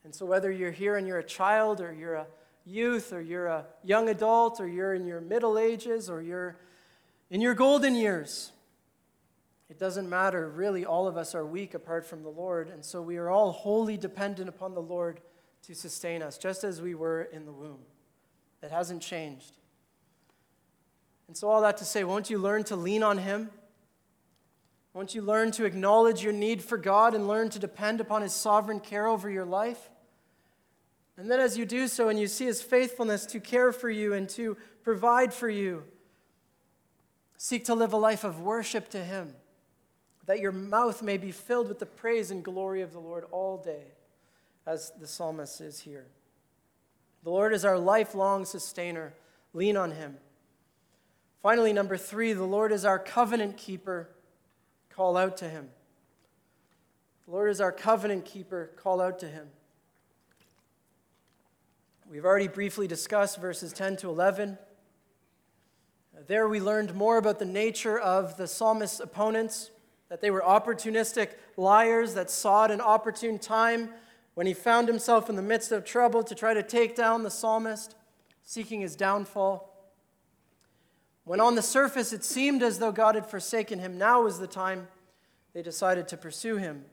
And 0.04 0.14
so, 0.14 0.26
whether 0.26 0.52
you're 0.52 0.72
here 0.72 0.98
and 0.98 1.08
you're 1.08 1.20
a 1.20 1.24
child, 1.24 1.82
or 1.82 1.92
you're 1.92 2.16
a 2.16 2.28
youth, 2.66 3.12
or 3.12 3.22
you're 3.22 3.48
a 3.48 3.66
young 3.84 4.10
adult, 4.10 4.60
or 4.60 4.68
you're 4.68 4.94
in 4.94 5.06
your 5.06 5.22
middle 5.22 5.58
ages, 5.58 6.10
or 6.10 6.22
you're 6.22 6.58
in 7.32 7.42
your 7.42 7.56
golden 7.56 7.96
years, 7.96 8.52
it 9.70 9.80
doesn't 9.80 10.10
matter. 10.10 10.50
Really, 10.50 10.86
all 10.86 11.08
of 11.08 11.18
us 11.18 11.34
are 11.34 11.46
weak 11.46 11.74
apart 11.74 12.06
from 12.06 12.22
the 12.22 12.30
Lord. 12.30 12.70
And 12.70 12.86
so, 12.86 13.02
we 13.02 13.18
are 13.18 13.30
all 13.30 13.52
wholly 13.52 13.98
dependent 13.98 14.48
upon 14.48 14.76
the 14.76 14.82
Lord 14.82 15.22
to 15.64 15.76
sustain 15.76 16.22
us, 16.22 16.38
just 16.38 16.64
as 16.64 16.82
we 16.82 16.94
were 16.94 17.24
in 17.24 17.46
the 17.46 17.52
womb. 17.52 17.80
It 18.62 18.72
hasn't 18.72 19.02
changed. 19.02 19.58
And 21.28 21.38
so, 21.38 21.50
all 21.50 21.62
that 21.62 21.78
to 21.78 21.86
say, 21.86 22.04
won't 22.04 22.30
you 22.30 22.38
learn 22.38 22.64
to 22.66 22.76
lean 22.76 23.04
on 23.04 23.18
Him? 23.18 23.50
Won't 24.94 25.16
you 25.16 25.22
learn 25.22 25.52
to 25.52 25.64
acknowledge 25.64 26.24
your 26.24 26.34
need 26.34 26.62
for 26.62 26.78
God 26.78 27.16
and 27.16 27.28
learn 27.28 27.50
to 27.52 27.60
depend 27.60 28.02
upon 28.02 28.22
His 28.22 28.34
sovereign 28.34 28.82
care 28.82 29.08
over 29.08 29.30
your 29.30 29.46
life? 29.46 29.90
And 31.18 31.32
then, 31.32 31.40
as 31.40 31.58
you 31.58 31.66
do 31.66 31.88
so 31.88 32.10
and 32.10 32.20
you 32.20 32.28
see 32.28 32.46
His 32.46 32.62
faithfulness 32.62 33.26
to 33.28 33.40
care 33.40 33.72
for 33.72 33.90
you 33.90 34.14
and 34.14 34.28
to 34.30 34.58
provide 34.84 35.34
for 35.34 35.50
you, 35.50 35.84
seek 37.38 37.66
to 37.66 37.76
live 37.76 37.94
a 37.94 37.98
life 37.98 38.24
of 38.24 38.42
worship 38.42 38.90
to 38.90 39.04
Him, 39.04 39.34
that 40.26 40.40
your 40.40 40.52
mouth 40.52 41.02
may 41.02 41.18
be 41.18 41.32
filled 41.32 41.70
with 41.70 41.80
the 41.80 41.86
praise 41.86 42.30
and 42.30 42.44
glory 42.44 42.82
of 42.82 42.92
the 42.92 43.00
Lord 43.00 43.26
all 43.32 43.58
day 43.58 43.94
as 44.66 44.92
the 45.00 45.08
psalmist 45.08 45.62
is 45.62 45.80
here. 45.80 46.08
The 47.24 47.30
Lord 47.30 47.54
is 47.54 47.66
our 47.66 47.78
lifelong 47.78 48.46
sustainer. 48.46 49.14
Lean 49.54 49.78
on 49.78 49.92
him. 49.92 50.18
Finally, 51.42 51.74
number 51.74 51.98
three, 51.98 52.34
the 52.34 52.44
Lord 52.44 52.72
is 52.72 52.86
our 52.86 53.00
covenant 53.00 53.58
keeper. 53.58 54.10
Call 54.90 55.18
out 55.18 55.38
to 55.38 55.50
him. 55.50 55.70
The 57.26 57.32
Lord 57.32 57.50
is 57.50 57.62
our 57.62 57.72
covenant 57.72 58.26
keeper. 58.26 58.72
Call 58.76 59.02
out 59.02 59.20
to 59.20 59.28
him. 59.28 59.48
We've 62.10 62.26
already 62.26 62.48
briefly 62.48 62.88
discussed 62.88 63.40
verses 63.40 63.72
10 63.72 63.98
to 63.98 64.10
11. 64.10 64.58
There 66.28 66.48
we 66.48 66.60
learned 66.60 66.94
more 66.94 67.18
about 67.18 67.40
the 67.40 67.46
nature 67.46 67.98
of 67.98 68.38
the 68.38 68.48
psalmist's 68.48 69.00
opponents, 69.00 69.72
that 70.10 70.22
they 70.22 70.30
were 70.30 70.42
opportunistic 70.42 71.30
liars 71.56 72.14
that 72.16 72.30
sought 72.30 72.70
an 72.70 72.82
opportune 72.82 73.40
time 73.40 73.90
when 74.34 74.48
he 74.48 74.54
found 74.54 74.88
himself 74.88 75.30
in 75.30 75.36
the 75.36 75.42
midst 75.42 75.72
of 75.72 75.84
trouble 75.84 76.24
to 76.24 76.36
try 76.36 76.54
to 76.54 76.64
take 76.64 76.96
down 76.96 77.24
the 77.24 77.30
psalmist, 77.30 77.96
seeking 78.44 78.82
his 78.82 78.96
downfall. 78.96 79.68
When 81.24 81.40
on 81.40 81.56
the 81.56 81.62
surface 81.62 82.14
it 82.14 82.24
seemed 82.24 82.64
as 82.64 82.80
though 82.80 82.92
God 82.92 83.16
had 83.16 83.28
forsaken 83.28 83.80
him, 83.80 83.98
now 83.98 84.24
was 84.24 84.40
the 84.40 84.48
time 84.48 84.88
they 85.54 85.62
decided 85.62 86.08
to 86.10 86.18
pursue 86.18 86.58
him. 86.58 86.86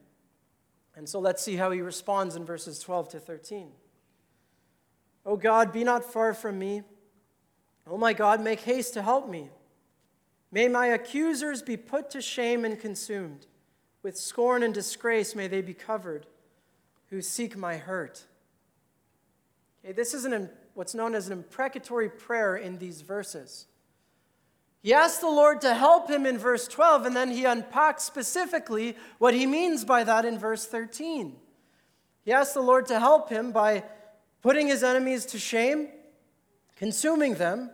And 0.97 1.09
so 1.09 1.21
let's 1.21 1.43
see 1.43 1.57
how 1.57 1.71
he 1.71 1.81
responds 1.81 2.35
in 2.35 2.45
verses 2.45 2.81
12 2.81 3.11
to 3.11 3.21
13. 3.21 3.71
O 5.25 5.37
God, 5.37 5.73
be 5.73 5.85
not 5.85 6.05
far 6.05 6.35
from 6.35 6.59
me. 6.59 6.83
O 7.87 7.97
my 7.97 8.13
God, 8.13 8.41
make 8.41 8.61
haste 8.61 8.95
to 8.95 9.03
help 9.03 9.29
me. 9.29 9.51
May 10.51 10.67
my 10.67 10.87
accusers 10.87 11.63
be 11.63 11.77
put 11.77 12.11
to 12.11 12.21
shame 12.21 12.65
and 12.65 12.81
consumed. 12.81 13.47
With 14.03 14.17
scorn 14.17 14.63
and 14.63 14.75
disgrace 14.75 15.35
may 15.35 15.47
they 15.47 15.63
be 15.63 15.75
covered 15.75 16.27
who 17.11 17.23
seek 17.23 17.57
my 17.57 17.77
hurt. 17.77 18.25
Okay, 19.85 19.93
this 19.93 20.15
is 20.15 20.25
an, 20.25 20.51
what's 20.75 20.95
known 20.95 21.15
as 21.15 21.27
an 21.27 21.33
imprecatory 21.33 22.09
prayer 22.09 22.57
in 22.57 22.79
these 22.79 23.01
verses. 23.01 23.67
He 24.83 24.95
asks 24.95 25.19
the 25.19 25.27
Lord 25.27 25.61
to 25.63 25.75
help 25.75 26.09
him 26.09 26.25
in 26.25 26.39
verse 26.39 26.69
12, 26.69 27.07
and 27.07 27.17
then 27.17 27.31
he 27.31 27.45
unpacks 27.45 28.05
specifically 28.05 28.97
what 29.19 29.35
he 29.35 29.47
means 29.47 29.85
by 29.85 30.05
that 30.05 30.25
in 30.25 30.39
verse 30.39 30.67
13. 30.67 31.37
He 32.25 32.33
asks 32.33 32.55
the 32.55 32.61
Lord 32.61 32.87
to 32.87 33.01
help 33.01 33.29
him 33.29 33.53
by 33.53 33.85
putting 34.43 34.69
his 34.69 34.85
enemies 34.85 35.27
to 35.27 35.39
shame, 35.39 35.89
consuming 36.77 37.35
them, 37.35 37.71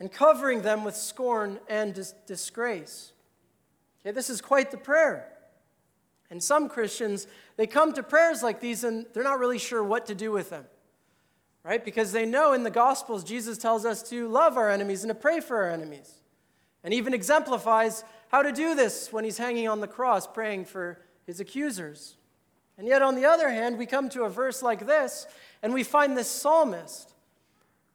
and 0.00 0.12
covering 0.12 0.62
them 0.62 0.84
with 0.84 0.96
scorn 0.96 1.58
and 1.68 1.94
dis- 1.94 2.14
disgrace. 2.26 3.12
Okay, 4.00 4.12
this 4.12 4.30
is 4.30 4.40
quite 4.40 4.70
the 4.70 4.76
prayer. 4.76 5.32
And 6.30 6.42
some 6.42 6.68
Christians, 6.68 7.26
they 7.56 7.66
come 7.66 7.92
to 7.94 8.02
prayers 8.02 8.42
like 8.42 8.60
these 8.60 8.84
and 8.84 9.06
they're 9.12 9.24
not 9.24 9.38
really 9.38 9.58
sure 9.58 9.82
what 9.82 10.06
to 10.06 10.14
do 10.14 10.30
with 10.30 10.50
them, 10.50 10.64
right? 11.64 11.82
Because 11.82 12.12
they 12.12 12.26
know 12.26 12.52
in 12.52 12.64
the 12.64 12.70
Gospels, 12.70 13.24
Jesus 13.24 13.56
tells 13.56 13.84
us 13.84 14.02
to 14.10 14.28
love 14.28 14.56
our 14.56 14.70
enemies 14.70 15.02
and 15.04 15.10
to 15.10 15.14
pray 15.14 15.40
for 15.40 15.56
our 15.64 15.70
enemies. 15.70 16.14
And 16.84 16.94
even 16.94 17.14
exemplifies 17.14 18.04
how 18.28 18.42
to 18.42 18.52
do 18.52 18.74
this 18.74 19.12
when 19.12 19.24
he's 19.24 19.38
hanging 19.38 19.68
on 19.68 19.80
the 19.80 19.88
cross 19.88 20.26
praying 20.26 20.66
for 20.66 21.00
his 21.26 21.40
accusers. 21.40 22.16
And 22.76 22.86
yet, 22.86 23.02
on 23.02 23.16
the 23.16 23.24
other 23.24 23.48
hand, 23.48 23.76
we 23.76 23.86
come 23.86 24.08
to 24.10 24.22
a 24.22 24.30
verse 24.30 24.62
like 24.62 24.86
this 24.86 25.26
and 25.62 25.74
we 25.74 25.82
find 25.82 26.16
this 26.16 26.30
psalmist 26.30 27.14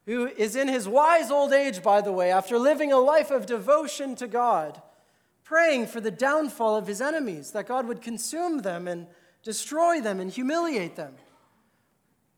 who 0.06 0.26
is 0.26 0.54
in 0.54 0.68
his 0.68 0.86
wise 0.86 1.30
old 1.30 1.52
age, 1.52 1.82
by 1.82 2.00
the 2.00 2.12
way, 2.12 2.30
after 2.30 2.58
living 2.58 2.92
a 2.92 2.98
life 2.98 3.30
of 3.30 3.46
devotion 3.46 4.14
to 4.16 4.26
God 4.26 4.82
praying 5.44 5.86
for 5.86 6.00
the 6.00 6.10
downfall 6.10 6.76
of 6.76 6.86
his 6.86 7.00
enemies, 7.00 7.52
that 7.52 7.66
God 7.66 7.86
would 7.86 8.00
consume 8.00 8.58
them 8.58 8.88
and 8.88 9.06
destroy 9.42 10.00
them 10.00 10.18
and 10.18 10.30
humiliate 10.30 10.96
them. 10.96 11.14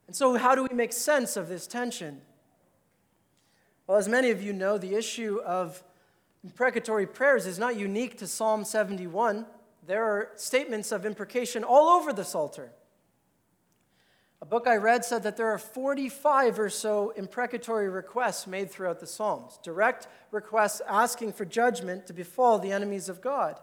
And 0.06 0.14
so, 0.14 0.34
how 0.36 0.54
do 0.54 0.62
we 0.68 0.74
make 0.74 0.92
sense 0.92 1.36
of 1.36 1.48
this 1.48 1.66
tension? 1.66 2.20
Well, 3.86 3.98
as 3.98 4.08
many 4.08 4.30
of 4.30 4.42
you 4.42 4.52
know, 4.52 4.78
the 4.78 4.94
issue 4.94 5.40
of 5.44 5.82
imprecatory 6.42 7.06
prayers 7.06 7.46
is 7.46 7.58
not 7.58 7.76
unique 7.76 8.18
to 8.18 8.26
Psalm 8.26 8.64
71. 8.64 9.46
There 9.86 10.04
are 10.04 10.30
statements 10.34 10.90
of 10.90 11.06
imprecation 11.06 11.62
all 11.64 11.88
over 11.88 12.12
the 12.12 12.24
Psalter. 12.24 12.72
A 14.46 14.48
book 14.48 14.68
I 14.68 14.76
read 14.76 15.04
said 15.04 15.24
that 15.24 15.36
there 15.36 15.48
are 15.48 15.58
45 15.58 16.60
or 16.60 16.70
so 16.70 17.10
imprecatory 17.16 17.88
requests 17.88 18.46
made 18.46 18.70
throughout 18.70 19.00
the 19.00 19.06
Psalms, 19.06 19.58
direct 19.60 20.06
requests 20.30 20.80
asking 20.86 21.32
for 21.32 21.44
judgment 21.44 22.06
to 22.06 22.12
befall 22.12 22.60
the 22.60 22.70
enemies 22.70 23.08
of 23.08 23.20
God. 23.20 23.58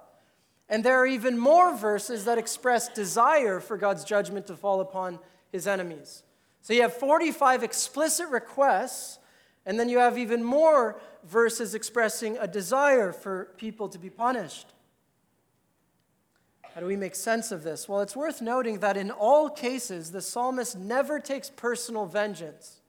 And 0.67 0.83
there 0.83 0.97
are 0.97 1.07
even 1.07 1.37
more 1.37 1.73
verses 1.73 2.25
that 2.25 2.37
express 2.37 2.89
desire 2.89 3.61
for 3.61 3.77
God's 3.77 4.03
judgment 4.03 4.45
to 4.47 4.57
fall 4.57 4.81
upon 4.81 5.19
his 5.53 5.67
enemies. 5.67 6.23
So 6.59 6.73
you 6.73 6.81
have 6.81 6.93
45 6.93 7.63
explicit 7.63 8.27
requests, 8.27 9.19
and 9.65 9.79
then 9.79 9.87
you 9.87 9.99
have 9.99 10.17
even 10.17 10.43
more 10.43 10.99
verses 11.23 11.75
expressing 11.75 12.37
a 12.39 12.45
desire 12.45 13.13
for 13.13 13.53
people 13.55 13.87
to 13.87 13.97
be 13.97 14.09
punished. 14.09 14.72
How 16.73 16.81
do 16.81 16.87
we 16.87 16.95
make 16.95 17.13
sense 17.13 17.51
of 17.51 17.63
this? 17.63 17.87
Well, 17.87 18.01
it's 18.01 18.15
worth 18.15 18.41
noting 18.41 18.79
that 18.79 18.97
in 18.97 19.11
all 19.11 19.47
cases, 19.49 20.11
the 20.11 20.21
psalmist 20.21 20.75
never 20.75 21.19
takes 21.19 21.51
personal 21.51 22.07
vengeance, 22.07 22.81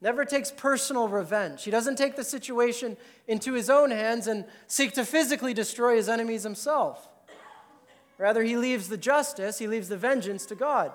never 0.00 0.24
takes 0.24 0.50
personal 0.50 1.06
revenge. 1.06 1.62
He 1.62 1.70
doesn't 1.70 1.96
take 1.96 2.16
the 2.16 2.24
situation 2.24 2.96
into 3.28 3.52
his 3.52 3.70
own 3.70 3.92
hands 3.92 4.26
and 4.26 4.44
seek 4.66 4.92
to 4.94 5.04
physically 5.04 5.54
destroy 5.54 5.94
his 5.94 6.08
enemies 6.08 6.42
himself. 6.42 7.08
Rather, 8.18 8.42
he 8.42 8.56
leaves 8.56 8.88
the 8.88 8.96
justice, 8.96 9.58
he 9.58 9.68
leaves 9.68 9.88
the 9.88 9.96
vengeance 9.96 10.44
to 10.46 10.56
God. 10.56 10.90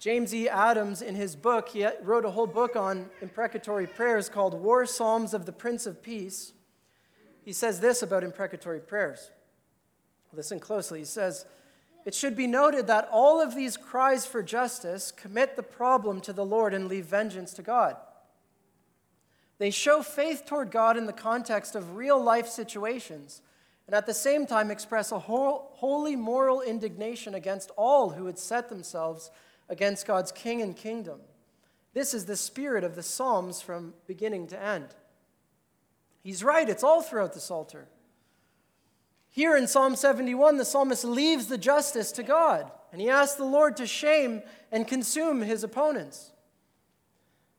James 0.00 0.34
E. 0.34 0.48
Adams, 0.48 1.00
in 1.00 1.14
his 1.14 1.36
book, 1.36 1.68
he 1.68 1.86
wrote 2.02 2.24
a 2.24 2.30
whole 2.30 2.48
book 2.48 2.74
on 2.74 3.08
imprecatory 3.22 3.86
prayers 3.86 4.28
called 4.28 4.52
War 4.54 4.84
Psalms 4.84 5.32
of 5.32 5.46
the 5.46 5.52
Prince 5.52 5.86
of 5.86 6.02
Peace. 6.02 6.52
He 7.44 7.52
says 7.52 7.78
this 7.78 8.02
about 8.02 8.24
imprecatory 8.24 8.80
prayers. 8.80 9.30
Listen 10.34 10.60
closely. 10.60 11.00
He 11.00 11.04
says, 11.04 11.46
It 12.04 12.14
should 12.14 12.36
be 12.36 12.46
noted 12.46 12.86
that 12.86 13.08
all 13.10 13.40
of 13.40 13.54
these 13.54 13.76
cries 13.76 14.26
for 14.26 14.42
justice 14.42 15.12
commit 15.12 15.56
the 15.56 15.62
problem 15.62 16.20
to 16.22 16.32
the 16.32 16.44
Lord 16.44 16.74
and 16.74 16.88
leave 16.88 17.06
vengeance 17.06 17.52
to 17.54 17.62
God. 17.62 17.96
They 19.58 19.70
show 19.70 20.02
faith 20.02 20.44
toward 20.46 20.70
God 20.70 20.96
in 20.96 21.06
the 21.06 21.12
context 21.12 21.76
of 21.76 21.96
real 21.96 22.22
life 22.22 22.48
situations, 22.48 23.40
and 23.86 23.94
at 23.94 24.06
the 24.06 24.14
same 24.14 24.46
time 24.46 24.70
express 24.70 25.12
a 25.12 25.18
whole, 25.18 25.70
holy 25.74 26.16
moral 26.16 26.60
indignation 26.60 27.34
against 27.34 27.70
all 27.76 28.10
who 28.10 28.24
would 28.24 28.38
set 28.38 28.68
themselves 28.68 29.30
against 29.68 30.06
God's 30.06 30.32
king 30.32 30.60
and 30.62 30.76
kingdom. 30.76 31.20
This 31.92 32.12
is 32.12 32.24
the 32.24 32.36
spirit 32.36 32.82
of 32.82 32.96
the 32.96 33.02
Psalms 33.02 33.60
from 33.60 33.94
beginning 34.06 34.48
to 34.48 34.60
end. 34.60 34.88
He's 36.22 36.42
right, 36.42 36.68
it's 36.68 36.82
all 36.82 37.02
throughout 37.02 37.34
the 37.34 37.40
Psalter. 37.40 37.86
Here 39.34 39.56
in 39.56 39.66
Psalm 39.66 39.96
71, 39.96 40.58
the 40.58 40.64
psalmist 40.64 41.04
leaves 41.04 41.48
the 41.48 41.58
justice 41.58 42.12
to 42.12 42.22
God, 42.22 42.70
and 42.92 43.00
he 43.00 43.10
asks 43.10 43.34
the 43.34 43.42
Lord 43.42 43.76
to 43.78 43.84
shame 43.84 44.42
and 44.70 44.86
consume 44.86 45.40
his 45.42 45.64
opponents. 45.64 46.30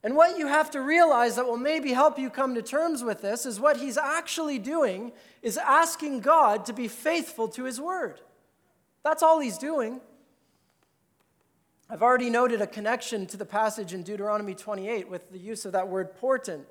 And 0.02 0.16
what 0.16 0.38
you 0.38 0.48
have 0.48 0.72
to 0.72 0.80
realize 0.80 1.36
that 1.36 1.46
will 1.46 1.58
maybe 1.58 1.92
help 1.92 2.18
you 2.18 2.30
come 2.30 2.56
to 2.56 2.62
terms 2.62 3.04
with 3.04 3.22
this 3.22 3.46
is 3.46 3.60
what 3.60 3.76
he's 3.76 3.98
actually 3.98 4.58
doing 4.58 5.12
is 5.42 5.58
asking 5.58 6.22
God 6.22 6.66
to 6.68 6.72
be 6.72 6.88
faithful 6.88 7.50
to 7.50 7.66
his 7.66 7.82
word. 7.82 8.22
That's 9.04 9.22
all 9.22 9.42
he's 9.42 9.58
doing. 9.58 10.00
I've 11.90 12.02
already 12.02 12.30
noted 12.30 12.62
a 12.62 12.68
connection 12.68 13.26
to 13.26 13.36
the 13.36 13.46
passage 13.46 13.94
in 13.94 14.04
Deuteronomy 14.04 14.56
28 14.56 15.10
with 15.10 15.30
the 15.30 15.40
use 15.40 15.66
of 15.66 15.74
that 15.74 15.90
word 15.90 16.16
portent 16.16 16.68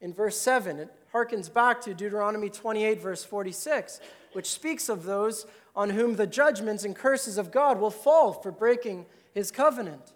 in 0.00 0.12
verse 0.12 0.36
7. 0.38 0.80
It 0.80 0.88
harkens 1.14 1.52
back 1.52 1.80
to 1.82 1.94
Deuteronomy 1.94 2.50
28, 2.50 3.00
verse 3.00 3.22
46 3.22 4.00
which 4.32 4.50
speaks 4.50 4.88
of 4.88 5.04
those 5.04 5.46
on 5.74 5.90
whom 5.90 6.16
the 6.16 6.26
judgments 6.26 6.84
and 6.84 6.96
curses 6.96 7.38
of 7.38 7.50
God 7.50 7.80
will 7.80 7.90
fall 7.90 8.32
for 8.32 8.50
breaking 8.50 9.06
his 9.32 9.50
covenant. 9.50 10.12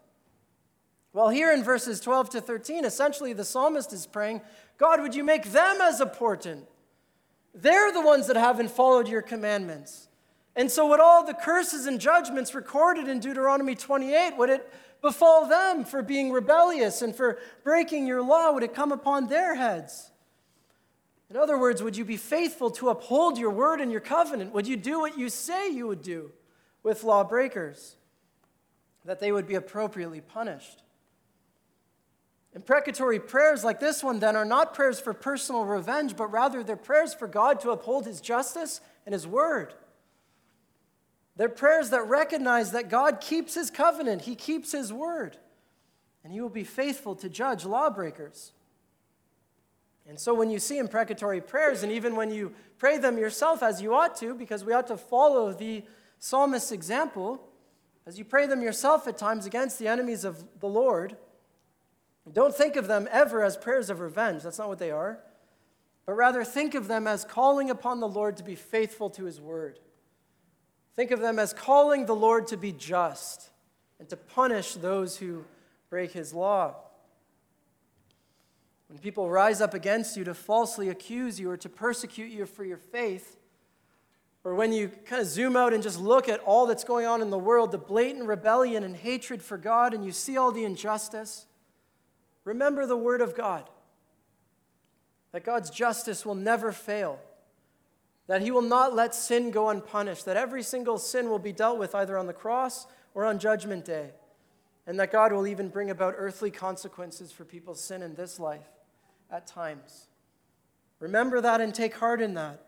Well, 1.12 1.28
here 1.28 1.52
in 1.52 1.62
verses 1.62 2.00
12 2.00 2.30
to 2.30 2.40
13, 2.40 2.84
essentially 2.84 3.32
the 3.32 3.44
psalmist 3.44 3.92
is 3.92 4.06
praying, 4.06 4.40
God, 4.78 5.00
would 5.00 5.14
you 5.14 5.22
make 5.22 5.52
them 5.52 5.80
as 5.80 6.00
a 6.00 6.06
portent? 6.06 6.66
They're 7.54 7.92
the 7.92 8.00
ones 8.00 8.26
that 8.26 8.36
haven't 8.36 8.72
followed 8.72 9.06
your 9.06 9.22
commandments. 9.22 10.08
And 10.56 10.70
so, 10.70 10.88
would 10.88 11.00
all 11.00 11.24
the 11.24 11.34
curses 11.34 11.86
and 11.86 12.00
judgments 12.00 12.54
recorded 12.54 13.08
in 13.08 13.20
Deuteronomy 13.20 13.74
28, 13.74 14.36
would 14.36 14.50
it 14.50 14.72
befall 15.00 15.46
them 15.46 15.84
for 15.84 16.02
being 16.02 16.32
rebellious 16.32 17.02
and 17.02 17.14
for 17.14 17.38
breaking 17.62 18.06
your 18.06 18.22
law? 18.22 18.52
Would 18.52 18.62
it 18.62 18.74
come 18.74 18.90
upon 18.90 19.28
their 19.28 19.54
heads? 19.54 20.10
In 21.34 21.40
other 21.40 21.58
words, 21.58 21.82
would 21.82 21.96
you 21.96 22.04
be 22.04 22.16
faithful 22.16 22.70
to 22.70 22.90
uphold 22.90 23.38
your 23.38 23.50
word 23.50 23.80
and 23.80 23.90
your 23.90 24.00
covenant? 24.00 24.54
Would 24.54 24.68
you 24.68 24.76
do 24.76 25.00
what 25.00 25.18
you 25.18 25.28
say 25.28 25.68
you 25.68 25.88
would 25.88 26.00
do 26.00 26.30
with 26.84 27.02
lawbreakers? 27.02 27.96
That 29.04 29.18
they 29.18 29.32
would 29.32 29.48
be 29.48 29.56
appropriately 29.56 30.20
punished. 30.20 30.84
Imprecatory 32.54 33.18
prayers 33.18 33.64
like 33.64 33.80
this 33.80 34.04
one, 34.04 34.20
then, 34.20 34.36
are 34.36 34.44
not 34.44 34.74
prayers 34.74 35.00
for 35.00 35.12
personal 35.12 35.64
revenge, 35.64 36.14
but 36.14 36.30
rather 36.30 36.62
they're 36.62 36.76
prayers 36.76 37.12
for 37.12 37.26
God 37.26 37.58
to 37.60 37.72
uphold 37.72 38.06
His 38.06 38.20
justice 38.20 38.80
and 39.04 39.12
His 39.12 39.26
word. 39.26 39.74
They're 41.34 41.48
prayers 41.48 41.90
that 41.90 42.06
recognize 42.06 42.70
that 42.70 42.88
God 42.88 43.20
keeps 43.20 43.54
His 43.54 43.72
covenant, 43.72 44.22
He 44.22 44.36
keeps 44.36 44.70
His 44.70 44.92
word, 44.92 45.36
and 46.22 46.32
He 46.32 46.40
will 46.40 46.48
be 46.48 46.62
faithful 46.62 47.16
to 47.16 47.28
judge 47.28 47.64
lawbreakers. 47.64 48.52
And 50.06 50.18
so 50.20 50.34
when 50.34 50.50
you 50.50 50.58
see 50.58 50.78
imprecatory 50.78 51.40
prayers, 51.40 51.82
and 51.82 51.90
even 51.90 52.14
when 52.14 52.30
you 52.30 52.52
pray 52.78 52.98
them 52.98 53.16
yourself 53.16 53.62
as 53.62 53.80
you 53.80 53.94
ought 53.94 54.16
to, 54.18 54.34
because 54.34 54.64
we 54.64 54.72
ought 54.72 54.86
to 54.88 54.96
follow 54.96 55.52
the 55.52 55.82
psalmist's 56.18 56.72
example, 56.72 57.40
as 58.06 58.18
you 58.18 58.24
pray 58.24 58.46
them 58.46 58.60
yourself 58.60 59.08
at 59.08 59.16
times 59.16 59.46
against 59.46 59.78
the 59.78 59.88
enemies 59.88 60.24
of 60.24 60.44
the 60.60 60.68
Lord, 60.68 61.16
don't 62.32 62.54
think 62.54 62.76
of 62.76 62.86
them 62.86 63.08
ever 63.10 63.42
as 63.42 63.56
prayers 63.56 63.90
of 63.90 64.00
revenge. 64.00 64.42
That's 64.42 64.58
not 64.58 64.68
what 64.68 64.78
they 64.78 64.90
are. 64.90 65.20
But 66.06 66.14
rather 66.14 66.44
think 66.44 66.74
of 66.74 66.86
them 66.86 67.06
as 67.06 67.24
calling 67.24 67.70
upon 67.70 68.00
the 68.00 68.08
Lord 68.08 68.36
to 68.38 68.42
be 68.42 68.54
faithful 68.54 69.10
to 69.10 69.24
his 69.24 69.40
word. 69.40 69.78
Think 70.96 71.10
of 71.10 71.20
them 71.20 71.38
as 71.38 71.52
calling 71.52 72.06
the 72.06 72.14
Lord 72.14 72.46
to 72.48 72.56
be 72.56 72.72
just 72.72 73.50
and 73.98 74.08
to 74.10 74.16
punish 74.16 74.74
those 74.74 75.16
who 75.16 75.44
break 75.88 76.12
his 76.12 76.34
law. 76.34 76.76
When 78.94 79.00
people 79.00 79.28
rise 79.28 79.60
up 79.60 79.74
against 79.74 80.16
you 80.16 80.22
to 80.22 80.34
falsely 80.34 80.88
accuse 80.88 81.40
you 81.40 81.50
or 81.50 81.56
to 81.56 81.68
persecute 81.68 82.30
you 82.30 82.46
for 82.46 82.64
your 82.64 82.76
faith, 82.76 83.36
or 84.44 84.54
when 84.54 84.72
you 84.72 84.86
kind 85.04 85.20
of 85.20 85.26
zoom 85.26 85.56
out 85.56 85.74
and 85.74 85.82
just 85.82 85.98
look 85.98 86.28
at 86.28 86.38
all 86.38 86.66
that's 86.66 86.84
going 86.84 87.04
on 87.04 87.20
in 87.20 87.28
the 87.30 87.36
world, 87.36 87.72
the 87.72 87.76
blatant 87.76 88.28
rebellion 88.28 88.84
and 88.84 88.94
hatred 88.94 89.42
for 89.42 89.58
God, 89.58 89.94
and 89.94 90.04
you 90.04 90.12
see 90.12 90.36
all 90.36 90.52
the 90.52 90.62
injustice, 90.62 91.46
remember 92.44 92.86
the 92.86 92.96
Word 92.96 93.20
of 93.20 93.34
God 93.36 93.68
that 95.32 95.42
God's 95.42 95.70
justice 95.70 96.24
will 96.24 96.36
never 96.36 96.70
fail, 96.70 97.18
that 98.28 98.42
He 98.42 98.52
will 98.52 98.62
not 98.62 98.94
let 98.94 99.12
sin 99.12 99.50
go 99.50 99.70
unpunished, 99.70 100.24
that 100.24 100.36
every 100.36 100.62
single 100.62 100.98
sin 100.98 101.28
will 101.28 101.40
be 101.40 101.50
dealt 101.50 101.80
with 101.80 101.96
either 101.96 102.16
on 102.16 102.28
the 102.28 102.32
cross 102.32 102.86
or 103.12 103.24
on 103.24 103.40
Judgment 103.40 103.84
Day, 103.84 104.10
and 104.86 105.00
that 105.00 105.10
God 105.10 105.32
will 105.32 105.48
even 105.48 105.68
bring 105.68 105.90
about 105.90 106.14
earthly 106.16 106.52
consequences 106.52 107.32
for 107.32 107.44
people's 107.44 107.80
sin 107.80 108.00
in 108.00 108.14
this 108.14 108.38
life 108.38 108.68
at 109.30 109.46
times. 109.46 110.08
Remember 111.00 111.40
that 111.40 111.60
and 111.60 111.74
take 111.74 111.94
heart 111.94 112.20
in 112.22 112.34
that. 112.34 112.60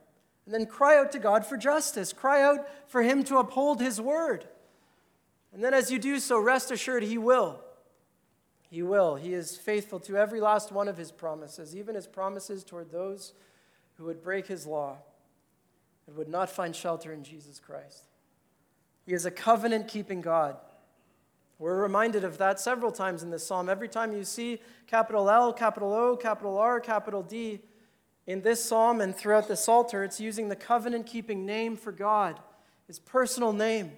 And 0.44 0.54
then 0.54 0.66
cry 0.66 0.96
out 0.98 1.12
to 1.12 1.18
God 1.18 1.44
for 1.44 1.56
justice. 1.56 2.12
Cry 2.12 2.42
out 2.42 2.68
for 2.86 3.02
Him 3.02 3.24
to 3.24 3.38
uphold 3.38 3.80
His 3.80 4.00
word. 4.00 4.46
And 5.52 5.62
then 5.64 5.74
as 5.74 5.90
you 5.90 5.98
do 5.98 6.18
so, 6.20 6.38
rest 6.38 6.70
assured 6.70 7.02
He 7.02 7.18
will. 7.18 7.60
He 8.70 8.82
will. 8.82 9.16
He 9.16 9.32
is 9.32 9.56
faithful 9.56 10.00
to 10.00 10.16
every 10.16 10.40
last 10.40 10.70
one 10.70 10.88
of 10.88 10.96
His 10.96 11.10
promises, 11.10 11.74
even 11.74 11.94
His 11.94 12.06
promises 12.06 12.62
toward 12.62 12.92
those 12.92 13.32
who 13.96 14.04
would 14.04 14.22
break 14.22 14.46
His 14.46 14.66
law 14.66 14.98
and 16.06 16.16
would 16.16 16.28
not 16.28 16.50
find 16.50 16.76
shelter 16.76 17.12
in 17.12 17.24
Jesus 17.24 17.58
Christ. 17.58 18.04
He 19.04 19.14
is 19.14 19.24
a 19.24 19.30
covenant 19.30 19.88
keeping 19.88 20.20
God. 20.20 20.56
We're 21.58 21.80
reminded 21.80 22.24
of 22.24 22.38
that 22.38 22.60
several 22.60 22.92
times 22.92 23.22
in 23.22 23.30
this 23.30 23.46
psalm. 23.46 23.68
Every 23.68 23.88
time 23.88 24.12
you 24.12 24.24
see 24.24 24.60
capital 24.86 25.30
L, 25.30 25.52
capital 25.52 25.92
O, 25.92 26.16
capital 26.16 26.58
R, 26.58 26.80
capital 26.80 27.22
D 27.22 27.60
in 28.26 28.42
this 28.42 28.62
psalm 28.62 29.00
and 29.00 29.14
throughout 29.14 29.48
the 29.48 29.56
Psalter, 29.56 30.04
it's 30.04 30.20
using 30.20 30.48
the 30.48 30.56
covenant 30.56 31.06
keeping 31.06 31.46
name 31.46 31.76
for 31.76 31.92
God, 31.92 32.40
his 32.86 32.98
personal 32.98 33.52
name. 33.52 33.92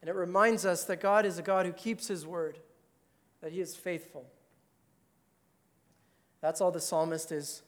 And 0.00 0.08
it 0.08 0.14
reminds 0.14 0.64
us 0.64 0.84
that 0.84 1.00
God 1.00 1.26
is 1.26 1.38
a 1.38 1.42
God 1.42 1.66
who 1.66 1.72
keeps 1.72 2.06
his 2.06 2.24
word, 2.24 2.58
that 3.42 3.52
he 3.52 3.60
is 3.60 3.74
faithful. 3.74 4.26
That's 6.40 6.60
all 6.60 6.70
the 6.70 6.80
psalmist 6.80 7.32
is 7.32 7.62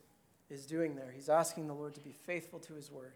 is 0.51 0.66
doing 0.66 0.97
there. 0.97 1.12
He's 1.14 1.28
asking 1.28 1.68
the 1.68 1.74
Lord 1.74 1.95
to 1.95 2.01
be 2.01 2.12
faithful 2.12 2.59
to 2.61 2.74
his 2.74 2.91
word. 2.91 3.14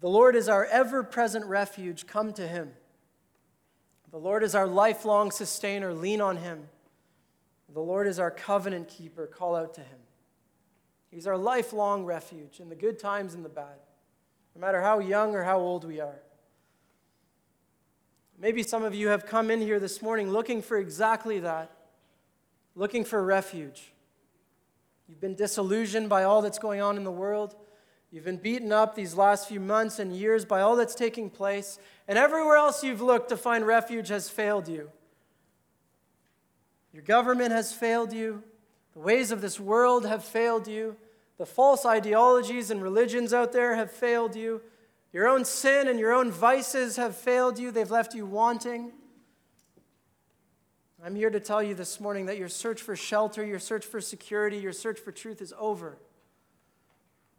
The 0.00 0.08
Lord 0.08 0.34
is 0.34 0.48
our 0.48 0.64
ever 0.64 1.02
present 1.02 1.44
refuge. 1.44 2.06
Come 2.06 2.32
to 2.32 2.48
him. 2.48 2.72
The 4.12 4.18
Lord 4.18 4.44
is 4.44 4.54
our 4.54 4.66
lifelong 4.66 5.30
sustainer. 5.30 5.92
Lean 5.92 6.20
on 6.20 6.36
him. 6.36 6.68
The 7.72 7.80
Lord 7.80 8.06
is 8.06 8.18
our 8.18 8.30
covenant 8.30 8.88
keeper. 8.88 9.26
Call 9.26 9.56
out 9.56 9.74
to 9.74 9.80
him. 9.80 9.98
He's 11.10 11.26
our 11.26 11.36
lifelong 11.36 12.04
refuge 12.04 12.60
in 12.60 12.68
the 12.68 12.74
good 12.74 12.98
times 12.98 13.34
and 13.34 13.44
the 13.44 13.50
bad, 13.50 13.78
no 14.54 14.60
matter 14.60 14.80
how 14.80 14.98
young 14.98 15.34
or 15.34 15.42
how 15.42 15.58
old 15.58 15.84
we 15.84 16.00
are. 16.00 16.20
Maybe 18.38 18.62
some 18.62 18.82
of 18.82 18.94
you 18.94 19.08
have 19.08 19.26
come 19.26 19.50
in 19.50 19.60
here 19.60 19.78
this 19.78 20.02
morning 20.02 20.30
looking 20.30 20.62
for 20.62 20.78
exactly 20.78 21.38
that, 21.40 21.70
looking 22.74 23.04
for 23.04 23.22
refuge. 23.22 23.92
You've 25.06 25.20
been 25.20 25.34
disillusioned 25.34 26.08
by 26.08 26.24
all 26.24 26.42
that's 26.42 26.58
going 26.58 26.80
on 26.80 26.96
in 26.96 27.04
the 27.04 27.10
world. 27.10 27.54
You've 28.12 28.24
been 28.24 28.36
beaten 28.36 28.72
up 28.72 28.94
these 28.94 29.14
last 29.14 29.48
few 29.48 29.58
months 29.58 29.98
and 29.98 30.14
years 30.14 30.44
by 30.44 30.60
all 30.60 30.76
that's 30.76 30.94
taking 30.94 31.30
place, 31.30 31.78
and 32.06 32.18
everywhere 32.18 32.56
else 32.56 32.84
you've 32.84 33.00
looked 33.00 33.30
to 33.30 33.38
find 33.38 33.66
refuge 33.66 34.08
has 34.08 34.28
failed 34.28 34.68
you. 34.68 34.90
Your 36.92 37.02
government 37.02 37.52
has 37.52 37.72
failed 37.72 38.12
you. 38.12 38.42
The 38.92 39.00
ways 39.00 39.30
of 39.30 39.40
this 39.40 39.58
world 39.58 40.04
have 40.04 40.22
failed 40.22 40.68
you. 40.68 40.96
The 41.38 41.46
false 41.46 41.86
ideologies 41.86 42.70
and 42.70 42.82
religions 42.82 43.32
out 43.32 43.52
there 43.52 43.74
have 43.76 43.90
failed 43.90 44.36
you. 44.36 44.60
Your 45.14 45.26
own 45.26 45.46
sin 45.46 45.88
and 45.88 45.98
your 45.98 46.12
own 46.12 46.30
vices 46.30 46.96
have 46.96 47.16
failed 47.16 47.58
you. 47.58 47.70
They've 47.70 47.90
left 47.90 48.14
you 48.14 48.26
wanting. 48.26 48.92
I'm 51.02 51.14
here 51.14 51.30
to 51.30 51.40
tell 51.40 51.62
you 51.62 51.74
this 51.74 51.98
morning 51.98 52.26
that 52.26 52.38
your 52.38 52.50
search 52.50 52.82
for 52.82 52.94
shelter, 52.94 53.42
your 53.44 53.58
search 53.58 53.86
for 53.86 54.02
security, 54.02 54.58
your 54.58 54.72
search 54.72 55.00
for 55.00 55.12
truth 55.12 55.40
is 55.40 55.54
over. 55.58 55.96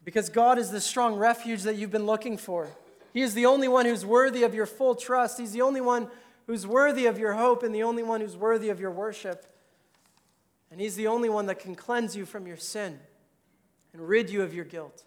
Because 0.06 0.30
God 0.30 0.58
is 0.58 0.72
the 0.72 0.82
strong 0.82 1.16
refuge 1.16 1.64
that 1.64 1.76
you've 1.76 1.92
been 1.92 2.06
looking 2.06 2.38
for. 2.38 2.70
He 3.14 3.22
is 3.22 3.34
the 3.34 3.46
only 3.46 3.68
one 3.68 3.86
who's 3.86 4.06
worthy 4.06 4.44
of 4.44 4.54
your 4.54 4.66
full 4.66 4.96
trust. 4.96 5.40
He's 5.40 5.52
the 5.52 5.62
only 5.62 5.82
one 5.82 6.08
who's 6.48 6.68
worthy 6.68 7.06
of 7.06 7.18
your 7.18 7.34
hope 7.34 7.64
and 7.64 7.74
the 7.74 7.84
only 7.84 8.04
one 8.04 8.22
who's 8.22 8.36
worthy 8.36 8.70
of 8.70 8.80
your 8.80 8.92
worship. 8.92 9.46
And 10.72 10.82
He's 10.82 10.96
the 10.96 11.08
only 11.08 11.30
one 11.30 11.46
that 11.46 11.60
can 11.60 11.76
cleanse 11.76 12.16
you 12.16 12.26
from 12.26 12.48
your 12.48 12.58
sin 12.58 13.00
and 13.94 14.08
rid 14.08 14.30
you 14.30 14.42
of 14.42 14.54
your 14.54 14.66
guilt 14.66 15.04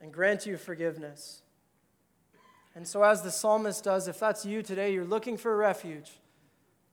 and 0.00 0.12
grant 0.12 0.46
you 0.46 0.56
forgiveness. 0.56 1.42
And 2.74 2.86
so, 2.86 3.02
as 3.02 3.22
the 3.22 3.30
psalmist 3.30 3.84
does, 3.84 4.08
if 4.08 4.20
that's 4.20 4.44
you 4.44 4.62
today, 4.62 4.92
you're 4.92 5.04
looking 5.04 5.36
for 5.36 5.52
a 5.52 5.56
refuge, 5.56 6.12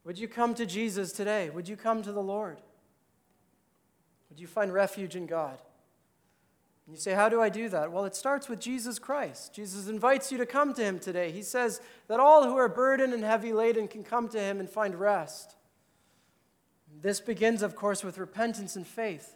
would 0.04 0.18
you 0.18 0.28
come 0.28 0.54
to 0.56 0.66
Jesus 0.66 1.12
today? 1.12 1.50
Would 1.50 1.68
you 1.68 1.76
come 1.76 2.02
to 2.04 2.12
the 2.12 2.22
Lord? 2.22 2.58
Would 4.30 4.40
you 4.40 4.48
find 4.48 4.74
refuge 4.74 5.16
in 5.16 5.26
God? 5.26 5.60
You 6.90 6.98
say, 6.98 7.14
How 7.14 7.30
do 7.30 7.40
I 7.42 7.50
do 7.50 7.70
that? 7.70 7.92
Well, 7.92 8.06
it 8.06 8.16
starts 8.16 8.50
with 8.50 8.60
Jesus 8.60 8.98
Christ. 8.98 9.54
Jesus 9.54 9.88
invites 9.88 10.32
you 10.32 10.38
to 10.40 10.46
come 10.46 10.74
to 10.74 10.84
him 10.84 11.00
today. 11.00 11.32
He 11.32 11.44
says 11.44 11.82
that 12.08 12.20
all 12.20 12.46
who 12.46 12.58
are 12.58 12.68
burdened 12.68 13.14
and 13.14 13.24
heavy 13.24 13.54
laden 13.54 13.88
can 13.88 14.04
come 14.04 14.28
to 14.30 14.40
him 14.40 14.60
and 14.60 14.70
find 14.70 14.96
rest. 14.96 15.56
This 17.02 17.22
begins, 17.22 17.62
of 17.62 17.76
course, 17.76 18.04
with 18.04 18.18
repentance 18.18 18.76
and 18.76 18.88
faith. 18.88 19.36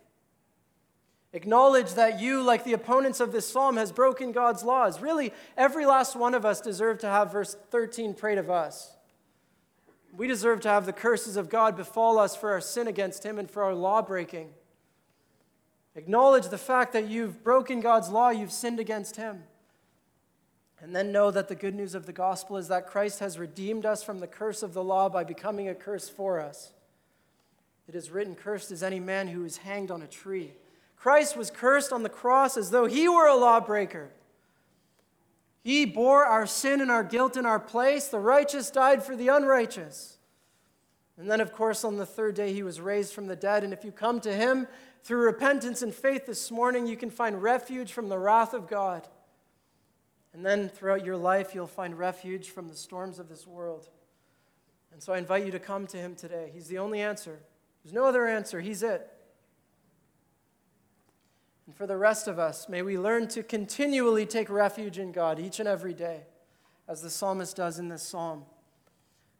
Acknowledge 1.31 1.93
that 1.93 2.19
you, 2.19 2.41
like 2.43 2.63
the 2.63 2.73
opponents 2.73 3.19
of 3.19 3.31
this 3.31 3.47
psalm, 3.47 3.77
has 3.77 3.91
broken 3.91 4.31
God's 4.31 4.63
laws. 4.63 4.99
Really, 4.99 5.33
every 5.57 5.85
last 5.85 6.15
one 6.15 6.33
of 6.33 6.45
us 6.45 6.61
deserve 6.61 6.99
to 6.99 7.07
have 7.07 7.31
verse 7.31 7.55
13 7.71 8.13
prayed 8.13 8.37
of 8.37 8.49
us. 8.49 8.95
We 10.15 10.27
deserve 10.27 10.61
to 10.61 10.69
have 10.69 10.85
the 10.85 10.93
curses 10.93 11.37
of 11.37 11.49
God 11.49 11.75
befall 11.75 12.19
us 12.19 12.35
for 12.35 12.51
our 12.51 12.61
sin 12.61 12.87
against 12.87 13.23
Him 13.23 13.39
and 13.39 13.49
for 13.49 13.63
our 13.63 13.73
law 13.73 14.03
breaking. 14.03 14.49
Acknowledge 15.95 16.47
the 16.47 16.57
fact 16.57 16.93
that 16.93 17.07
you've 17.07 17.43
broken 17.43 17.79
God's 17.79 18.09
law, 18.09 18.29
you've 18.29 18.51
sinned 18.51 18.79
against 18.79 19.15
Him. 19.15 19.43
And 20.81 20.95
then 20.95 21.11
know 21.11 21.31
that 21.31 21.47
the 21.47 21.55
good 21.55 21.75
news 21.75 21.95
of 21.95 22.05
the 22.05 22.11
gospel 22.11 22.57
is 22.57 22.67
that 22.67 22.87
Christ 22.87 23.19
has 23.19 23.39
redeemed 23.39 23.85
us 23.85 24.03
from 24.03 24.19
the 24.19 24.27
curse 24.27 24.63
of 24.63 24.73
the 24.73 24.83
law 24.83 25.07
by 25.07 25.23
becoming 25.23 25.69
a 25.69 25.75
curse 25.75 26.09
for 26.09 26.41
us. 26.41 26.73
It 27.87 27.95
is 27.95 28.11
written, 28.11 28.35
Cursed 28.35 28.71
is 28.71 28.83
any 28.83 28.99
man 28.99 29.27
who 29.27 29.45
is 29.45 29.57
hanged 29.57 29.91
on 29.91 30.01
a 30.01 30.07
tree. 30.07 30.51
Christ 30.97 31.37
was 31.37 31.51
cursed 31.51 31.93
on 31.93 32.03
the 32.03 32.09
cross 32.09 32.57
as 32.57 32.69
though 32.69 32.85
he 32.85 33.07
were 33.07 33.27
a 33.27 33.35
lawbreaker. 33.35 34.09
He 35.63 35.85
bore 35.85 36.25
our 36.25 36.45
sin 36.45 36.81
and 36.81 36.91
our 36.91 37.03
guilt 37.03 37.37
in 37.37 37.45
our 37.45 37.59
place. 37.59 38.07
The 38.07 38.19
righteous 38.19 38.69
died 38.69 39.03
for 39.03 39.15
the 39.15 39.29
unrighteous. 39.29 40.17
And 41.17 41.29
then, 41.29 41.39
of 41.39 41.53
course, 41.53 41.85
on 41.85 41.97
the 41.97 42.05
third 42.05 42.35
day, 42.35 42.53
he 42.53 42.63
was 42.63 42.81
raised 42.81 43.13
from 43.13 43.27
the 43.27 43.35
dead. 43.35 43.63
And 43.63 43.71
if 43.71 43.85
you 43.85 43.91
come 43.91 44.19
to 44.21 44.33
him 44.33 44.67
through 45.03 45.25
repentance 45.25 45.81
and 45.81 45.93
faith 45.93 46.25
this 46.25 46.49
morning, 46.49 46.87
you 46.87 46.95
can 46.95 47.09
find 47.09 47.43
refuge 47.43 47.91
from 47.91 48.07
the 48.07 48.17
wrath 48.17 48.53
of 48.53 48.67
God. 48.67 49.07
And 50.33 50.45
then 50.45 50.69
throughout 50.69 51.05
your 51.05 51.17
life, 51.17 51.53
you'll 51.53 51.67
find 51.67 51.97
refuge 51.97 52.49
from 52.49 52.69
the 52.69 52.75
storms 52.75 53.19
of 53.19 53.27
this 53.27 53.45
world. 53.45 53.89
And 54.93 55.03
so 55.03 55.13
I 55.13 55.17
invite 55.17 55.45
you 55.45 55.51
to 55.51 55.59
come 55.59 55.87
to 55.87 55.97
him 55.97 56.15
today. 56.15 56.51
He's 56.53 56.67
the 56.67 56.77
only 56.77 57.01
answer. 57.01 57.39
There's 57.83 57.93
no 57.93 58.05
other 58.05 58.25
answer. 58.25 58.61
He's 58.61 58.81
it. 58.81 59.11
And 61.65 61.75
for 61.75 61.85
the 61.85 61.97
rest 61.97 62.27
of 62.27 62.39
us, 62.39 62.69
may 62.69 62.81
we 62.81 62.97
learn 62.97 63.27
to 63.29 63.43
continually 63.43 64.25
take 64.25 64.49
refuge 64.49 64.97
in 64.99 65.11
God 65.11 65.39
each 65.39 65.59
and 65.59 65.67
every 65.67 65.93
day, 65.93 66.21
as 66.87 67.01
the 67.01 67.09
psalmist 67.09 67.55
does 67.57 67.77
in 67.77 67.89
this 67.89 68.03
psalm. 68.03 68.43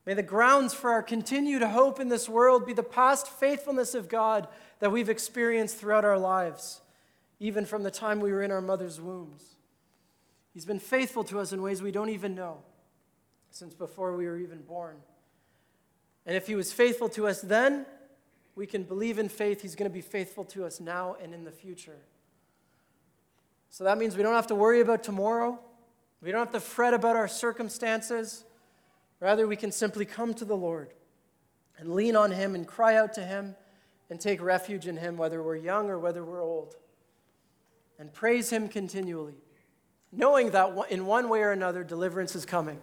May 0.05 0.13
the 0.13 0.23
grounds 0.23 0.73
for 0.73 0.91
our 0.91 1.03
continued 1.03 1.61
hope 1.61 1.99
in 1.99 2.09
this 2.09 2.27
world 2.27 2.65
be 2.65 2.73
the 2.73 2.83
past 2.83 3.27
faithfulness 3.27 3.95
of 3.95 4.09
God 4.09 4.49
that 4.83 4.91
we've 4.91 5.07
experienced 5.07 5.77
throughout 5.77 6.03
our 6.03 6.17
lives, 6.17 6.81
even 7.39 7.65
from 7.65 7.83
the 7.83 7.89
time 7.89 8.19
we 8.19 8.33
were 8.33 8.43
in 8.43 8.51
our 8.51 8.59
mother's 8.59 8.99
wombs. 8.99 9.55
He's 10.53 10.65
been 10.65 10.77
faithful 10.77 11.23
to 11.23 11.39
us 11.39 11.53
in 11.53 11.61
ways 11.61 11.81
we 11.81 11.89
don't 11.89 12.09
even 12.09 12.35
know, 12.35 12.57
since 13.49 13.73
before 13.73 14.13
we 14.17 14.25
were 14.25 14.37
even 14.37 14.61
born. 14.61 14.97
And 16.25 16.35
if 16.35 16.47
He 16.47 16.55
was 16.55 16.73
faithful 16.73 17.07
to 17.11 17.27
us 17.29 17.39
then, 17.39 17.85
we 18.57 18.67
can 18.67 18.83
believe 18.83 19.19
in 19.19 19.29
faith, 19.29 19.61
He's 19.61 19.73
going 19.73 19.89
to 19.89 19.93
be 19.93 20.01
faithful 20.01 20.43
to 20.43 20.65
us 20.65 20.81
now 20.81 21.15
and 21.23 21.33
in 21.33 21.45
the 21.45 21.51
future. 21.51 22.01
So 23.69 23.85
that 23.85 23.97
means 23.97 24.17
we 24.17 24.23
don't 24.23 24.35
have 24.35 24.47
to 24.47 24.55
worry 24.55 24.81
about 24.81 25.01
tomorrow. 25.01 25.61
We 26.21 26.29
don't 26.29 26.39
have 26.39 26.51
to 26.51 26.59
fret 26.59 26.93
about 26.93 27.15
our 27.15 27.29
circumstances. 27.29 28.43
Rather, 29.21 29.47
we 29.47 29.55
can 29.55 29.71
simply 29.71 30.03
come 30.03 30.33
to 30.33 30.43
the 30.43 30.57
Lord 30.57 30.89
and 31.77 31.93
lean 31.93 32.17
on 32.17 32.31
Him 32.31 32.53
and 32.53 32.67
cry 32.67 32.97
out 32.97 33.13
to 33.13 33.23
Him 33.23 33.55
and 34.09 34.19
take 34.19 34.41
refuge 34.41 34.87
in 34.87 34.97
Him, 34.97 35.17
whether 35.17 35.41
we're 35.41 35.55
young 35.55 35.89
or 35.89 35.99
whether 35.99 36.23
we're 36.23 36.43
old, 36.43 36.75
and 37.97 38.13
praise 38.13 38.49
Him 38.49 38.67
continually, 38.67 39.35
knowing 40.11 40.51
that 40.51 40.73
in 40.89 41.05
one 41.05 41.29
way 41.29 41.41
or 41.41 41.51
another, 41.51 41.83
deliverance 41.83 42.35
is 42.35 42.45
coming. 42.45 42.79